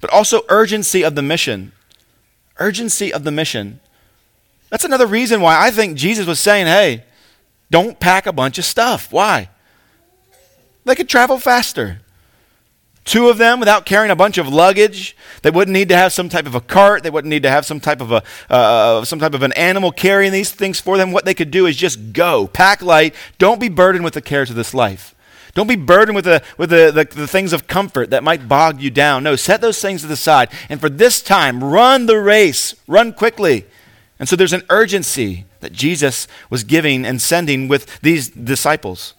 but 0.00 0.10
also 0.10 0.42
urgency 0.48 1.02
of 1.02 1.14
the 1.14 1.22
mission. 1.22 1.72
Urgency 2.58 3.12
of 3.12 3.24
the 3.24 3.30
mission. 3.30 3.80
That's 4.70 4.84
another 4.84 5.06
reason 5.06 5.40
why 5.40 5.60
I 5.60 5.70
think 5.70 5.96
Jesus 5.96 6.26
was 6.26 6.40
saying, 6.40 6.66
hey, 6.66 7.04
don't 7.70 7.98
pack 7.98 8.26
a 8.26 8.32
bunch 8.32 8.58
of 8.58 8.64
stuff. 8.64 9.12
Why? 9.12 9.48
They 10.84 10.94
could 10.94 11.08
travel 11.08 11.38
faster. 11.38 12.00
Two 13.06 13.28
of 13.28 13.38
them 13.38 13.60
without 13.60 13.86
carrying 13.86 14.10
a 14.10 14.16
bunch 14.16 14.36
of 14.36 14.48
luggage. 14.48 15.16
They 15.42 15.50
wouldn't 15.52 15.72
need 15.72 15.88
to 15.90 15.96
have 15.96 16.12
some 16.12 16.28
type 16.28 16.44
of 16.44 16.56
a 16.56 16.60
cart. 16.60 17.04
They 17.04 17.10
wouldn't 17.10 17.30
need 17.30 17.44
to 17.44 17.50
have 17.50 17.64
some 17.64 17.78
type 17.78 18.00
of 18.00 18.10
a 18.10 18.24
uh, 18.50 19.04
some 19.04 19.20
type 19.20 19.32
of 19.32 19.44
an 19.44 19.52
animal 19.52 19.92
carrying 19.92 20.32
these 20.32 20.50
things 20.50 20.80
for 20.80 20.98
them. 20.98 21.12
What 21.12 21.24
they 21.24 21.32
could 21.32 21.52
do 21.52 21.66
is 21.66 21.76
just 21.76 22.12
go, 22.12 22.48
pack 22.48 22.82
light. 22.82 23.14
Don't 23.38 23.60
be 23.60 23.68
burdened 23.68 24.04
with 24.04 24.14
the 24.14 24.20
cares 24.20 24.50
of 24.50 24.56
this 24.56 24.74
life. 24.74 25.14
Don't 25.54 25.68
be 25.68 25.76
burdened 25.76 26.16
with 26.16 26.24
the 26.24 26.42
with 26.58 26.70
the, 26.70 26.90
the, 26.90 27.04
the 27.04 27.28
things 27.28 27.52
of 27.52 27.68
comfort 27.68 28.10
that 28.10 28.24
might 28.24 28.48
bog 28.48 28.82
you 28.82 28.90
down. 28.90 29.22
No, 29.22 29.36
set 29.36 29.60
those 29.60 29.80
things 29.80 30.00
to 30.00 30.08
the 30.08 30.16
side. 30.16 30.50
And 30.68 30.80
for 30.80 30.88
this 30.88 31.22
time, 31.22 31.62
run 31.62 32.06
the 32.06 32.18
race. 32.18 32.74
Run 32.88 33.12
quickly. 33.12 33.66
And 34.18 34.28
so 34.28 34.34
there's 34.34 34.52
an 34.52 34.64
urgency 34.68 35.44
that 35.60 35.72
Jesus 35.72 36.26
was 36.50 36.64
giving 36.64 37.06
and 37.06 37.22
sending 37.22 37.68
with 37.68 38.00
these 38.00 38.28
disciples. 38.28 39.14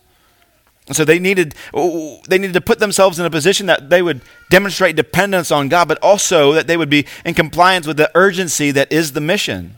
So 0.92 1.04
they 1.04 1.20
needed, 1.20 1.54
they 1.74 2.38
needed 2.38 2.54
to 2.54 2.62
put 2.62 2.80
themselves 2.80 3.20
in 3.20 3.26
a 3.26 3.30
position 3.30 3.66
that 3.66 3.90
they 3.90 4.02
would 4.02 4.22
demonstrate 4.50 4.96
dependence 4.96 5.52
on 5.52 5.68
God, 5.68 5.88
but 5.88 6.00
also 6.02 6.54
that 6.54 6.68
they 6.68 6.78
would 6.78 6.90
be 6.90 7.06
in 7.26 7.34
compliance 7.34 7.86
with 7.86 7.98
the 7.98 8.10
urgency 8.16 8.72
that 8.72 8.92
is 8.92 9.12
the 9.12 9.20
mission. 9.22 9.78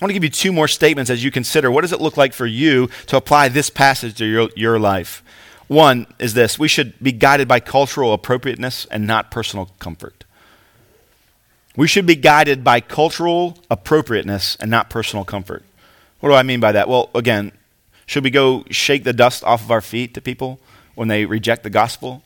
I 0.00 0.04
want 0.04 0.10
to 0.10 0.14
give 0.14 0.24
you 0.24 0.30
two 0.30 0.52
more 0.52 0.68
statements 0.68 1.10
as 1.10 1.24
you 1.24 1.30
consider 1.30 1.70
what 1.70 1.82
does 1.82 1.92
it 1.92 2.00
look 2.00 2.16
like 2.16 2.32
for 2.32 2.46
you 2.46 2.88
to 3.06 3.16
apply 3.16 3.48
this 3.48 3.70
passage 3.70 4.16
to 4.18 4.24
your, 4.24 4.48
your 4.56 4.78
life. 4.78 5.22
One 5.68 6.06
is 6.18 6.34
this 6.34 6.58
we 6.58 6.68
should 6.68 6.94
be 7.02 7.12
guided 7.12 7.48
by 7.48 7.60
cultural 7.60 8.12
appropriateness 8.12 8.86
and 8.90 9.06
not 9.06 9.30
personal 9.30 9.70
comfort. 9.78 10.24
We 11.76 11.88
should 11.88 12.04
be 12.04 12.16
guided 12.16 12.62
by 12.62 12.80
cultural 12.80 13.58
appropriateness 13.70 14.56
and 14.56 14.70
not 14.70 14.90
personal 14.90 15.24
comfort. 15.24 15.64
What 16.20 16.28
do 16.28 16.34
I 16.34 16.42
mean 16.42 16.60
by 16.60 16.72
that? 16.72 16.88
Well, 16.88 17.10
again, 17.14 17.52
should 18.12 18.24
we 18.24 18.30
go 18.30 18.62
shake 18.70 19.04
the 19.04 19.14
dust 19.14 19.42
off 19.42 19.62
of 19.62 19.70
our 19.70 19.80
feet 19.80 20.12
to 20.12 20.20
people 20.20 20.60
when 20.94 21.08
they 21.08 21.24
reject 21.24 21.62
the 21.62 21.70
gospel? 21.70 22.22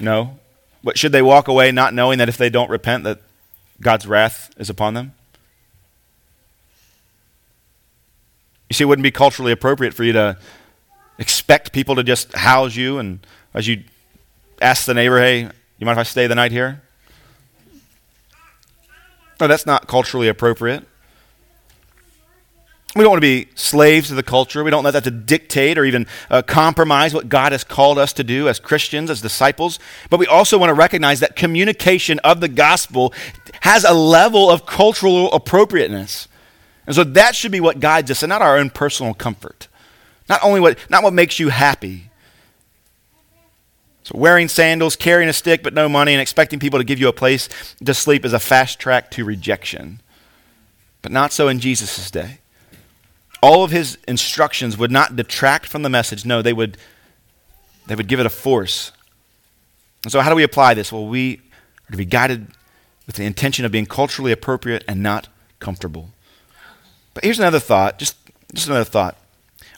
No. 0.00 0.40
But 0.82 0.98
should 0.98 1.12
they 1.12 1.22
walk 1.22 1.46
away 1.46 1.70
not 1.70 1.94
knowing 1.94 2.18
that 2.18 2.28
if 2.28 2.36
they 2.36 2.50
don't 2.50 2.68
repent 2.68 3.04
that 3.04 3.20
God's 3.80 4.08
wrath 4.08 4.50
is 4.56 4.68
upon 4.68 4.94
them? 4.94 5.12
You 8.68 8.74
see, 8.74 8.82
it 8.82 8.86
wouldn't 8.88 9.04
be 9.04 9.12
culturally 9.12 9.52
appropriate 9.52 9.94
for 9.94 10.02
you 10.02 10.14
to 10.14 10.36
expect 11.20 11.72
people 11.72 11.94
to 11.94 12.02
just 12.02 12.34
house 12.34 12.74
you 12.74 12.98
and 12.98 13.20
as 13.54 13.68
you 13.68 13.84
ask 14.60 14.84
the 14.86 14.94
neighbor, 14.94 15.20
hey, 15.20 15.42
you 15.42 15.86
mind 15.86 15.96
if 15.96 15.98
I 15.98 16.02
stay 16.02 16.26
the 16.26 16.34
night 16.34 16.50
here? 16.50 16.82
No, 19.40 19.46
that's 19.46 19.64
not 19.64 19.86
culturally 19.86 20.26
appropriate. 20.26 20.84
We 22.98 23.04
don't 23.04 23.12
want 23.12 23.22
to 23.22 23.44
be 23.44 23.48
slaves 23.54 24.08
to 24.08 24.16
the 24.16 24.24
culture. 24.24 24.64
We 24.64 24.72
don't 24.72 24.82
let 24.82 24.90
that 24.90 25.04
to 25.04 25.12
dictate 25.12 25.78
or 25.78 25.84
even 25.84 26.08
uh, 26.28 26.42
compromise 26.42 27.14
what 27.14 27.28
God 27.28 27.52
has 27.52 27.62
called 27.62 27.96
us 27.96 28.12
to 28.14 28.24
do 28.24 28.48
as 28.48 28.58
Christians, 28.58 29.08
as 29.08 29.20
disciples. 29.20 29.78
But 30.10 30.18
we 30.18 30.26
also 30.26 30.58
want 30.58 30.70
to 30.70 30.74
recognize 30.74 31.20
that 31.20 31.36
communication 31.36 32.18
of 32.24 32.40
the 32.40 32.48
gospel 32.48 33.14
has 33.60 33.84
a 33.84 33.92
level 33.94 34.50
of 34.50 34.66
cultural 34.66 35.32
appropriateness. 35.32 36.26
And 36.86 36.96
so 36.96 37.04
that 37.04 37.36
should 37.36 37.52
be 37.52 37.60
what 37.60 37.78
guides 37.78 38.10
us 38.10 38.24
and 38.24 38.30
not 38.30 38.42
our 38.42 38.56
own 38.56 38.68
personal 38.68 39.14
comfort. 39.14 39.68
Not 40.28 40.40
only 40.42 40.58
what, 40.58 40.76
not 40.90 41.04
what 41.04 41.12
makes 41.12 41.38
you 41.38 41.50
happy. 41.50 42.10
So 44.02 44.18
wearing 44.18 44.48
sandals, 44.48 44.96
carrying 44.96 45.28
a 45.28 45.32
stick 45.32 45.62
but 45.62 45.72
no 45.72 45.88
money, 45.88 46.14
and 46.14 46.20
expecting 46.20 46.58
people 46.58 46.80
to 46.80 46.84
give 46.84 46.98
you 46.98 47.06
a 47.06 47.12
place 47.12 47.48
to 47.84 47.94
sleep 47.94 48.24
is 48.24 48.32
a 48.32 48.40
fast 48.40 48.80
track 48.80 49.08
to 49.12 49.24
rejection. 49.24 50.00
But 51.00 51.12
not 51.12 51.32
so 51.32 51.46
in 51.46 51.60
Jesus' 51.60 52.10
day 52.10 52.40
all 53.42 53.64
of 53.64 53.70
his 53.70 53.98
instructions 54.08 54.76
would 54.76 54.90
not 54.90 55.16
detract 55.16 55.66
from 55.66 55.82
the 55.82 55.88
message. 55.88 56.24
No, 56.24 56.42
they 56.42 56.52
would, 56.52 56.76
they 57.86 57.94
would 57.94 58.08
give 58.08 58.20
it 58.20 58.26
a 58.26 58.30
force. 58.30 58.92
And 60.04 60.12
so, 60.12 60.20
how 60.20 60.30
do 60.30 60.36
we 60.36 60.42
apply 60.42 60.74
this? 60.74 60.92
Well, 60.92 61.06
we 61.06 61.40
are 61.88 61.92
to 61.92 61.96
be 61.96 62.04
guided 62.04 62.48
with 63.06 63.16
the 63.16 63.24
intention 63.24 63.64
of 63.64 63.72
being 63.72 63.86
culturally 63.86 64.32
appropriate 64.32 64.84
and 64.86 65.02
not 65.02 65.28
comfortable. 65.60 66.10
But 67.14 67.24
here's 67.24 67.38
another 67.38 67.58
thought, 67.58 67.98
just, 67.98 68.16
just 68.54 68.68
another 68.68 68.84
thought. 68.84 69.16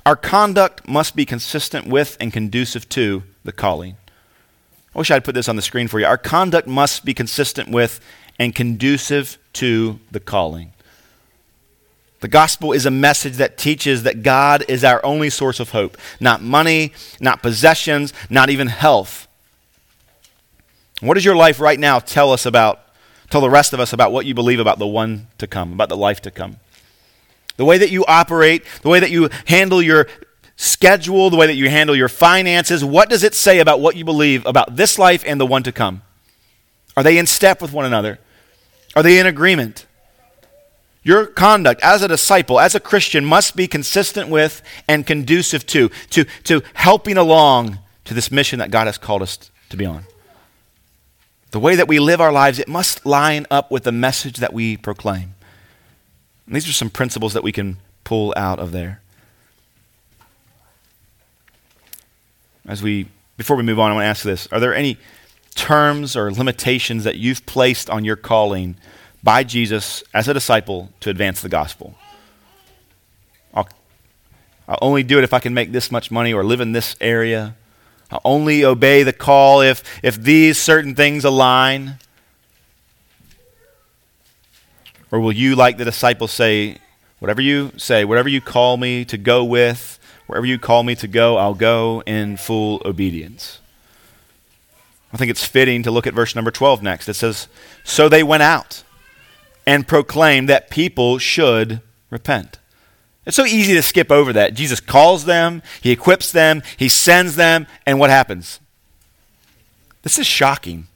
Our 0.04 0.16
conduct 0.16 0.88
must 0.88 1.14
be 1.14 1.24
consistent 1.24 1.86
with 1.86 2.16
and 2.20 2.32
conducive 2.32 2.88
to 2.90 3.22
the 3.44 3.52
calling. 3.52 3.96
I 4.94 4.98
wish 4.98 5.10
I'd 5.10 5.24
put 5.24 5.34
this 5.34 5.48
on 5.48 5.56
the 5.56 5.62
screen 5.62 5.88
for 5.88 6.00
you. 6.00 6.06
Our 6.06 6.18
conduct 6.18 6.66
must 6.66 7.04
be 7.04 7.14
consistent 7.14 7.70
with 7.70 8.00
and 8.38 8.54
conducive 8.54 9.38
to 9.54 10.00
the 10.10 10.20
calling. 10.20 10.72
The 12.20 12.28
gospel 12.28 12.72
is 12.72 12.84
a 12.84 12.90
message 12.90 13.36
that 13.36 13.56
teaches 13.56 14.02
that 14.02 14.22
God 14.22 14.64
is 14.68 14.84
our 14.84 15.04
only 15.04 15.30
source 15.30 15.58
of 15.58 15.70
hope, 15.70 15.96
not 16.20 16.42
money, 16.42 16.92
not 17.18 17.42
possessions, 17.42 18.12
not 18.28 18.50
even 18.50 18.66
health. 18.66 19.26
What 21.00 21.14
does 21.14 21.24
your 21.24 21.36
life 21.36 21.60
right 21.60 21.80
now 21.80 21.98
tell 21.98 22.30
us 22.30 22.44
about, 22.44 22.80
tell 23.30 23.40
the 23.40 23.48
rest 23.48 23.72
of 23.72 23.80
us 23.80 23.94
about 23.94 24.12
what 24.12 24.26
you 24.26 24.34
believe 24.34 24.60
about 24.60 24.78
the 24.78 24.86
one 24.86 25.28
to 25.38 25.46
come, 25.46 25.72
about 25.72 25.88
the 25.88 25.96
life 25.96 26.20
to 26.22 26.30
come? 26.30 26.58
The 27.56 27.64
way 27.64 27.78
that 27.78 27.90
you 27.90 28.04
operate, 28.04 28.64
the 28.82 28.90
way 28.90 29.00
that 29.00 29.10
you 29.10 29.30
handle 29.46 29.80
your 29.80 30.06
schedule, 30.56 31.30
the 31.30 31.38
way 31.38 31.46
that 31.46 31.56
you 31.56 31.70
handle 31.70 31.96
your 31.96 32.08
finances, 32.10 32.84
what 32.84 33.08
does 33.08 33.24
it 33.24 33.34
say 33.34 33.60
about 33.60 33.80
what 33.80 33.96
you 33.96 34.04
believe 34.04 34.44
about 34.44 34.76
this 34.76 34.98
life 34.98 35.24
and 35.26 35.40
the 35.40 35.46
one 35.46 35.62
to 35.62 35.72
come? 35.72 36.02
Are 36.98 37.02
they 37.02 37.16
in 37.16 37.26
step 37.26 37.62
with 37.62 37.72
one 37.72 37.86
another? 37.86 38.18
Are 38.94 39.02
they 39.02 39.18
in 39.18 39.26
agreement? 39.26 39.86
Your 41.02 41.26
conduct 41.26 41.80
as 41.82 42.02
a 42.02 42.08
disciple, 42.08 42.60
as 42.60 42.74
a 42.74 42.80
Christian, 42.80 43.24
must 43.24 43.56
be 43.56 43.66
consistent 43.66 44.28
with 44.28 44.62
and 44.86 45.06
conducive 45.06 45.66
to, 45.68 45.90
to, 46.10 46.24
to 46.44 46.62
helping 46.74 47.16
along 47.16 47.78
to 48.04 48.14
this 48.14 48.30
mission 48.30 48.58
that 48.58 48.70
God 48.70 48.86
has 48.86 48.98
called 48.98 49.22
us 49.22 49.50
to 49.70 49.76
be 49.76 49.86
on. 49.86 50.04
The 51.52 51.60
way 51.60 51.74
that 51.74 51.88
we 51.88 51.98
live 51.98 52.20
our 52.20 52.32
lives, 52.32 52.58
it 52.58 52.68
must 52.68 53.06
line 53.06 53.46
up 53.50 53.70
with 53.70 53.84
the 53.84 53.92
message 53.92 54.36
that 54.36 54.52
we 54.52 54.76
proclaim. 54.76 55.34
And 56.46 56.54
these 56.54 56.68
are 56.68 56.72
some 56.72 56.90
principles 56.90 57.32
that 57.32 57.42
we 57.42 57.52
can 57.52 57.78
pull 58.04 58.34
out 58.36 58.58
of 58.58 58.72
there. 58.72 59.00
As 62.66 62.82
we, 62.82 63.08
before 63.36 63.56
we 63.56 63.62
move 63.62 63.80
on, 63.80 63.90
I 63.90 63.94
want 63.94 64.04
to 64.04 64.08
ask 64.08 64.22
this 64.22 64.48
Are 64.52 64.60
there 64.60 64.74
any 64.74 64.98
terms 65.54 66.14
or 66.14 66.30
limitations 66.30 67.04
that 67.04 67.16
you've 67.16 67.46
placed 67.46 67.88
on 67.88 68.04
your 68.04 68.16
calling? 68.16 68.76
By 69.22 69.44
Jesus 69.44 70.02
as 70.14 70.28
a 70.28 70.34
disciple 70.34 70.90
to 71.00 71.10
advance 71.10 71.42
the 71.42 71.48
gospel. 71.48 71.94
I'll, 73.52 73.68
I'll 74.68 74.78
only 74.80 75.02
do 75.02 75.18
it 75.18 75.24
if 75.24 75.34
I 75.34 75.40
can 75.40 75.54
make 75.54 75.72
this 75.72 75.90
much 75.90 76.10
money 76.10 76.32
or 76.32 76.44
live 76.44 76.60
in 76.60 76.72
this 76.72 76.96
area. 77.00 77.56
I'll 78.10 78.22
only 78.24 78.64
obey 78.64 79.02
the 79.02 79.12
call 79.12 79.60
if, 79.60 79.84
if 80.02 80.20
these 80.20 80.58
certain 80.58 80.94
things 80.94 81.24
align. 81.24 81.98
Or 85.12 85.20
will 85.20 85.32
you, 85.32 85.54
like 85.56 85.76
the 85.76 85.84
disciples, 85.84 86.32
say, 86.32 86.78
whatever 87.18 87.40
you 87.40 87.72
say, 87.76 88.04
whatever 88.04 88.28
you 88.28 88.40
call 88.40 88.76
me 88.76 89.04
to 89.04 89.18
go 89.18 89.44
with, 89.44 89.98
wherever 90.26 90.46
you 90.46 90.58
call 90.58 90.82
me 90.82 90.94
to 90.96 91.08
go, 91.08 91.36
I'll 91.36 91.54
go 91.54 92.02
in 92.06 92.36
full 92.36 92.80
obedience? 92.84 93.58
I 95.12 95.16
think 95.16 95.30
it's 95.30 95.44
fitting 95.44 95.82
to 95.82 95.90
look 95.90 96.06
at 96.06 96.14
verse 96.14 96.36
number 96.36 96.52
12 96.52 96.82
next. 96.82 97.08
It 97.08 97.14
says, 97.14 97.48
So 97.84 98.08
they 98.08 98.22
went 98.22 98.44
out 98.44 98.84
and 99.70 99.86
proclaim 99.86 100.46
that 100.46 100.68
people 100.68 101.16
should 101.16 101.80
repent. 102.10 102.58
It's 103.24 103.36
so 103.36 103.44
easy 103.44 103.72
to 103.74 103.82
skip 103.82 104.10
over 104.10 104.32
that. 104.32 104.54
Jesus 104.54 104.80
calls 104.80 105.26
them, 105.26 105.62
he 105.80 105.92
equips 105.92 106.32
them, 106.32 106.64
he 106.76 106.88
sends 106.88 107.36
them, 107.36 107.68
and 107.86 108.00
what 108.00 108.10
happens? 108.10 108.58
This 110.02 110.18
is 110.18 110.26
shocking. 110.26 110.88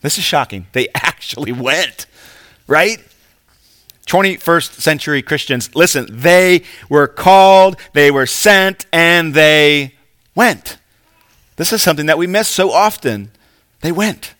This 0.00 0.16
is 0.16 0.24
shocking. 0.24 0.68
They 0.72 0.88
actually 0.94 1.52
went, 1.52 2.06
right? 2.66 3.04
21st 4.06 4.80
century 4.80 5.20
Christians, 5.20 5.74
listen, 5.76 6.06
they 6.10 6.62
were 6.88 7.08
called, 7.08 7.76
they 7.92 8.10
were 8.10 8.24
sent, 8.24 8.86
and 8.90 9.34
they 9.34 9.96
went. 10.34 10.78
This 11.56 11.74
is 11.74 11.82
something 11.82 12.06
that 12.06 12.16
we 12.16 12.26
miss 12.26 12.48
so 12.48 12.70
often. 12.70 13.32
They 13.82 13.92
went. 13.92 14.32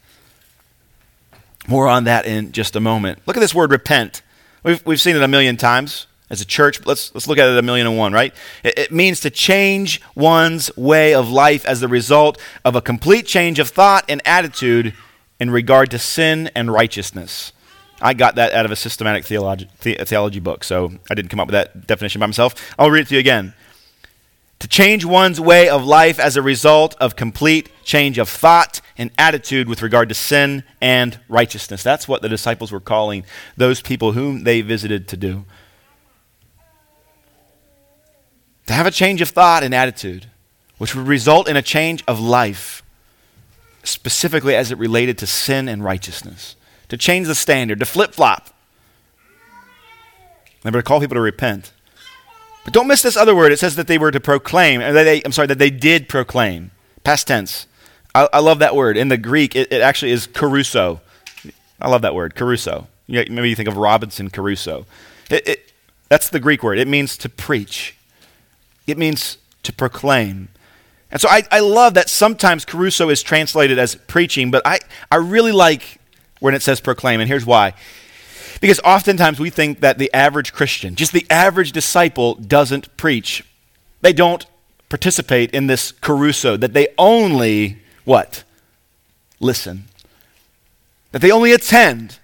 More 1.68 1.86
on 1.86 2.04
that 2.04 2.26
in 2.26 2.52
just 2.52 2.76
a 2.76 2.80
moment. 2.80 3.20
Look 3.26 3.36
at 3.36 3.40
this 3.40 3.54
word 3.54 3.70
repent. 3.70 4.22
We've, 4.62 4.84
we've 4.86 5.00
seen 5.00 5.16
it 5.16 5.22
a 5.22 5.28
million 5.28 5.56
times 5.56 6.06
as 6.30 6.40
a 6.40 6.46
church. 6.46 6.84
Let's, 6.86 7.14
let's 7.14 7.28
look 7.28 7.38
at 7.38 7.46
it 7.46 7.58
a 7.58 7.62
million 7.62 7.86
and 7.86 7.96
one, 7.96 8.12
right? 8.12 8.34
It, 8.64 8.78
it 8.78 8.92
means 8.92 9.20
to 9.20 9.30
change 9.30 10.00
one's 10.14 10.74
way 10.76 11.14
of 11.14 11.30
life 11.30 11.64
as 11.66 11.80
the 11.80 11.88
result 11.88 12.38
of 12.64 12.74
a 12.74 12.80
complete 12.80 13.26
change 13.26 13.58
of 13.58 13.68
thought 13.68 14.04
and 14.08 14.22
attitude 14.24 14.94
in 15.38 15.50
regard 15.50 15.90
to 15.90 15.98
sin 15.98 16.50
and 16.54 16.72
righteousness. 16.72 17.52
I 18.00 18.14
got 18.14 18.36
that 18.36 18.52
out 18.52 18.64
of 18.64 18.70
a 18.70 18.76
systematic 18.76 19.24
theology, 19.24 19.68
the, 19.82 19.94
theology 20.04 20.40
book, 20.40 20.64
so 20.64 20.92
I 21.10 21.14
didn't 21.14 21.28
come 21.30 21.40
up 21.40 21.48
with 21.48 21.52
that 21.52 21.86
definition 21.86 22.20
by 22.20 22.26
myself. 22.26 22.54
I'll 22.78 22.90
read 22.90 23.02
it 23.02 23.08
to 23.08 23.14
you 23.14 23.20
again 23.20 23.54
to 24.58 24.68
change 24.68 25.04
one's 25.04 25.40
way 25.40 25.68
of 25.68 25.84
life 25.84 26.18
as 26.18 26.36
a 26.36 26.42
result 26.42 26.96
of 27.00 27.14
complete 27.14 27.70
change 27.84 28.18
of 28.18 28.28
thought 28.28 28.80
and 28.96 29.10
attitude 29.16 29.68
with 29.68 29.82
regard 29.82 30.08
to 30.08 30.14
sin 30.14 30.64
and 30.80 31.18
righteousness. 31.28 31.82
That's 31.82 32.08
what 32.08 32.22
the 32.22 32.28
disciples 32.28 32.72
were 32.72 32.80
calling 32.80 33.24
those 33.56 33.80
people 33.80 34.12
whom 34.12 34.42
they 34.44 34.60
visited 34.60 35.06
to 35.08 35.16
do. 35.16 35.44
To 38.66 38.72
have 38.72 38.86
a 38.86 38.90
change 38.90 39.22
of 39.22 39.30
thought 39.30 39.62
and 39.62 39.74
attitude, 39.74 40.26
which 40.76 40.94
would 40.94 41.06
result 41.06 41.48
in 41.48 41.56
a 41.56 41.62
change 41.62 42.04
of 42.06 42.20
life, 42.20 42.82
specifically 43.84 44.54
as 44.54 44.70
it 44.70 44.78
related 44.78 45.18
to 45.18 45.26
sin 45.26 45.68
and 45.68 45.82
righteousness. 45.82 46.56
To 46.88 46.96
change 46.96 47.26
the 47.26 47.34
standard, 47.34 47.78
to 47.78 47.86
flip 47.86 48.12
flop. 48.12 48.50
Remember, 50.62 50.80
to 50.80 50.82
call 50.82 51.00
people 51.00 51.14
to 51.14 51.20
repent. 51.20 51.72
But 52.68 52.74
don't 52.74 52.86
miss 52.86 53.00
this 53.00 53.16
other 53.16 53.34
word. 53.34 53.50
It 53.50 53.58
says 53.58 53.76
that 53.76 53.86
they 53.86 53.96
were 53.96 54.10
to 54.10 54.20
proclaim. 54.20 54.80
That 54.80 54.92
they, 54.92 55.22
I'm 55.24 55.32
sorry, 55.32 55.48
that 55.48 55.58
they 55.58 55.70
did 55.70 56.06
proclaim. 56.06 56.70
Past 57.02 57.26
tense. 57.26 57.66
I, 58.14 58.28
I 58.30 58.40
love 58.40 58.58
that 58.58 58.76
word. 58.76 58.98
In 58.98 59.08
the 59.08 59.16
Greek, 59.16 59.56
it, 59.56 59.72
it, 59.72 59.80
actually 59.80 60.10
is 60.10 60.26
kerusso. 60.26 61.00
I 61.80 61.88
love 61.88 62.02
that 62.02 62.14
word, 62.14 62.34
kerusso. 62.34 62.86
Maybe 63.08 63.48
you 63.48 63.56
think 63.56 63.70
of 63.70 63.78
Robinson 63.78 64.28
Crusoe. 64.28 64.84
It, 65.30 65.48
it, 65.48 65.72
that's 66.10 66.28
the 66.28 66.40
Greek 66.40 66.62
word. 66.62 66.78
It 66.78 66.86
means 66.86 67.16
to 67.16 67.30
preach, 67.30 67.96
it 68.86 68.98
means 68.98 69.38
to 69.62 69.72
proclaim. 69.72 70.48
And 71.10 71.22
so 71.22 71.28
I, 71.30 71.44
I 71.50 71.60
love 71.60 71.94
that 71.94 72.10
sometimes 72.10 72.66
kerusso 72.66 73.10
is 73.10 73.22
translated 73.22 73.78
as 73.78 73.94
preaching, 73.94 74.50
but 74.50 74.60
I, 74.66 74.80
I 75.10 75.16
really 75.16 75.52
like 75.52 76.00
when 76.40 76.52
it 76.52 76.60
says 76.60 76.82
proclaim, 76.82 77.20
and 77.20 77.28
here's 77.28 77.46
why. 77.46 77.72
Because 78.60 78.80
oftentimes 78.80 79.38
we 79.38 79.50
think 79.50 79.80
that 79.80 79.98
the 79.98 80.12
average 80.12 80.52
Christian, 80.52 80.94
just 80.94 81.12
the 81.12 81.26
average 81.30 81.72
disciple, 81.72 82.34
doesn't 82.34 82.96
preach. 82.96 83.44
They 84.00 84.12
don't 84.12 84.46
participate 84.88 85.52
in 85.52 85.66
this 85.66 85.92
kerusso, 85.92 86.58
that 86.58 86.72
they 86.72 86.88
only, 86.96 87.78
what? 88.04 88.44
Listen. 89.38 89.84
That 91.12 91.22
they 91.22 91.30
only 91.30 91.52
attend. 91.52 92.18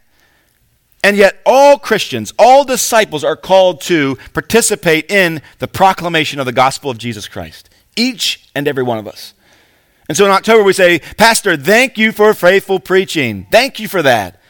And 1.03 1.17
yet, 1.17 1.41
all 1.45 1.79
Christians, 1.79 2.33
all 2.39 2.65
disciples 2.65 3.23
are 3.23 3.37
called 3.37 3.83
to 3.83 4.17
participate 4.33 5.11
in 5.11 5.43
the 5.59 5.69
proclamation 5.69 6.41
of 6.41 6.47
the 6.47 6.53
gospel 6.53 6.91
of 6.91 6.97
Jesus 6.97 7.29
Christ. 7.29 7.69
Each 7.95 8.49
and 8.55 8.67
every 8.67 8.83
one 8.83 8.99
of 8.99 9.07
us. 9.07 9.35
And 10.09 10.17
so 10.17 10.25
in 10.25 10.31
October, 10.31 10.65
we 10.65 10.73
say, 10.73 10.99
Pastor, 11.17 11.57
thank 11.57 11.99
you 11.99 12.13
for 12.13 12.33
faithful 12.35 12.81
preaching. 12.81 13.47
Thank 13.51 13.79
you 13.79 13.89
for 13.89 14.03
that. 14.03 14.41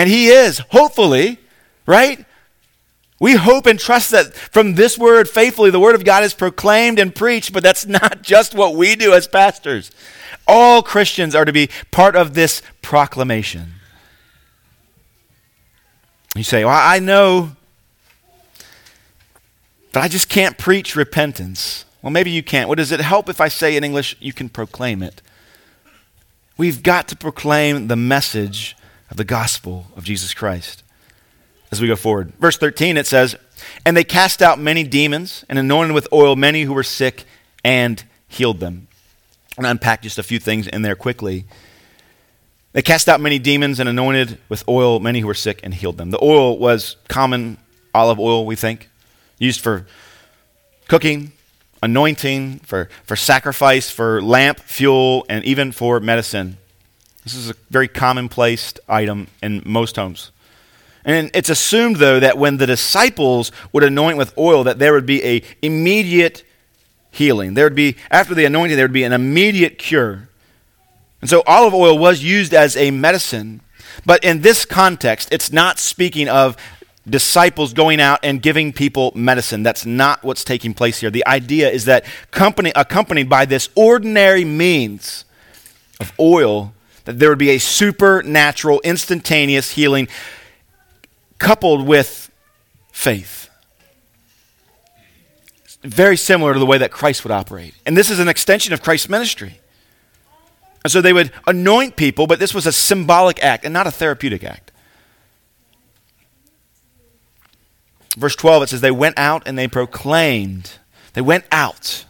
And 0.00 0.08
He 0.08 0.28
is, 0.28 0.60
hopefully, 0.70 1.36
right? 1.84 2.24
We 3.18 3.34
hope 3.34 3.66
and 3.66 3.78
trust 3.78 4.12
that 4.12 4.32
from 4.32 4.74
this 4.74 4.96
word 4.96 5.28
faithfully, 5.28 5.68
the 5.68 5.78
word 5.78 5.94
of 5.94 6.06
God 6.06 6.24
is 6.24 6.32
proclaimed 6.32 6.98
and 6.98 7.14
preached, 7.14 7.52
but 7.52 7.62
that's 7.62 7.84
not 8.00 8.22
just 8.22 8.54
what 8.54 8.74
we 8.74 8.96
do 8.96 9.12
as 9.12 9.28
pastors. 9.28 9.90
All 10.48 10.82
Christians 10.82 11.34
are 11.34 11.44
to 11.44 11.52
be 11.52 11.68
part 11.90 12.16
of 12.16 12.32
this 12.32 12.62
proclamation. 12.80 13.74
You 16.34 16.44
say, 16.44 16.64
Well, 16.64 16.72
I 16.74 16.98
know, 16.98 17.52
but 19.92 20.02
I 20.02 20.08
just 20.08 20.30
can't 20.30 20.56
preach 20.56 20.96
repentance. 20.96 21.84
Well, 22.00 22.10
maybe 22.10 22.30
you 22.30 22.42
can't. 22.42 22.70
What 22.70 22.78
does 22.78 22.90
it 22.90 23.00
help 23.00 23.28
if 23.28 23.38
I 23.38 23.48
say 23.48 23.76
in 23.76 23.84
English, 23.84 24.16
you 24.18 24.32
can 24.32 24.48
proclaim 24.48 25.02
it? 25.02 25.20
We've 26.56 26.82
got 26.82 27.06
to 27.08 27.16
proclaim 27.16 27.88
the 27.88 27.96
message 27.96 28.78
of 29.10 29.16
the 29.16 29.24
gospel 29.24 29.86
of 29.96 30.04
Jesus 30.04 30.34
Christ 30.34 30.82
as 31.70 31.80
we 31.80 31.88
go 31.88 31.96
forward. 31.96 32.32
Verse 32.38 32.56
13, 32.56 32.96
it 32.96 33.06
says, 33.06 33.36
And 33.84 33.96
they 33.96 34.04
cast 34.04 34.42
out 34.42 34.58
many 34.58 34.84
demons 34.84 35.44
and 35.48 35.58
anointed 35.58 35.94
with 35.94 36.08
oil 36.12 36.36
many 36.36 36.62
who 36.62 36.72
were 36.72 36.82
sick 36.82 37.24
and 37.64 38.02
healed 38.28 38.60
them. 38.60 38.88
And 39.56 39.66
unpack 39.66 40.02
just 40.02 40.18
a 40.18 40.22
few 40.22 40.38
things 40.38 40.66
in 40.66 40.82
there 40.82 40.94
quickly. 40.94 41.44
They 42.72 42.82
cast 42.82 43.08
out 43.08 43.20
many 43.20 43.38
demons 43.38 43.80
and 43.80 43.88
anointed 43.88 44.38
with 44.48 44.66
oil 44.68 45.00
many 45.00 45.20
who 45.20 45.26
were 45.26 45.34
sick 45.34 45.60
and 45.62 45.74
healed 45.74 45.98
them. 45.98 46.10
The 46.10 46.22
oil 46.22 46.56
was 46.58 46.96
common 47.08 47.58
olive 47.94 48.20
oil, 48.20 48.46
we 48.46 48.54
think, 48.54 48.88
used 49.38 49.60
for 49.60 49.86
cooking, 50.88 51.32
anointing, 51.82 52.60
for, 52.60 52.88
for 53.04 53.16
sacrifice, 53.16 53.90
for 53.90 54.22
lamp, 54.22 54.60
fuel, 54.60 55.26
and 55.28 55.44
even 55.44 55.72
for 55.72 55.98
medicine. 55.98 56.58
This 57.24 57.34
is 57.34 57.50
a 57.50 57.54
very 57.70 57.88
commonplace 57.88 58.74
item 58.88 59.28
in 59.42 59.62
most 59.64 59.96
homes. 59.96 60.30
And 61.04 61.30
it's 61.34 61.48
assumed, 61.48 61.96
though, 61.96 62.20
that 62.20 62.38
when 62.38 62.58
the 62.58 62.66
disciples 62.66 63.52
would 63.72 63.84
anoint 63.84 64.18
with 64.18 64.36
oil, 64.36 64.64
that 64.64 64.78
there 64.78 64.92
would 64.92 65.06
be 65.06 65.24
a 65.24 65.42
immediate 65.62 66.44
healing. 67.10 67.54
There 67.54 67.64
would 67.64 67.74
be, 67.74 67.96
after 68.10 68.34
the 68.34 68.44
anointing, 68.44 68.76
there 68.76 68.84
would 68.84 68.92
be 68.92 69.04
an 69.04 69.12
immediate 69.12 69.78
cure. 69.78 70.28
And 71.20 71.28
so 71.28 71.42
olive 71.46 71.74
oil 71.74 71.98
was 71.98 72.22
used 72.22 72.54
as 72.54 72.76
a 72.76 72.90
medicine. 72.90 73.60
But 74.06 74.24
in 74.24 74.40
this 74.40 74.64
context, 74.64 75.28
it's 75.32 75.52
not 75.52 75.78
speaking 75.78 76.28
of 76.28 76.56
disciples 77.08 77.72
going 77.72 78.00
out 78.00 78.20
and 78.22 78.40
giving 78.40 78.72
people 78.72 79.12
medicine. 79.14 79.62
That's 79.62 79.84
not 79.84 80.22
what's 80.22 80.44
taking 80.44 80.74
place 80.74 81.00
here. 81.00 81.10
The 81.10 81.26
idea 81.26 81.70
is 81.70 81.86
that 81.86 82.04
company, 82.30 82.72
accompanied 82.76 83.28
by 83.28 83.46
this 83.46 83.68
ordinary 83.74 84.44
means 84.44 85.24
of 85.98 86.12
oil, 86.20 86.72
that 87.04 87.18
there 87.18 87.28
would 87.28 87.38
be 87.38 87.50
a 87.50 87.58
supernatural, 87.58 88.80
instantaneous 88.84 89.72
healing 89.72 90.08
coupled 91.38 91.86
with 91.86 92.30
faith. 92.92 93.48
Very 95.82 96.16
similar 96.16 96.52
to 96.52 96.58
the 96.58 96.66
way 96.66 96.78
that 96.78 96.90
Christ 96.90 97.24
would 97.24 97.30
operate. 97.30 97.74
And 97.86 97.96
this 97.96 98.10
is 98.10 98.18
an 98.18 98.28
extension 98.28 98.74
of 98.74 98.82
Christ's 98.82 99.08
ministry. 99.08 99.60
And 100.84 100.90
so 100.90 101.00
they 101.00 101.12
would 101.12 101.32
anoint 101.46 101.96
people, 101.96 102.26
but 102.26 102.38
this 102.38 102.54
was 102.54 102.66
a 102.66 102.72
symbolic 102.72 103.42
act 103.42 103.64
and 103.64 103.72
not 103.72 103.86
a 103.86 103.90
therapeutic 103.90 104.44
act. 104.44 104.72
Verse 108.16 108.36
12, 108.36 108.64
it 108.64 108.68
says, 108.68 108.80
They 108.80 108.90
went 108.90 109.18
out 109.18 109.42
and 109.46 109.58
they 109.58 109.68
proclaimed. 109.68 110.72
They 111.14 111.20
went 111.20 111.44
out. 111.50 112.04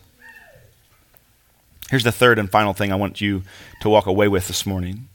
Here's 1.91 2.05
the 2.05 2.12
third 2.12 2.38
and 2.38 2.49
final 2.49 2.72
thing 2.72 2.93
I 2.93 2.97
want 2.97 3.20
you 3.20 3.43
to 3.80 3.91
walk 3.91 4.07
away 4.07 4.28
with 4.28 4.47
this 4.47 4.64
morning 4.64 5.09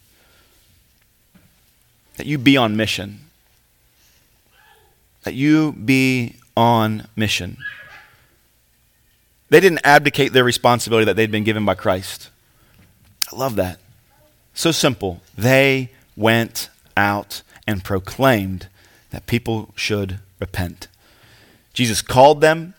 that 2.18 2.26
you 2.26 2.38
be 2.38 2.58
on 2.58 2.76
mission. 2.76 3.22
That 5.24 5.34
you 5.34 5.72
be 5.72 6.36
on 6.56 7.08
mission. 7.16 7.58
They 9.50 9.60
didn't 9.60 9.82
abdicate 9.86 10.34
their 10.34 10.44
responsibility 10.44 11.06
that 11.06 11.16
they'd 11.16 11.32
been 11.32 11.44
given 11.44 11.64
by 11.66 11.76
Christ. 11.76 12.30
I 13.32 13.38
love 13.38 13.56
that. 13.56 13.80
So 14.54 14.72
simple. 14.72 15.22
They 15.38 15.92
went 16.18 16.70
out 16.98 17.42
and 17.66 17.84
proclaimed 17.84 18.68
that 19.12 19.28
people 19.28 19.70
should 19.76 20.20
repent. 20.40 20.88
Jesus 21.74 22.02
called 22.02 22.42
them, 22.42 22.74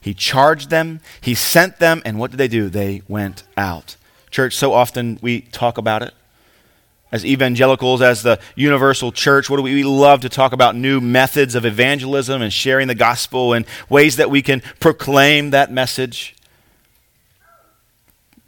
he 0.00 0.14
charged 0.14 0.70
them, 0.70 1.00
he 1.20 1.34
sent 1.34 1.78
them, 1.78 2.02
and 2.04 2.18
what 2.18 2.30
did 2.30 2.36
they 2.36 2.48
do? 2.48 2.68
They 2.68 3.02
went 3.08 3.42
out. 3.56 3.96
Church, 4.30 4.54
so 4.54 4.72
often 4.72 5.18
we 5.20 5.40
talk 5.40 5.78
about 5.78 6.02
it. 6.02 6.14
As 7.10 7.24
evangelicals, 7.24 8.02
as 8.02 8.22
the 8.22 8.38
universal 8.54 9.12
church, 9.12 9.48
what 9.48 9.56
do 9.56 9.62
we, 9.62 9.74
we 9.74 9.84
love 9.84 10.20
to 10.20 10.28
talk 10.28 10.52
about 10.52 10.76
new 10.76 11.00
methods 11.00 11.54
of 11.54 11.64
evangelism 11.64 12.42
and 12.42 12.52
sharing 12.52 12.86
the 12.86 12.94
gospel 12.94 13.54
and 13.54 13.64
ways 13.88 14.16
that 14.16 14.30
we 14.30 14.42
can 14.42 14.60
proclaim 14.78 15.50
that 15.50 15.72
message. 15.72 16.36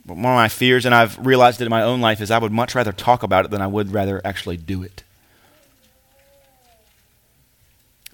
But 0.05 0.17
one 0.17 0.27
of 0.27 0.37
my 0.37 0.49
fears, 0.49 0.85
and 0.85 0.95
I've 0.95 1.19
realized 1.25 1.61
it 1.63 1.65
in 1.65 1.71
my 1.71 1.83
own 1.83 2.01
life, 2.01 2.21
is 2.21 2.31
I 2.31 2.39
would 2.39 2.53
much 2.53 2.75
rather 2.75 2.93
talk 2.93 3.23
about 3.23 3.47
it 3.47 3.51
than 3.51 3.63
I 3.63 3.67
would 3.67 3.93
rather 3.93 4.21
actually 4.25 4.59
do 4.59 4.83
it. 4.83 5.05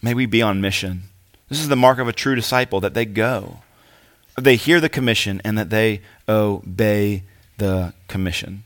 May 0.01 0.15
we 0.15 0.27
be 0.27 0.43
on 0.43 0.61
mission. 0.61 1.05
This 1.49 1.61
is 1.61 1.69
the 1.69 1.77
mark 1.77 1.99
of 1.99 2.09
a 2.09 2.13
true 2.13 2.35
disciple 2.35 2.81
that 2.81 2.95
they 2.95 3.05
go. 3.05 3.59
They 4.39 4.57
hear 4.57 4.81
the 4.81 4.89
commission 4.89 5.41
and 5.45 5.57
that 5.57 5.71
they 5.71 6.03
obey 6.29 7.23
the 7.59 7.95
commission. 8.09 8.65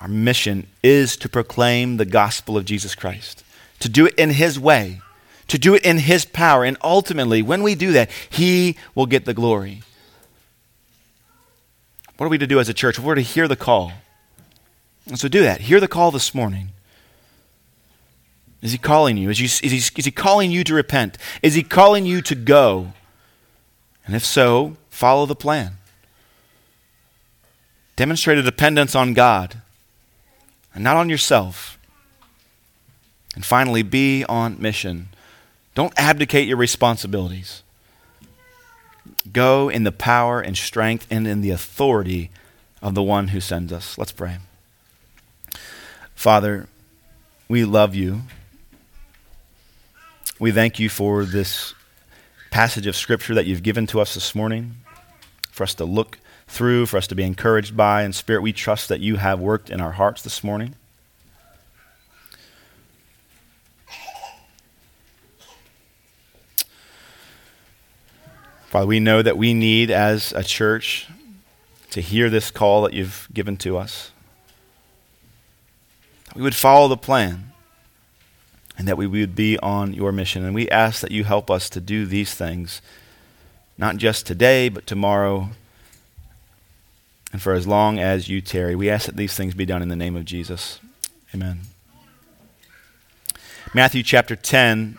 Our 0.00 0.08
mission 0.08 0.66
is 0.82 1.16
to 1.16 1.28
proclaim 1.28 1.96
the 1.96 2.04
gospel 2.04 2.58
of 2.58 2.66
Jesus 2.66 2.94
Christ, 2.94 3.42
to 3.80 3.88
do 3.88 4.06
it 4.06 4.14
in 4.16 4.30
His 4.30 4.60
way, 4.60 5.00
to 5.48 5.58
do 5.58 5.74
it 5.74 5.84
in 5.84 5.98
His 5.98 6.26
power. 6.26 6.62
And 6.62 6.76
ultimately, 6.84 7.40
when 7.40 7.62
we 7.62 7.74
do 7.74 7.92
that, 7.92 8.10
He 8.28 8.76
will 8.94 9.06
get 9.06 9.24
the 9.24 9.32
glory. 9.32 9.82
What 12.16 12.26
are 12.26 12.28
we 12.28 12.38
to 12.38 12.46
do 12.46 12.60
as 12.60 12.68
a 12.68 12.74
church? 12.74 12.98
We're 12.98 13.14
to 13.14 13.22
hear 13.22 13.48
the 13.48 13.56
call. 13.56 13.92
And 15.06 15.18
so 15.18 15.26
do 15.26 15.42
that. 15.42 15.62
Hear 15.62 15.80
the 15.80 15.88
call 15.88 16.10
this 16.10 16.34
morning. 16.34 16.68
Is 18.64 18.72
he 18.72 18.78
calling 18.78 19.18
you? 19.18 19.28
Is, 19.28 19.38
you, 19.38 19.44
is, 19.44 19.58
he, 19.60 19.76
is 19.76 20.06
he 20.06 20.10
calling 20.10 20.50
you 20.50 20.64
to 20.64 20.72
repent? 20.72 21.18
Is 21.42 21.52
he 21.52 21.62
calling 21.62 22.06
you 22.06 22.22
to 22.22 22.34
go? 22.34 22.94
And 24.06 24.16
if 24.16 24.24
so, 24.24 24.78
follow 24.88 25.26
the 25.26 25.34
plan. 25.34 25.76
Demonstrate 27.94 28.38
a 28.38 28.42
dependence 28.42 28.94
on 28.94 29.12
God 29.12 29.60
and 30.74 30.82
not 30.82 30.96
on 30.96 31.10
yourself. 31.10 31.78
And 33.34 33.44
finally, 33.44 33.82
be 33.82 34.24
on 34.30 34.56
mission. 34.58 35.10
Don't 35.74 35.92
abdicate 35.98 36.48
your 36.48 36.56
responsibilities. 36.56 37.62
Go 39.30 39.68
in 39.68 39.84
the 39.84 39.92
power 39.92 40.40
and 40.40 40.56
strength 40.56 41.06
and 41.10 41.26
in 41.26 41.42
the 41.42 41.50
authority 41.50 42.30
of 42.80 42.94
the 42.94 43.02
one 43.02 43.28
who 43.28 43.40
sends 43.40 43.74
us. 43.74 43.98
Let's 43.98 44.12
pray. 44.12 44.38
Father, 46.14 46.66
we 47.46 47.66
love 47.66 47.94
you. 47.94 48.22
We 50.40 50.50
thank 50.50 50.80
you 50.80 50.88
for 50.88 51.24
this 51.24 51.74
passage 52.50 52.88
of 52.88 52.96
Scripture 52.96 53.34
that 53.34 53.46
you've 53.46 53.62
given 53.62 53.86
to 53.86 54.00
us 54.00 54.14
this 54.14 54.34
morning, 54.34 54.74
for 55.52 55.62
us 55.62 55.74
to 55.74 55.84
look 55.84 56.18
through, 56.48 56.86
for 56.86 56.96
us 56.96 57.06
to 57.06 57.14
be 57.14 57.22
encouraged 57.22 57.76
by. 57.76 58.02
And 58.02 58.12
Spirit, 58.12 58.42
we 58.42 58.52
trust 58.52 58.88
that 58.88 58.98
you 58.98 59.14
have 59.16 59.38
worked 59.38 59.70
in 59.70 59.80
our 59.80 59.92
hearts 59.92 60.22
this 60.22 60.42
morning. 60.42 60.74
Father, 68.66 68.86
we 68.86 68.98
know 68.98 69.22
that 69.22 69.38
we 69.38 69.54
need 69.54 69.92
as 69.92 70.32
a 70.32 70.42
church 70.42 71.06
to 71.92 72.00
hear 72.00 72.28
this 72.28 72.50
call 72.50 72.82
that 72.82 72.92
you've 72.92 73.28
given 73.32 73.56
to 73.58 73.78
us. 73.78 74.10
We 76.34 76.42
would 76.42 76.56
follow 76.56 76.88
the 76.88 76.96
plan 76.96 77.52
and 78.76 78.88
that 78.88 78.96
we 78.96 79.06
would 79.06 79.34
be 79.34 79.58
on 79.58 79.92
your 79.92 80.12
mission. 80.12 80.44
And 80.44 80.54
we 80.54 80.68
ask 80.68 81.00
that 81.00 81.10
you 81.10 81.24
help 81.24 81.50
us 81.50 81.68
to 81.70 81.80
do 81.80 82.06
these 82.06 82.34
things, 82.34 82.82
not 83.78 83.96
just 83.96 84.26
today, 84.26 84.68
but 84.68 84.86
tomorrow, 84.86 85.50
and 87.32 87.42
for 87.42 87.52
as 87.52 87.66
long 87.66 87.98
as 87.98 88.28
you 88.28 88.40
tarry. 88.40 88.74
We 88.76 88.90
ask 88.90 89.06
that 89.06 89.16
these 89.16 89.34
things 89.34 89.54
be 89.54 89.66
done 89.66 89.82
in 89.82 89.88
the 89.88 89.96
name 89.96 90.16
of 90.16 90.24
Jesus. 90.24 90.80
Amen. 91.34 91.60
Matthew 93.74 94.04
chapter 94.04 94.36
10, 94.36 94.98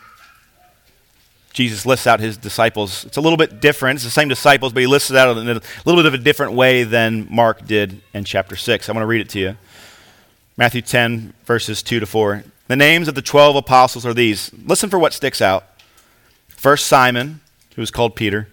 Jesus 1.53 1.85
lists 1.85 2.05
out 2.07 2.19
his 2.19 2.35
disciples. 2.35 3.05
It's 3.05 3.15
a 3.15 3.21
little 3.21 3.37
bit 3.37 3.61
different. 3.61 3.95
It's 3.95 4.03
the 4.03 4.11
same 4.11 4.27
disciples, 4.27 4.73
but 4.73 4.81
he 4.81 4.87
lists 4.87 5.09
it 5.09 5.15
out 5.15 5.37
in 5.37 5.47
a 5.47 5.61
little 5.85 5.95
bit 5.95 6.05
of 6.05 6.13
a 6.13 6.17
different 6.17 6.51
way 6.51 6.83
than 6.83 7.27
Mark 7.31 7.65
did 7.65 8.01
in 8.13 8.25
chapter 8.25 8.57
6. 8.57 8.89
I 8.89 8.91
want 8.91 9.03
to 9.03 9.07
read 9.07 9.21
it 9.21 9.29
to 9.29 9.39
you. 9.39 9.57
Matthew 10.57 10.81
10, 10.81 11.33
verses 11.45 11.81
2 11.81 12.01
to 12.01 12.05
4. 12.05 12.43
The 12.67 12.75
names 12.75 13.07
of 13.07 13.15
the 13.15 13.21
12 13.21 13.55
apostles 13.55 14.05
are 14.05 14.13
these. 14.13 14.51
Listen 14.65 14.89
for 14.89 14.97
what 14.97 15.13
sticks 15.13 15.41
out. 15.41 15.65
First, 16.47 16.87
Simon, 16.87 17.41
who 17.75 17.81
was 17.81 17.91
called 17.91 18.15
Peter, 18.15 18.47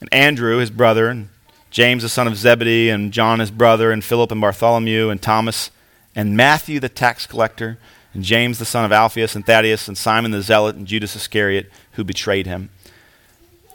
and 0.00 0.12
Andrew, 0.12 0.58
his 0.58 0.70
brother, 0.70 1.08
and 1.08 1.28
James, 1.70 2.02
the 2.02 2.08
son 2.08 2.26
of 2.26 2.36
Zebedee, 2.36 2.90
and 2.90 3.12
John, 3.12 3.38
his 3.38 3.50
brother, 3.50 3.92
and 3.92 4.02
Philip 4.02 4.32
and 4.32 4.40
Bartholomew, 4.40 5.10
and 5.10 5.22
Thomas, 5.22 5.70
and 6.16 6.36
Matthew, 6.36 6.80
the 6.80 6.88
tax 6.88 7.26
collector, 7.26 7.78
and 8.14 8.24
James, 8.24 8.58
the 8.58 8.64
son 8.64 8.84
of 8.84 8.92
Alphaeus, 8.92 9.36
and 9.36 9.46
Thaddeus, 9.46 9.86
and 9.86 9.96
Simon 9.96 10.32
the 10.32 10.42
zealot, 10.42 10.76
and 10.76 10.86
Judas 10.86 11.14
Iscariot, 11.14 11.70
who 11.92 12.04
betrayed 12.04 12.46
him. 12.46 12.70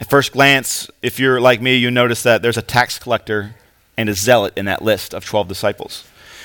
At 0.00 0.08
first 0.08 0.32
glance, 0.32 0.90
if 1.02 1.18
you're 1.18 1.40
like 1.40 1.60
me, 1.60 1.76
you 1.76 1.90
notice 1.90 2.22
that 2.22 2.42
there's 2.42 2.56
a 2.56 2.62
tax 2.62 2.98
collector 2.98 3.54
and 3.96 4.08
a 4.08 4.14
zealot 4.14 4.54
in 4.56 4.64
that 4.64 4.82
list 4.82 5.12
of 5.14 5.24
12 5.24 5.48
disciples. 5.48 6.04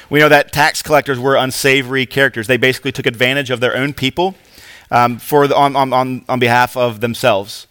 We 0.10 0.20
know 0.20 0.30
that 0.30 0.52
tax 0.52 0.82
collectors 0.82 1.20
were 1.20 1.36
unsavory 1.36 2.06
characters. 2.06 2.48
They 2.48 2.58
basically 2.58 2.92
took 2.92 3.06
advantage 3.06 3.50
of 3.50 3.60
their 3.60 3.76
own 3.76 3.94
people 3.94 4.36
um, 4.92 5.18
for 5.18 5.48
the, 5.48 5.56
on, 5.56 5.76
on, 5.76 6.26
on 6.28 6.40
behalf 6.40 6.78
of 6.78 7.02
themselves. 7.02 7.68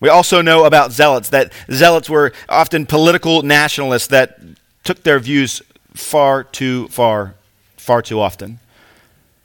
We 0.00 0.08
also 0.08 0.40
know 0.40 0.64
about 0.64 0.92
zealots, 0.92 1.28
that 1.28 1.52
zealots 1.70 2.08
were 2.08 2.32
often 2.48 2.86
political 2.86 3.42
nationalists 3.42 4.06
that 4.08 4.38
took 4.82 5.02
their 5.02 5.18
views 5.18 5.60
far 5.94 6.42
too 6.42 6.88
far, 6.88 7.34
far 7.76 8.00
too 8.00 8.18
often. 8.18 8.60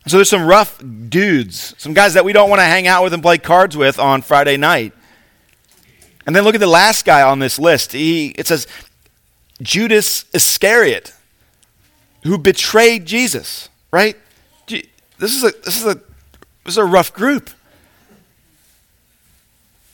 So 0.08 0.18
there's 0.18 0.30
some 0.30 0.46
rough 0.46 0.82
dudes, 1.10 1.74
some 1.78 1.94
guys 1.94 2.14
that 2.14 2.24
we 2.24 2.32
don't 2.32 2.50
want 2.50 2.60
to 2.60 2.66
hang 2.66 2.88
out 2.88 3.04
with 3.04 3.14
and 3.14 3.24
play 3.24 3.38
cards 3.38 3.76
with 3.76 4.00
on 4.00 4.22
Friday 4.22 4.56
night. 4.56 4.94
And 6.26 6.36
then 6.36 6.44
look 6.44 6.56
at 6.56 6.62
the 6.62 6.68
last 6.68 7.06
guy 7.06 7.22
on 7.22 7.40
this 7.40 7.60
list. 7.60 7.92
He, 7.92 8.28
it 8.30 8.48
says 8.48 8.68
Judas 9.62 10.26
Iscariot, 10.34 11.14
who 12.26 12.38
betrayed 12.38 13.06
Jesus, 13.06 13.70
right? 13.92 14.18
This 14.68 15.34
is 15.34 15.44
a, 15.44 15.52
this 15.64 15.78
is 15.78 15.86
a, 15.86 15.96
this 16.64 16.74
is 16.74 16.78
a 16.78 16.86
rough 16.86 17.14
group. 17.14 17.50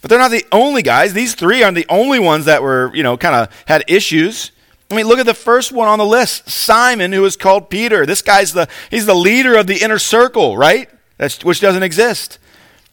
But 0.01 0.09
they're 0.09 0.19
not 0.19 0.31
the 0.31 0.45
only 0.51 0.81
guys. 0.81 1.13
These 1.13 1.35
three 1.35 1.61
aren't 1.61 1.75
the 1.75 1.85
only 1.89 2.19
ones 2.19 2.45
that 2.45 2.63
were, 2.63 2.91
you 2.95 3.03
know, 3.03 3.17
kind 3.17 3.35
of 3.35 3.63
had 3.65 3.83
issues. 3.87 4.51
I 4.89 4.95
mean, 4.95 5.05
look 5.05 5.19
at 5.19 5.25
the 5.25 5.33
first 5.33 5.71
one 5.71 5.87
on 5.87 5.99
the 5.99 6.05
list 6.05 6.49
Simon, 6.49 7.11
who 7.11 7.23
is 7.23 7.37
called 7.37 7.69
Peter. 7.69 8.05
This 8.05 8.21
guy's 8.21 8.53
the, 8.53 8.67
he's 8.89 9.05
the 9.05 9.13
leader 9.13 9.55
of 9.55 9.67
the 9.67 9.81
inner 9.81 9.99
circle, 9.99 10.57
right? 10.57 10.89
That's, 11.17 11.45
which 11.45 11.59
doesn't 11.59 11.83
exist. 11.83 12.39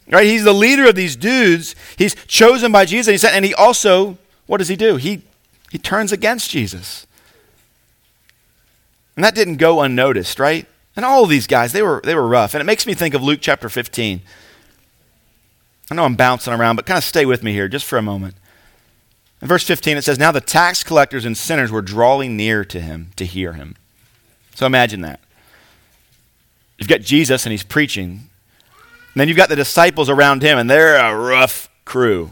Right? 0.07 0.25
He's 0.25 0.43
the 0.43 0.53
leader 0.53 0.87
of 0.87 0.95
these 0.95 1.15
dudes. 1.15 1.75
He's 1.97 2.15
chosen 2.25 2.71
by 2.71 2.85
Jesus. 2.85 3.07
And 3.07 3.13
he, 3.13 3.17
said, 3.17 3.33
and 3.33 3.45
he 3.45 3.53
also, 3.53 4.17
what 4.45 4.57
does 4.57 4.67
he 4.67 4.75
do? 4.75 4.97
He, 4.97 5.23
he 5.71 5.77
turns 5.77 6.11
against 6.11 6.49
Jesus. 6.49 7.07
And 9.19 9.23
that 9.25 9.35
didn't 9.35 9.57
go 9.57 9.81
unnoticed, 9.81 10.39
right? 10.39 10.65
And 10.95 11.03
all 11.03 11.25
of 11.25 11.29
these 11.29 11.45
guys, 11.45 11.73
they 11.73 11.81
were, 11.81 11.99
they 12.05 12.15
were 12.15 12.25
rough. 12.25 12.53
And 12.53 12.61
it 12.61 12.63
makes 12.63 12.87
me 12.87 12.93
think 12.93 13.13
of 13.13 13.21
Luke 13.21 13.39
chapter 13.41 13.67
15. 13.67 14.21
I 15.91 15.95
know 15.95 16.05
I'm 16.05 16.15
bouncing 16.15 16.53
around, 16.53 16.77
but 16.77 16.85
kind 16.85 16.97
of 16.97 17.03
stay 17.03 17.25
with 17.25 17.43
me 17.43 17.51
here 17.51 17.67
just 17.67 17.85
for 17.85 17.97
a 17.97 18.01
moment. 18.01 18.35
In 19.41 19.49
verse 19.49 19.65
15, 19.65 19.97
it 19.97 20.03
says, 20.05 20.17
Now 20.17 20.31
the 20.31 20.39
tax 20.39 20.83
collectors 20.83 21.25
and 21.25 21.37
sinners 21.37 21.69
were 21.69 21.81
drawing 21.81 22.37
near 22.37 22.63
to 22.63 22.79
him 22.79 23.09
to 23.17 23.25
hear 23.25 23.51
him. 23.51 23.75
So 24.55 24.65
imagine 24.65 25.01
that. 25.01 25.19
You've 26.77 26.87
got 26.87 27.01
Jesus 27.01 27.45
and 27.45 27.51
he's 27.51 27.63
preaching. 27.63 28.29
And 29.13 29.15
then 29.15 29.27
you've 29.27 29.35
got 29.35 29.49
the 29.49 29.57
disciples 29.57 30.09
around 30.09 30.43
him, 30.43 30.57
and 30.57 30.69
they're 30.69 30.95
a 30.95 31.13
rough 31.13 31.69
crew. 31.83 32.31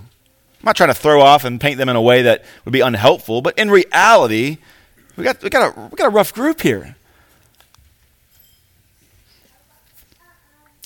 I'm 0.61 0.67
not 0.67 0.77
trying 0.77 0.88
to 0.88 0.95
throw 0.95 1.19
off 1.19 1.43
and 1.43 1.59
paint 1.59 1.79
them 1.79 1.89
in 1.89 1.97
a 1.97 2.01
way 2.01 2.21
that 2.21 2.45
would 2.63 2.71
be 2.71 2.79
unhelpful, 2.79 3.41
but 3.41 3.59
in 3.59 3.69
reality, 3.69 4.59
we 5.18 5.24
got, 5.24 5.41
we 5.41 5.49
got, 5.49 5.76
a, 5.76 5.82
we 5.82 5.95
got 5.95 6.07
a 6.07 6.11
rough 6.11 6.34
group 6.34 6.61
here. 6.61 6.95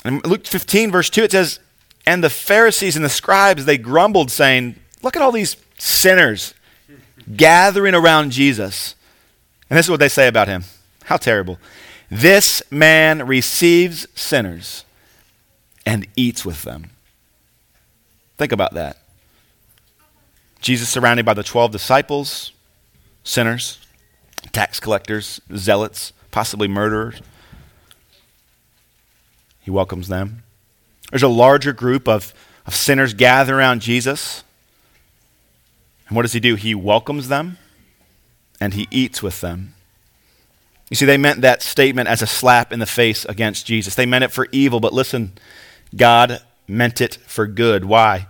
In 0.03 0.19
Luke 0.21 0.47
15, 0.47 0.91
verse 0.91 1.09
2, 1.09 1.23
it 1.23 1.31
says, 1.31 1.59
And 2.05 2.23
the 2.23 2.29
Pharisees 2.29 2.95
and 2.95 3.05
the 3.05 3.09
scribes, 3.09 3.65
they 3.65 3.77
grumbled, 3.77 4.31
saying, 4.31 4.75
Look 5.03 5.15
at 5.15 5.21
all 5.21 5.31
these 5.31 5.57
sinners 5.77 6.53
gathering 7.35 7.93
around 7.93 8.31
Jesus. 8.31 8.95
And 9.69 9.77
this 9.77 9.85
is 9.85 9.89
what 9.89 9.99
they 9.99 10.09
say 10.09 10.27
about 10.27 10.47
him. 10.47 10.63
How 11.03 11.17
terrible. 11.17 11.59
This 12.09 12.61
man 12.71 13.25
receives 13.25 14.07
sinners 14.15 14.85
and 15.85 16.07
eats 16.15 16.45
with 16.45 16.63
them. 16.63 16.89
Think 18.37 18.51
about 18.51 18.73
that. 18.73 18.97
Jesus 20.61 20.89
surrounded 20.89 21.25
by 21.25 21.33
the 21.33 21.43
12 21.43 21.71
disciples, 21.71 22.51
sinners, 23.23 23.80
tax 24.51 24.79
collectors, 24.79 25.41
zealots, 25.55 26.13
possibly 26.31 26.67
murderers. 26.67 27.21
He 29.61 29.71
welcomes 29.71 30.07
them. 30.07 30.43
There's 31.11 31.23
a 31.23 31.27
larger 31.27 31.73
group 31.73 32.07
of, 32.07 32.33
of 32.65 32.75
sinners 32.75 33.13
gather 33.13 33.57
around 33.57 33.81
Jesus. 33.81 34.43
And 36.07 36.15
what 36.15 36.23
does 36.23 36.33
he 36.33 36.39
do? 36.39 36.55
He 36.55 36.73
welcomes 36.73 37.27
them 37.27 37.57
and 38.59 38.73
he 38.73 38.87
eats 38.91 39.21
with 39.21 39.41
them. 39.41 39.73
You 40.89 40.95
see, 40.95 41.05
they 41.05 41.17
meant 41.17 41.41
that 41.41 41.61
statement 41.61 42.09
as 42.09 42.21
a 42.21 42.27
slap 42.27 42.73
in 42.73 42.79
the 42.79 42.85
face 42.85 43.23
against 43.25 43.65
Jesus. 43.65 43.95
They 43.95 44.05
meant 44.05 44.25
it 44.25 44.31
for 44.31 44.47
evil, 44.51 44.79
but 44.81 44.93
listen, 44.93 45.31
God 45.95 46.41
meant 46.67 46.99
it 46.99 47.15
for 47.27 47.47
good. 47.47 47.85
Why? 47.85 48.27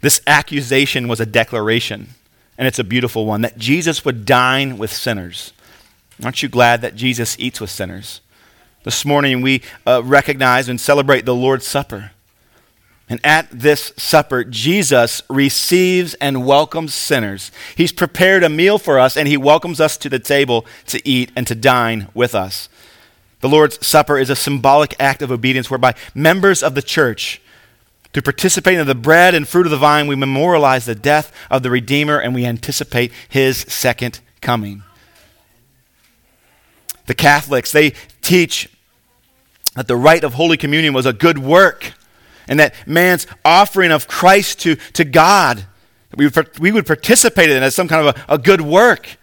This 0.00 0.20
accusation 0.26 1.06
was 1.06 1.20
a 1.20 1.26
declaration, 1.26 2.08
and 2.58 2.68
it's 2.68 2.78
a 2.78 2.84
beautiful 2.84 3.26
one, 3.26 3.42
that 3.42 3.58
Jesus 3.58 4.04
would 4.04 4.24
dine 4.24 4.78
with 4.78 4.92
sinners. 4.92 5.52
Aren't 6.22 6.42
you 6.42 6.48
glad 6.48 6.82
that 6.82 6.94
Jesus 6.94 7.36
eats 7.38 7.60
with 7.60 7.70
sinners? 7.70 8.20
This 8.84 9.04
morning 9.04 9.42
we 9.42 9.62
uh, 9.86 10.02
recognize 10.04 10.68
and 10.68 10.80
celebrate 10.80 11.24
the 11.24 11.34
Lord's 11.34 11.66
Supper. 11.66 12.12
And 13.08 13.20
at 13.24 13.48
this 13.50 13.92
supper, 13.98 14.42
Jesus 14.42 15.22
receives 15.28 16.14
and 16.14 16.46
welcomes 16.46 16.94
sinners. 16.94 17.52
He's 17.76 17.92
prepared 17.92 18.42
a 18.42 18.48
meal 18.48 18.78
for 18.78 18.98
us, 18.98 19.18
and 19.18 19.28
he 19.28 19.36
welcomes 19.36 19.80
us 19.80 19.98
to 19.98 20.08
the 20.08 20.18
table 20.18 20.64
to 20.86 21.06
eat 21.06 21.30
and 21.36 21.46
to 21.46 21.54
dine 21.54 22.08
with 22.14 22.34
us. 22.34 22.70
The 23.40 23.50
Lord's 23.50 23.86
Supper 23.86 24.16
is 24.16 24.30
a 24.30 24.36
symbolic 24.36 24.94
act 24.98 25.20
of 25.20 25.30
obedience 25.30 25.70
whereby 25.70 25.94
members 26.14 26.62
of 26.62 26.74
the 26.74 26.80
church, 26.80 27.41
to 28.12 28.22
participate 28.22 28.78
in 28.78 28.86
the 28.86 28.94
bread 28.94 29.34
and 29.34 29.48
fruit 29.48 29.66
of 29.66 29.70
the 29.70 29.78
vine, 29.78 30.06
we 30.06 30.16
memorialize 30.16 30.84
the 30.84 30.94
death 30.94 31.32
of 31.50 31.62
the 31.62 31.70
Redeemer 31.70 32.18
and 32.18 32.34
we 32.34 32.44
anticipate 32.44 33.12
his 33.28 33.58
second 33.58 34.20
coming. 34.40 34.82
The 37.06 37.14
Catholics, 37.14 37.72
they 37.72 37.94
teach 38.20 38.68
that 39.74 39.88
the 39.88 39.96
rite 39.96 40.24
of 40.24 40.34
Holy 40.34 40.56
Communion 40.56 40.92
was 40.92 41.06
a 41.06 41.12
good 41.12 41.38
work 41.38 41.92
and 42.48 42.60
that 42.60 42.74
man's 42.86 43.26
offering 43.44 43.90
of 43.90 44.06
Christ 44.08 44.60
to, 44.60 44.76
to 44.92 45.04
God, 45.04 45.64
we 46.14 46.26
would, 46.26 46.58
we 46.58 46.72
would 46.72 46.86
participate 46.86 47.50
in 47.50 47.56
it 47.56 47.62
as 47.62 47.74
some 47.74 47.88
kind 47.88 48.06
of 48.06 48.16
a, 48.28 48.34
a 48.34 48.38
good 48.38 48.60
work. 48.60 49.16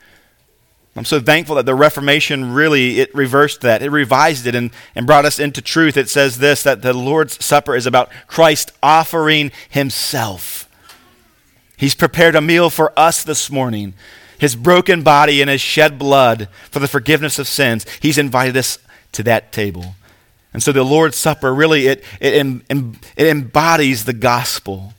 I'm 0.99 1.05
so 1.05 1.21
thankful 1.21 1.55
that 1.55 1.65
the 1.65 1.75
Reformation 1.75 2.51
really 2.51 2.99
it 2.99 3.15
reversed 3.15 3.61
that. 3.61 3.81
It 3.81 3.89
revised 3.89 4.45
it 4.45 4.53
and, 4.53 4.69
and 4.93 5.07
brought 5.07 5.23
us 5.23 5.39
into 5.39 5.61
truth. 5.61 5.95
It 5.95 6.09
says 6.09 6.39
this 6.39 6.61
that 6.63 6.81
the 6.81 6.91
Lord's 6.91 7.41
Supper 7.43 7.73
is 7.73 7.85
about 7.85 8.11
Christ 8.27 8.73
offering 8.83 9.53
himself. 9.69 10.69
He's 11.77 11.95
prepared 11.95 12.35
a 12.35 12.41
meal 12.41 12.69
for 12.69 12.91
us 12.99 13.23
this 13.23 13.49
morning. 13.49 13.93
His 14.39 14.57
broken 14.57 15.01
body 15.01 15.39
and 15.39 15.49
his 15.49 15.61
shed 15.61 15.97
blood 15.97 16.49
for 16.69 16.79
the 16.79 16.87
forgiveness 16.89 17.39
of 17.39 17.47
sins. 17.47 17.85
He's 18.01 18.17
invited 18.17 18.57
us 18.57 18.77
to 19.13 19.23
that 19.23 19.53
table. 19.53 19.95
And 20.51 20.61
so 20.61 20.73
the 20.73 20.83
Lord's 20.83 21.15
Supper 21.15 21.55
really 21.55 21.87
it, 21.87 22.03
it, 22.19 22.45
it 22.69 23.25
embodies 23.25 24.03
the 24.03 24.11
gospel. 24.11 24.93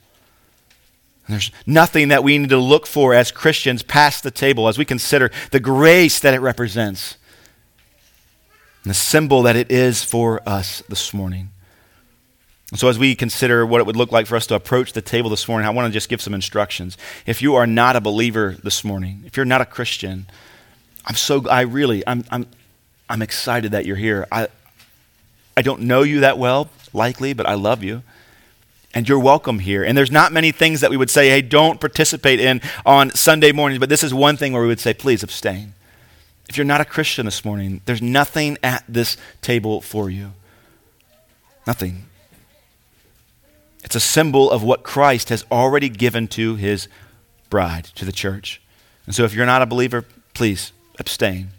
There's 1.32 1.50
nothing 1.66 2.08
that 2.08 2.24
we 2.24 2.38
need 2.38 2.50
to 2.50 2.58
look 2.58 2.86
for 2.86 3.14
as 3.14 3.30
Christians 3.30 3.82
past 3.82 4.22
the 4.22 4.30
table 4.30 4.68
as 4.68 4.78
we 4.78 4.84
consider 4.84 5.30
the 5.50 5.60
grace 5.60 6.20
that 6.20 6.34
it 6.34 6.40
represents 6.40 7.16
and 8.84 8.90
the 8.90 8.94
symbol 8.94 9.42
that 9.42 9.56
it 9.56 9.70
is 9.70 10.02
for 10.02 10.40
us 10.48 10.82
this 10.88 11.12
morning. 11.12 11.50
So, 12.74 12.88
as 12.88 12.98
we 12.98 13.16
consider 13.16 13.66
what 13.66 13.80
it 13.80 13.86
would 13.86 13.96
look 13.96 14.12
like 14.12 14.26
for 14.26 14.36
us 14.36 14.46
to 14.46 14.54
approach 14.54 14.92
the 14.92 15.02
table 15.02 15.28
this 15.28 15.48
morning, 15.48 15.66
I 15.66 15.70
want 15.70 15.86
to 15.86 15.92
just 15.92 16.08
give 16.08 16.22
some 16.22 16.34
instructions. 16.34 16.96
If 17.26 17.42
you 17.42 17.56
are 17.56 17.66
not 17.66 17.96
a 17.96 18.00
believer 18.00 18.56
this 18.62 18.84
morning, 18.84 19.24
if 19.26 19.36
you're 19.36 19.44
not 19.44 19.60
a 19.60 19.66
Christian, 19.66 20.26
I'm 21.04 21.16
so, 21.16 21.48
I 21.48 21.62
really, 21.62 22.06
I'm, 22.06 22.24
I'm, 22.30 22.46
I'm 23.08 23.22
excited 23.22 23.72
that 23.72 23.86
you're 23.86 23.96
here. 23.96 24.26
I, 24.30 24.46
I 25.56 25.62
don't 25.62 25.82
know 25.82 26.02
you 26.02 26.20
that 26.20 26.38
well, 26.38 26.70
likely, 26.92 27.32
but 27.32 27.44
I 27.46 27.54
love 27.54 27.82
you. 27.82 28.04
And 28.92 29.08
you're 29.08 29.20
welcome 29.20 29.60
here. 29.60 29.84
And 29.84 29.96
there's 29.96 30.10
not 30.10 30.32
many 30.32 30.50
things 30.50 30.80
that 30.80 30.90
we 30.90 30.96
would 30.96 31.10
say, 31.10 31.28
hey, 31.28 31.42
don't 31.42 31.80
participate 31.80 32.40
in 32.40 32.60
on 32.84 33.10
Sunday 33.10 33.52
mornings, 33.52 33.78
but 33.78 33.88
this 33.88 34.02
is 34.02 34.12
one 34.12 34.36
thing 34.36 34.52
where 34.52 34.62
we 34.62 34.68
would 34.68 34.80
say, 34.80 34.92
please 34.92 35.22
abstain. 35.22 35.74
If 36.48 36.56
you're 36.56 36.64
not 36.64 36.80
a 36.80 36.84
Christian 36.84 37.26
this 37.26 37.44
morning, 37.44 37.80
there's 37.84 38.02
nothing 38.02 38.58
at 38.62 38.82
this 38.88 39.16
table 39.42 39.80
for 39.80 40.10
you. 40.10 40.32
Nothing. 41.66 42.06
It's 43.84 43.94
a 43.94 44.00
symbol 44.00 44.50
of 44.50 44.64
what 44.64 44.82
Christ 44.82 45.28
has 45.28 45.44
already 45.52 45.88
given 45.88 46.26
to 46.28 46.56
his 46.56 46.88
bride, 47.48 47.84
to 47.94 48.04
the 48.04 48.12
church. 48.12 48.60
And 49.06 49.14
so 49.14 49.22
if 49.24 49.32
you're 49.32 49.46
not 49.46 49.62
a 49.62 49.66
believer, 49.66 50.04
please 50.34 50.72
abstain. 50.98 51.50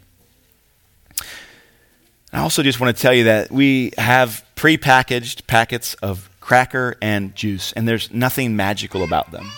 I 2.32 2.40
also 2.40 2.62
just 2.62 2.78
want 2.80 2.94
to 2.94 3.02
tell 3.02 3.14
you 3.14 3.24
that 3.24 3.50
we 3.50 3.92
have 3.96 4.44
pre-packaged 4.54 5.46
packets 5.46 5.94
of 5.94 6.28
cracker 6.42 6.96
and 7.00 7.34
juice, 7.34 7.72
and 7.72 7.88
there's 7.88 8.12
nothing 8.12 8.54
magical 8.54 9.02
about 9.02 9.30
them. 9.30 9.50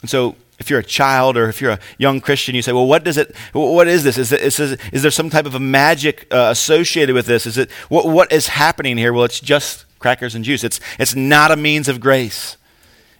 And 0.00 0.08
so, 0.08 0.36
if 0.58 0.70
you're 0.70 0.78
a 0.78 0.84
child 0.84 1.36
or 1.36 1.48
if 1.48 1.60
you're 1.60 1.72
a 1.72 1.80
young 1.98 2.20
Christian, 2.20 2.54
you 2.54 2.62
say, 2.62 2.72
"Well, 2.72 2.86
what 2.86 3.04
does 3.04 3.18
it? 3.18 3.34
What 3.52 3.88
is 3.88 4.04
this? 4.04 4.16
Is, 4.16 4.32
it, 4.32 4.40
is, 4.40 4.58
is 4.60 5.02
there 5.02 5.10
some 5.10 5.28
type 5.28 5.46
of 5.46 5.54
a 5.54 5.60
magic 5.60 6.26
uh, 6.30 6.48
associated 6.50 7.14
with 7.14 7.26
this? 7.26 7.44
Is 7.44 7.58
it 7.58 7.70
what, 7.88 8.06
what 8.06 8.32
is 8.32 8.48
happening 8.48 8.96
here?" 8.96 9.12
Well, 9.12 9.24
it's 9.24 9.40
just 9.40 9.84
crackers 9.98 10.34
and 10.34 10.44
juice. 10.44 10.64
It's 10.64 10.80
it's 10.98 11.14
not 11.14 11.50
a 11.50 11.56
means 11.56 11.88
of 11.88 12.00
grace. 12.00 12.56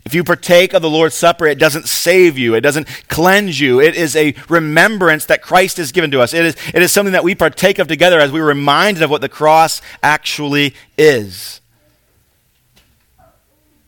If 0.04 0.14
you 0.14 0.24
partake 0.24 0.72
of 0.72 0.80
the 0.80 0.88
Lord's 0.88 1.14
Supper, 1.14 1.46
it 1.46 1.58
doesn't 1.58 1.86
save 1.86 2.38
you, 2.38 2.54
it 2.54 2.62
doesn't 2.62 2.86
cleanse 3.08 3.60
you. 3.60 3.80
It 3.80 3.94
is 3.94 4.16
a 4.16 4.34
remembrance 4.48 5.26
that 5.26 5.42
Christ 5.42 5.76
has 5.76 5.92
given 5.92 6.10
to 6.12 6.20
us. 6.20 6.32
It 6.32 6.46
is, 6.46 6.56
it 6.72 6.80
is 6.80 6.90
something 6.90 7.12
that 7.12 7.24
we 7.24 7.34
partake 7.34 7.78
of 7.78 7.86
together 7.86 8.18
as 8.18 8.32
we're 8.32 8.46
reminded 8.46 9.02
of 9.02 9.10
what 9.10 9.20
the 9.20 9.28
cross 9.28 9.82
actually 10.02 10.74
is. 10.96 11.59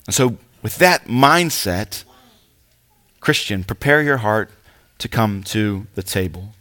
And 0.06 0.14
so, 0.14 0.36
with 0.62 0.76
that 0.78 1.06
mindset, 1.06 2.04
Christian, 3.20 3.64
prepare 3.64 4.02
your 4.02 4.18
heart 4.18 4.50
to 4.98 5.08
come 5.08 5.42
to 5.44 5.86
the 5.94 6.02
table. 6.02 6.54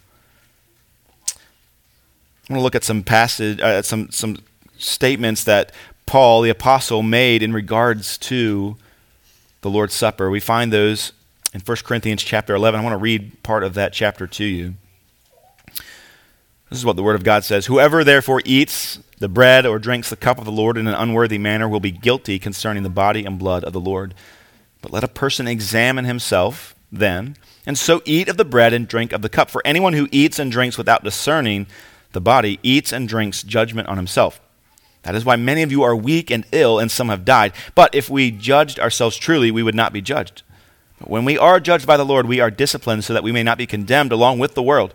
I 1.28 2.52
want 2.52 2.58
to 2.58 2.62
look 2.62 2.74
at 2.74 2.84
some 2.84 3.02
passage, 3.02 3.60
uh, 3.60 3.82
some 3.82 4.10
some 4.10 4.38
statements 4.78 5.44
that 5.44 5.72
Paul 6.06 6.42
the 6.42 6.50
apostle 6.50 7.02
made 7.02 7.42
in 7.42 7.52
regards 7.52 8.18
to 8.18 8.76
the 9.62 9.70
Lord's 9.70 9.94
Supper. 9.94 10.28
We 10.28 10.40
find 10.40 10.72
those 10.72 11.12
in 11.54 11.60
1 11.60 11.76
Corinthians 11.84 12.22
chapter 12.22 12.54
11. 12.54 12.80
I 12.80 12.82
want 12.82 12.94
to 12.94 12.98
read 12.98 13.42
part 13.42 13.62
of 13.62 13.74
that 13.74 13.92
chapter 13.92 14.26
to 14.26 14.44
you. 14.44 14.74
This 16.72 16.78
is 16.78 16.86
what 16.86 16.96
the 16.96 17.02
Word 17.02 17.16
of 17.16 17.22
God 17.22 17.44
says 17.44 17.66
Whoever 17.66 18.02
therefore 18.02 18.40
eats 18.46 18.98
the 19.18 19.28
bread 19.28 19.66
or 19.66 19.78
drinks 19.78 20.08
the 20.08 20.16
cup 20.16 20.38
of 20.38 20.46
the 20.46 20.50
Lord 20.50 20.78
in 20.78 20.88
an 20.88 20.94
unworthy 20.94 21.36
manner 21.36 21.68
will 21.68 21.80
be 21.80 21.90
guilty 21.90 22.38
concerning 22.38 22.82
the 22.82 22.88
body 22.88 23.26
and 23.26 23.38
blood 23.38 23.62
of 23.62 23.74
the 23.74 23.78
Lord. 23.78 24.14
But 24.80 24.90
let 24.90 25.04
a 25.04 25.08
person 25.08 25.46
examine 25.46 26.06
himself 26.06 26.74
then, 26.90 27.36
and 27.66 27.76
so 27.76 28.00
eat 28.06 28.30
of 28.30 28.38
the 28.38 28.46
bread 28.46 28.72
and 28.72 28.88
drink 28.88 29.12
of 29.12 29.20
the 29.20 29.28
cup. 29.28 29.50
For 29.50 29.60
anyone 29.66 29.92
who 29.92 30.08
eats 30.10 30.38
and 30.38 30.50
drinks 30.50 30.78
without 30.78 31.04
discerning 31.04 31.66
the 32.12 32.22
body 32.22 32.58
eats 32.62 32.90
and 32.90 33.06
drinks 33.06 33.42
judgment 33.42 33.88
on 33.88 33.98
himself. 33.98 34.40
That 35.02 35.14
is 35.14 35.26
why 35.26 35.36
many 35.36 35.60
of 35.60 35.70
you 35.70 35.82
are 35.82 35.94
weak 35.94 36.30
and 36.30 36.46
ill, 36.52 36.78
and 36.78 36.90
some 36.90 37.10
have 37.10 37.26
died. 37.26 37.52
But 37.74 37.94
if 37.94 38.08
we 38.08 38.30
judged 38.30 38.80
ourselves 38.80 39.18
truly, 39.18 39.50
we 39.50 39.62
would 39.62 39.74
not 39.74 39.92
be 39.92 40.00
judged. 40.00 40.42
But 40.98 41.10
when 41.10 41.26
we 41.26 41.36
are 41.36 41.60
judged 41.60 41.86
by 41.86 41.98
the 41.98 42.06
Lord, 42.06 42.24
we 42.24 42.40
are 42.40 42.50
disciplined 42.50 43.04
so 43.04 43.12
that 43.12 43.22
we 43.22 43.30
may 43.30 43.42
not 43.42 43.58
be 43.58 43.66
condemned 43.66 44.10
along 44.10 44.38
with 44.38 44.54
the 44.54 44.62
world. 44.62 44.94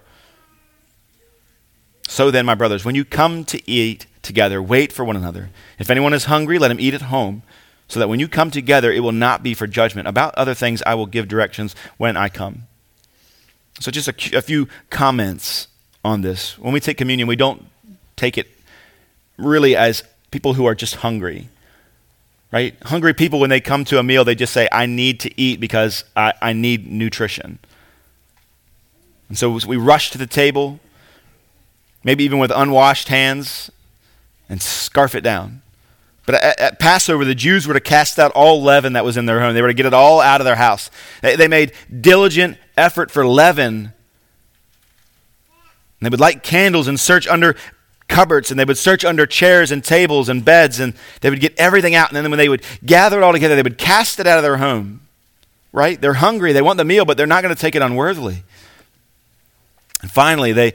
So 2.08 2.32
then, 2.32 2.46
my 2.46 2.56
brothers, 2.56 2.86
when 2.86 2.96
you 2.96 3.04
come 3.04 3.44
to 3.46 3.70
eat 3.70 4.08
together, 4.22 4.62
wait 4.62 4.94
for 4.94 5.04
one 5.04 5.18
another. 5.18 5.50
If 5.78 5.90
anyone 5.90 6.14
is 6.14 6.26
hungry, 6.26 6.58
let 6.58 6.72
him 6.72 6.80
eat 6.80 6.94
at 6.94 7.04
home, 7.04 7.44
so 7.90 8.00
that 8.00 8.08
when 8.08 8.20
you 8.20 8.30
come 8.30 8.50
together, 8.50 8.92
it 8.92 9.02
will 9.02 9.12
not 9.12 9.44
be 9.44 9.54
for 9.54 9.68
judgment. 9.68 10.08
About 10.08 10.34
other 10.36 10.54
things, 10.54 10.82
I 10.86 10.96
will 10.96 11.06
give 11.06 11.28
directions 11.28 11.76
when 11.98 12.16
I 12.16 12.30
come. 12.30 12.64
So, 13.82 13.92
just 13.92 14.08
a, 14.08 14.38
a 14.38 14.42
few 14.42 14.70
comments 14.90 15.68
on 16.04 16.22
this. 16.22 16.58
When 16.58 16.74
we 16.74 16.80
take 16.80 16.98
communion, 16.98 17.28
we 17.28 17.36
don't 17.36 17.66
take 18.16 18.38
it 18.38 18.48
really 19.38 19.76
as 19.76 20.04
people 20.32 20.54
who 20.54 20.66
are 20.66 20.76
just 20.76 20.96
hungry. 20.96 21.50
Right? 22.52 22.76
Hungry 22.84 23.14
people, 23.14 23.42
when 23.42 23.50
they 23.50 23.60
come 23.60 23.84
to 23.86 24.00
a 24.00 24.04
meal, 24.04 24.24
they 24.24 24.34
just 24.34 24.54
say, 24.54 24.70
I 24.72 24.86
need 24.86 25.20
to 25.20 25.40
eat 25.40 25.60
because 25.60 26.06
I, 26.16 26.34
I 26.42 26.54
need 26.54 26.90
nutrition. 26.90 27.60
And 29.28 29.38
so 29.38 29.60
we 29.68 29.76
rush 29.76 30.12
to 30.12 30.18
the 30.18 30.26
table, 30.26 30.80
maybe 32.08 32.24
even 32.24 32.40
with 32.40 32.54
unwashed 32.56 33.10
hands, 33.10 33.70
and 34.48 34.62
scarf 34.62 35.14
it 35.14 35.20
down. 35.20 35.62
But 36.26 36.36
at, 36.36 36.58
at, 36.58 36.80
Passover, 36.80 37.26
the 37.26 37.36
Jews 37.36 37.68
were 37.68 37.74
to 37.74 37.82
cast 37.82 38.18
out 38.18 38.32
all 38.32 38.64
leaven 38.64 38.94
that 38.94 39.04
was 39.04 39.18
in 39.18 39.26
their 39.26 39.42
home. 39.42 39.54
They 39.54 39.62
were 39.62 39.68
to 39.68 39.74
get 39.74 39.86
it 39.86 39.94
all 39.94 40.22
out 40.22 40.40
of 40.40 40.46
their 40.46 40.56
house. 40.56 40.90
They, 41.22 41.36
they 41.36 41.50
made 41.50 41.74
diligent 42.00 42.58
effort 42.78 43.12
for 43.12 43.28
leaven. 43.28 43.76
And 43.76 43.94
they 46.00 46.08
would 46.08 46.22
light 46.22 46.44
candles 46.44 46.88
and 46.88 46.98
search 46.98 47.28
under 47.28 47.58
cupboards 48.08 48.52
and 48.52 48.60
they 48.60 48.64
would 48.64 48.78
search 48.78 49.04
under 49.04 49.26
chairs 49.26 49.70
and 49.70 49.84
tables 49.84 50.30
and 50.30 50.46
beds 50.46 50.80
and 50.80 50.94
they 51.20 51.30
would 51.30 51.42
get 51.42 51.60
everything 51.60 51.94
out. 51.94 52.10
And 52.10 52.16
then 52.16 52.32
when 52.32 52.38
they 52.38 52.48
would 52.48 52.64
gather 52.86 53.18
it 53.18 53.24
all 53.24 53.34
together, 53.34 53.58
they 53.58 53.64
would 53.64 53.78
cast 53.78 54.22
it 54.22 54.28
out 54.28 54.38
of 54.38 54.44
their 54.44 54.58
home. 54.58 55.02
Right? 55.74 56.00
They're 56.00 56.14
hungry. 56.14 56.54
They 56.54 56.62
want 56.62 56.78
the 56.78 56.86
meal, 56.86 57.04
but 57.04 57.18
they're 57.18 57.28
not 57.28 57.44
going 57.44 57.54
to 57.54 57.60
take 57.60 57.76
it 57.76 57.82
unworthily. 57.82 58.44
And 60.02 60.10
finally, 60.10 60.54
they, 60.54 60.74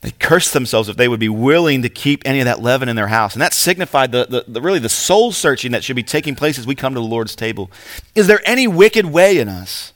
they 0.00 0.12
cursed 0.12 0.52
themselves 0.52 0.88
if 0.88 0.96
they 0.96 1.08
would 1.08 1.18
be 1.18 1.28
willing 1.28 1.82
to 1.82 1.88
keep 1.88 2.22
any 2.24 2.38
of 2.40 2.44
that 2.44 2.62
leaven 2.62 2.88
in 2.88 2.94
their 2.94 3.08
house. 3.08 3.34
And 3.34 3.42
that 3.42 3.52
signified 3.52 4.12
the, 4.12 4.26
the, 4.26 4.44
the, 4.46 4.60
really 4.60 4.78
the 4.78 4.88
soul 4.88 5.32
searching 5.32 5.72
that 5.72 5.82
should 5.82 5.96
be 5.96 6.04
taking 6.04 6.36
place 6.36 6.58
as 6.58 6.66
we 6.66 6.76
come 6.76 6.94
to 6.94 7.00
the 7.00 7.06
Lord's 7.06 7.34
table. 7.34 7.70
Is 8.14 8.28
there 8.28 8.40
any 8.44 8.68
wicked 8.68 9.06
way 9.06 9.38
in 9.38 9.48
us? 9.48 9.92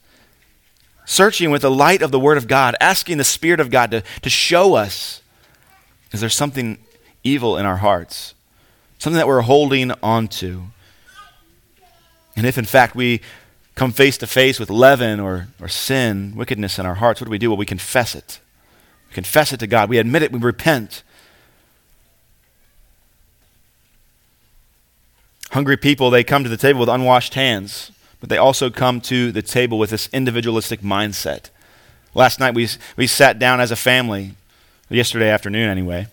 Searching 1.04 1.50
with 1.50 1.62
the 1.62 1.70
light 1.70 2.02
of 2.02 2.10
the 2.10 2.18
Word 2.18 2.36
of 2.36 2.48
God, 2.48 2.74
asking 2.80 3.18
the 3.18 3.24
Spirit 3.24 3.60
of 3.60 3.70
God 3.70 3.90
to, 3.92 4.02
to 4.22 4.30
show 4.30 4.74
us 4.74 5.20
is 6.12 6.20
there 6.20 6.28
something 6.28 6.78
evil 7.24 7.56
in 7.56 7.64
our 7.64 7.78
hearts? 7.78 8.34
Something 8.98 9.16
that 9.16 9.26
we're 9.26 9.40
holding 9.40 9.90
on 10.02 10.28
to? 10.28 10.64
And 12.36 12.46
if 12.46 12.58
in 12.58 12.64
fact 12.64 12.94
we 12.94 13.20
come 13.74 13.92
face 13.92 14.18
to 14.18 14.26
face 14.26 14.60
with 14.60 14.68
leaven 14.68 15.18
or, 15.20 15.48
or 15.60 15.68
sin, 15.68 16.34
wickedness 16.36 16.78
in 16.78 16.86
our 16.86 16.96
hearts, 16.96 17.20
what 17.20 17.26
do 17.26 17.30
we 17.30 17.38
do? 17.38 17.50
Well, 17.50 17.56
we 17.56 17.66
confess 17.66 18.14
it. 18.14 18.40
Confess 19.12 19.52
it 19.52 19.60
to 19.60 19.66
God. 19.66 19.88
We 19.88 19.98
admit 19.98 20.22
it. 20.22 20.32
We 20.32 20.38
repent. 20.38 21.02
Hungry 25.52 25.76
people, 25.76 26.08
they 26.08 26.24
come 26.24 26.42
to 26.44 26.48
the 26.48 26.56
table 26.56 26.80
with 26.80 26.88
unwashed 26.88 27.34
hands, 27.34 27.92
but 28.20 28.30
they 28.30 28.38
also 28.38 28.70
come 28.70 29.02
to 29.02 29.30
the 29.30 29.42
table 29.42 29.78
with 29.78 29.90
this 29.90 30.08
individualistic 30.10 30.80
mindset. 30.80 31.50
Last 32.14 32.40
night 32.40 32.54
we, 32.54 32.68
we 32.96 33.06
sat 33.06 33.38
down 33.38 33.60
as 33.60 33.70
a 33.70 33.76
family 33.76 34.32
yesterday 34.88 35.28
afternoon 35.28 35.68
anyway. 35.68 36.06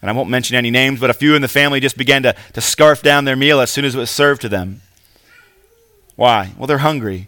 And 0.00 0.08
I 0.08 0.12
won't 0.12 0.30
mention 0.30 0.54
any 0.54 0.70
names, 0.70 1.00
but 1.00 1.10
a 1.10 1.14
few 1.14 1.34
in 1.34 1.42
the 1.42 1.48
family 1.48 1.80
just 1.80 1.98
began 1.98 2.22
to, 2.22 2.36
to 2.52 2.60
scarf 2.60 3.02
down 3.02 3.24
their 3.24 3.34
meal 3.34 3.60
as 3.60 3.70
soon 3.70 3.84
as 3.84 3.96
it 3.96 3.98
was 3.98 4.10
served 4.10 4.42
to 4.42 4.48
them. 4.48 4.80
Why? 6.14 6.52
Well, 6.56 6.68
they're 6.68 6.78
hungry. 6.78 7.26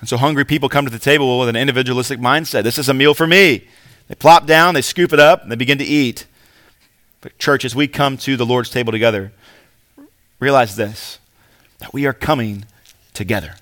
And 0.00 0.08
so 0.08 0.16
hungry 0.16 0.44
people 0.44 0.68
come 0.68 0.84
to 0.84 0.90
the 0.90 0.98
table 0.98 1.38
with 1.38 1.48
an 1.48 1.56
individualistic 1.56 2.20
mindset. 2.20 2.62
This 2.62 2.78
is 2.78 2.88
a 2.88 2.94
meal 2.94 3.14
for 3.14 3.26
me. 3.26 3.66
They 4.08 4.14
plop 4.14 4.46
down, 4.46 4.74
they 4.74 4.82
scoop 4.82 5.12
it 5.12 5.20
up, 5.20 5.42
and 5.42 5.52
they 5.52 5.56
begin 5.56 5.78
to 5.78 5.84
eat. 5.84 6.26
But, 7.20 7.38
church, 7.38 7.64
as 7.64 7.74
we 7.74 7.88
come 7.88 8.16
to 8.18 8.36
the 8.36 8.46
Lord's 8.46 8.70
table 8.70 8.92
together, 8.92 9.32
realize 10.40 10.76
this 10.76 11.18
that 11.80 11.92
we 11.92 12.06
are 12.06 12.12
coming 12.12 12.64
together. 13.14 13.54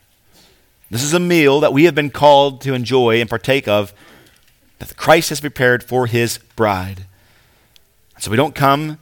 This 0.90 1.02
is 1.02 1.12
a 1.12 1.20
meal 1.20 1.60
that 1.60 1.72
we 1.72 1.84
have 1.84 1.94
been 1.94 2.10
called 2.10 2.62
to 2.62 2.72
enjoy 2.72 3.20
and 3.20 3.28
partake 3.28 3.68
of 3.68 3.92
that 4.78 4.96
Christ 4.96 5.28
has 5.30 5.40
prepared 5.40 5.82
for 5.82 6.06
his 6.06 6.38
bride. 6.38 7.06
So 8.18 8.30
we 8.30 8.36
don't 8.36 8.54
come 8.54 8.90
and 8.90 8.98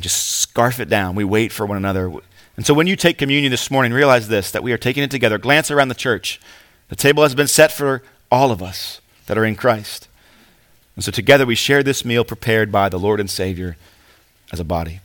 just 0.00 0.40
scarf 0.40 0.80
it 0.80 0.88
down. 0.88 1.14
We 1.14 1.24
wait 1.24 1.52
for 1.52 1.64
one 1.64 1.76
another. 1.76 2.12
And 2.56 2.66
so 2.66 2.74
when 2.74 2.86
you 2.86 2.96
take 2.96 3.16
communion 3.16 3.50
this 3.50 3.70
morning, 3.70 3.92
realize 3.92 4.28
this 4.28 4.50
that 4.50 4.62
we 4.62 4.72
are 4.72 4.78
taking 4.78 5.02
it 5.02 5.10
together. 5.10 5.38
Glance 5.38 5.70
around 5.70 5.88
the 5.88 5.94
church. 5.94 6.40
The 6.90 6.96
table 6.96 7.22
has 7.22 7.34
been 7.34 7.48
set 7.48 7.72
for 7.72 8.02
all 8.30 8.50
of 8.50 8.62
us 8.62 9.00
that 9.26 9.38
are 9.38 9.44
in 9.44 9.56
Christ. 9.56 10.08
And 10.96 11.04
so 11.04 11.10
together 11.10 11.46
we 11.46 11.54
share 11.54 11.82
this 11.82 12.04
meal 12.04 12.24
prepared 12.24 12.70
by 12.70 12.88
the 12.88 12.98
Lord 12.98 13.20
and 13.20 13.30
Savior 13.30 13.76
as 14.52 14.60
a 14.60 14.64
body. 14.64 15.00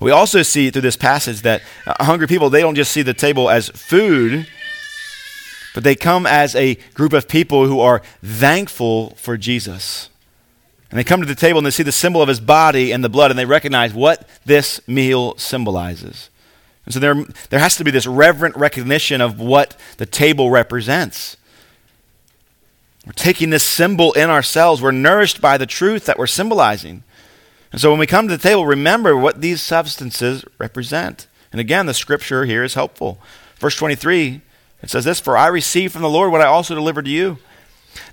We 0.00 0.10
also 0.10 0.42
see 0.42 0.70
through 0.70 0.82
this 0.82 0.96
passage 0.96 1.42
that 1.42 1.62
uh, 1.86 2.02
hungry 2.04 2.26
people, 2.26 2.50
they 2.50 2.60
don't 2.60 2.74
just 2.74 2.92
see 2.92 3.02
the 3.02 3.14
table 3.14 3.50
as 3.50 3.68
food, 3.68 4.46
but 5.74 5.84
they 5.84 5.94
come 5.94 6.26
as 6.26 6.54
a 6.54 6.76
group 6.94 7.12
of 7.12 7.28
people 7.28 7.66
who 7.66 7.80
are 7.80 8.00
thankful 8.24 9.10
for 9.10 9.36
Jesus. 9.36 10.08
And 10.90 10.98
they 10.98 11.04
come 11.04 11.20
to 11.20 11.26
the 11.26 11.34
table 11.34 11.58
and 11.58 11.66
they 11.66 11.72
see 11.72 11.82
the 11.82 11.92
symbol 11.92 12.22
of 12.22 12.28
his 12.28 12.40
body 12.40 12.92
and 12.92 13.04
the 13.04 13.08
blood, 13.08 13.30
and 13.30 13.38
they 13.38 13.44
recognize 13.44 13.92
what 13.92 14.26
this 14.46 14.80
meal 14.88 15.36
symbolizes. 15.36 16.30
And 16.88 16.94
so 16.94 17.00
there, 17.00 17.22
there 17.50 17.60
has 17.60 17.76
to 17.76 17.84
be 17.84 17.90
this 17.90 18.06
reverent 18.06 18.56
recognition 18.56 19.20
of 19.20 19.38
what 19.38 19.76
the 19.98 20.06
table 20.06 20.48
represents. 20.48 21.36
We're 23.04 23.12
taking 23.12 23.50
this 23.50 23.62
symbol 23.62 24.14
in 24.14 24.30
ourselves. 24.30 24.80
We're 24.80 24.92
nourished 24.92 25.42
by 25.42 25.58
the 25.58 25.66
truth 25.66 26.06
that 26.06 26.18
we're 26.18 26.26
symbolizing. 26.26 27.02
And 27.72 27.78
so 27.78 27.90
when 27.90 27.98
we 27.98 28.06
come 28.06 28.26
to 28.26 28.34
the 28.34 28.42
table, 28.42 28.64
remember 28.64 29.14
what 29.14 29.42
these 29.42 29.60
substances 29.60 30.46
represent. 30.56 31.26
And 31.52 31.60
again, 31.60 31.84
the 31.84 31.92
scripture 31.92 32.46
here 32.46 32.64
is 32.64 32.72
helpful. 32.72 33.18
Verse 33.58 33.76
23 33.76 34.40
it 34.82 34.88
says 34.88 35.04
this 35.04 35.20
For 35.20 35.36
I 35.36 35.48
received 35.48 35.92
from 35.92 36.00
the 36.00 36.08
Lord 36.08 36.32
what 36.32 36.40
I 36.40 36.46
also 36.46 36.74
delivered 36.74 37.04
to 37.04 37.10
you 37.10 37.36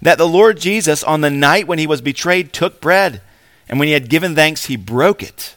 that 0.01 0.17
the 0.17 0.27
Lord 0.27 0.59
Jesus, 0.59 1.01
on 1.01 1.21
the 1.21 1.29
night 1.29 1.65
when 1.65 1.79
he 1.79 1.87
was 1.87 2.01
betrayed, 2.01 2.51
took 2.51 2.81
bread, 2.81 3.21
and 3.69 3.79
when 3.79 3.87
he 3.87 3.93
had 3.93 4.09
given 4.09 4.35
thanks, 4.35 4.65
he 4.65 4.75
broke 4.75 5.23
it. 5.23 5.54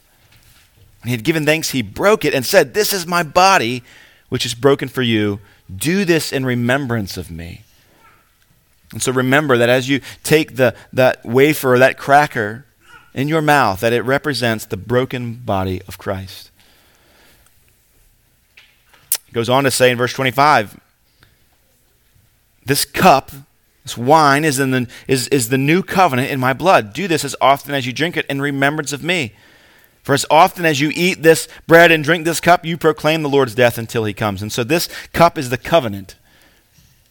When 1.01 1.09
he 1.09 1.13
had 1.13 1.25
given 1.25 1.47
thanks, 1.47 1.71
he 1.71 1.83
broke 1.83 2.25
it 2.25 2.35
and 2.35 2.45
said, 2.45 2.75
This 2.75 2.93
is 2.93 3.07
my 3.07 3.23
body, 3.23 3.83
which 4.29 4.45
is 4.45 4.55
broken 4.55 4.89
for 4.89 5.03
you. 5.03 5.41
Do 5.75 6.05
this 6.05 6.33
in 6.33 6.45
remembrance 6.45 7.17
of 7.17 7.31
me. 7.31 7.63
And 8.93 9.03
so 9.03 9.13
remember 9.13 9.59
that 9.59 9.69
as 9.69 9.89
you 9.89 10.01
take 10.23 10.57
the, 10.57 10.75
that 10.93 11.25
wafer 11.25 11.75
or 11.75 11.79
that 11.79 11.99
cracker 11.99 12.65
in 13.13 13.29
your 13.29 13.43
mouth, 13.43 13.81
that 13.81 13.93
it 13.93 14.03
represents 14.03 14.65
the 14.65 14.77
broken 14.77 15.35
body 15.35 15.83
of 15.87 15.99
Christ. 15.99 16.51
It 19.29 19.35
goes 19.35 19.49
on 19.49 19.65
to 19.65 19.71
say 19.71 19.91
in 19.91 19.99
verse 19.99 20.15
25, 20.15 20.81
this 22.65 22.85
cup, 22.85 23.31
this 23.83 23.97
wine, 23.97 24.45
is, 24.45 24.59
in 24.59 24.71
the, 24.71 24.89
is, 25.07 25.29
is 25.29 25.51
the 25.51 25.59
new 25.59 25.83
covenant 25.83 26.31
in 26.31 26.41
my 26.41 26.55
blood. 26.55 26.93
Do 26.93 27.09
this 27.09 27.25
as 27.25 27.37
often 27.41 27.75
as 27.75 27.87
you 27.87 27.93
drink 27.93 28.17
it 28.17 28.27
in 28.27 28.41
remembrance 28.41 28.93
of 28.93 29.03
me. 29.03 29.35
For 30.09 30.15
as 30.15 30.25
often 30.31 30.65
as 30.65 30.81
you 30.81 30.91
eat 30.95 31.23
this 31.23 31.49
bread 31.67 31.93
and 31.93 32.03
drink 32.03 32.25
this 32.25 32.41
cup, 32.41 32.65
you 32.65 32.79
proclaim 32.79 33.21
the 33.21 33.29
Lord's 33.29 33.55
death 33.55 33.77
until 33.77 34.07
he 34.07 34.15
comes. 34.15 34.41
And 34.41 34.51
so 34.51 34.65
this 34.65 34.89
cup 35.13 35.37
is 35.37 35.51
the 35.51 35.59
covenant. 35.59 36.17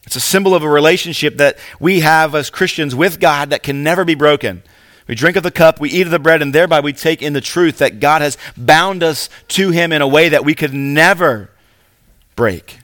It's 0.04 0.16
a 0.16 0.20
symbol 0.20 0.56
of 0.56 0.64
a 0.64 0.68
relationship 0.68 1.38
that 1.38 1.60
we 1.80 2.00
have 2.00 2.34
as 2.34 2.50
Christians 2.50 2.96
with 2.96 3.20
God 3.20 3.52
that 3.52 3.62
can 3.62 3.84
never 3.84 4.04
be 4.04 4.16
broken. 4.16 4.64
We 5.08 5.14
drink 5.14 5.38
of 5.38 5.44
the 5.44 5.52
cup, 5.52 5.80
we 5.80 5.92
eat 5.92 6.08
of 6.08 6.12
the 6.12 6.18
bread, 6.18 6.42
and 6.42 6.56
thereby 6.56 6.80
we 6.80 6.92
take 6.92 7.22
in 7.22 7.34
the 7.34 7.40
truth 7.40 7.78
that 7.78 8.00
God 8.00 8.24
has 8.24 8.36
bound 8.58 9.04
us 9.04 9.30
to 9.50 9.70
him 9.70 9.92
in 9.92 10.02
a 10.02 10.08
way 10.08 10.30
that 10.30 10.44
we 10.44 10.56
could 10.56 10.74
never 10.74 11.52
break. 12.36 12.80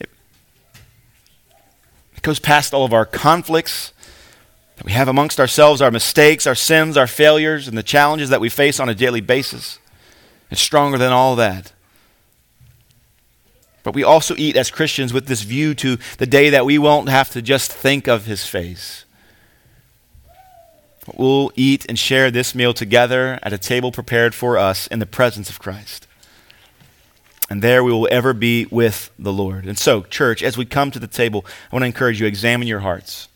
It, 0.00 0.10
goes 2.22 2.40
past 2.40 2.74
all 2.74 2.84
of 2.84 2.92
our 2.92 3.06
conflicts 3.06 3.92
that 4.76 4.84
we 4.84 4.92
have 4.92 5.08
amongst 5.08 5.40
ourselves, 5.40 5.80
our 5.80 5.90
mistakes, 5.90 6.46
our 6.46 6.54
sins, 6.54 6.96
our 6.96 7.06
failures, 7.06 7.66
and 7.66 7.76
the 7.76 7.82
challenges 7.82 8.28
that 8.30 8.40
we 8.40 8.48
face 8.48 8.78
on 8.78 8.88
a 8.88 8.94
daily 8.94 9.20
basis. 9.20 9.78
It's 10.50 10.60
stronger 10.60 10.98
than 10.98 11.12
all 11.12 11.36
that. 11.36 11.72
But 13.82 13.94
we 13.94 14.02
also 14.02 14.34
eat 14.36 14.56
as 14.56 14.70
Christians 14.70 15.12
with 15.12 15.26
this 15.26 15.42
view 15.42 15.74
to 15.76 15.96
the 16.18 16.26
day 16.26 16.50
that 16.50 16.66
we 16.66 16.76
won't 16.76 17.08
have 17.08 17.30
to 17.30 17.42
just 17.42 17.72
think 17.72 18.06
of 18.08 18.26
his 18.26 18.44
face. 18.44 19.04
We'll 21.14 21.52
eat 21.54 21.86
and 21.88 21.98
share 21.98 22.30
this 22.30 22.54
meal 22.54 22.74
together 22.74 23.38
at 23.42 23.52
a 23.52 23.58
table 23.58 23.92
prepared 23.92 24.34
for 24.34 24.58
us 24.58 24.88
in 24.88 24.98
the 24.98 25.06
presence 25.06 25.48
of 25.48 25.60
Christ. 25.60 26.06
And 27.48 27.62
there 27.62 27.84
we 27.84 27.92
will 27.92 28.08
ever 28.10 28.32
be 28.32 28.66
with 28.66 29.12
the 29.18 29.32
Lord. 29.32 29.66
And 29.66 29.78
so, 29.78 30.02
church, 30.02 30.42
as 30.42 30.58
we 30.58 30.66
come 30.66 30.90
to 30.90 30.98
the 30.98 31.06
table, 31.06 31.46
I 31.70 31.76
want 31.76 31.82
to 31.82 31.86
encourage 31.86 32.20
you 32.20 32.26
examine 32.26 32.66
your 32.66 32.80
hearts. 32.80 33.28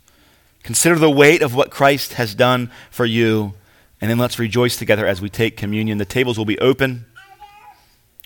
Consider 0.63 0.97
the 0.97 1.11
weight 1.11 1.43
of 1.43 1.55
what 1.55 1.71
Christ 1.71 2.15
has 2.15 2.35
done 2.35 2.71
for 2.91 3.05
you, 3.05 3.55
and 4.01 4.11
then 4.11 4.19
let's 4.19 4.39
rejoice 4.39 4.77
together 4.77 5.07
as 5.07 5.21
we 5.21 5.29
take 5.29 5.57
communion. 5.57 5.99
The 5.99 6.05
tables 6.05 6.39
will 6.39 6.45
be 6.45 6.59
open. 6.59 7.07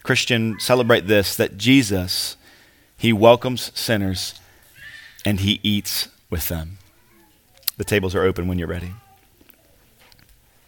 Christian, 0.03 0.59
celebrate 0.61 1.07
this 1.07 1.37
that 1.37 1.57
Jesus, 1.57 2.37
he 2.97 3.13
welcomes 3.13 3.73
sinners 3.75 4.35
and 5.25 5.41
he 5.41 5.61
eats 5.63 6.09
with 6.31 6.49
them. 6.49 6.79
The 7.77 7.85
tables 7.85 8.15
are 8.15 8.23
open 8.23 8.47
when 8.47 8.59
you're 8.59 8.69
ready. 8.69 8.93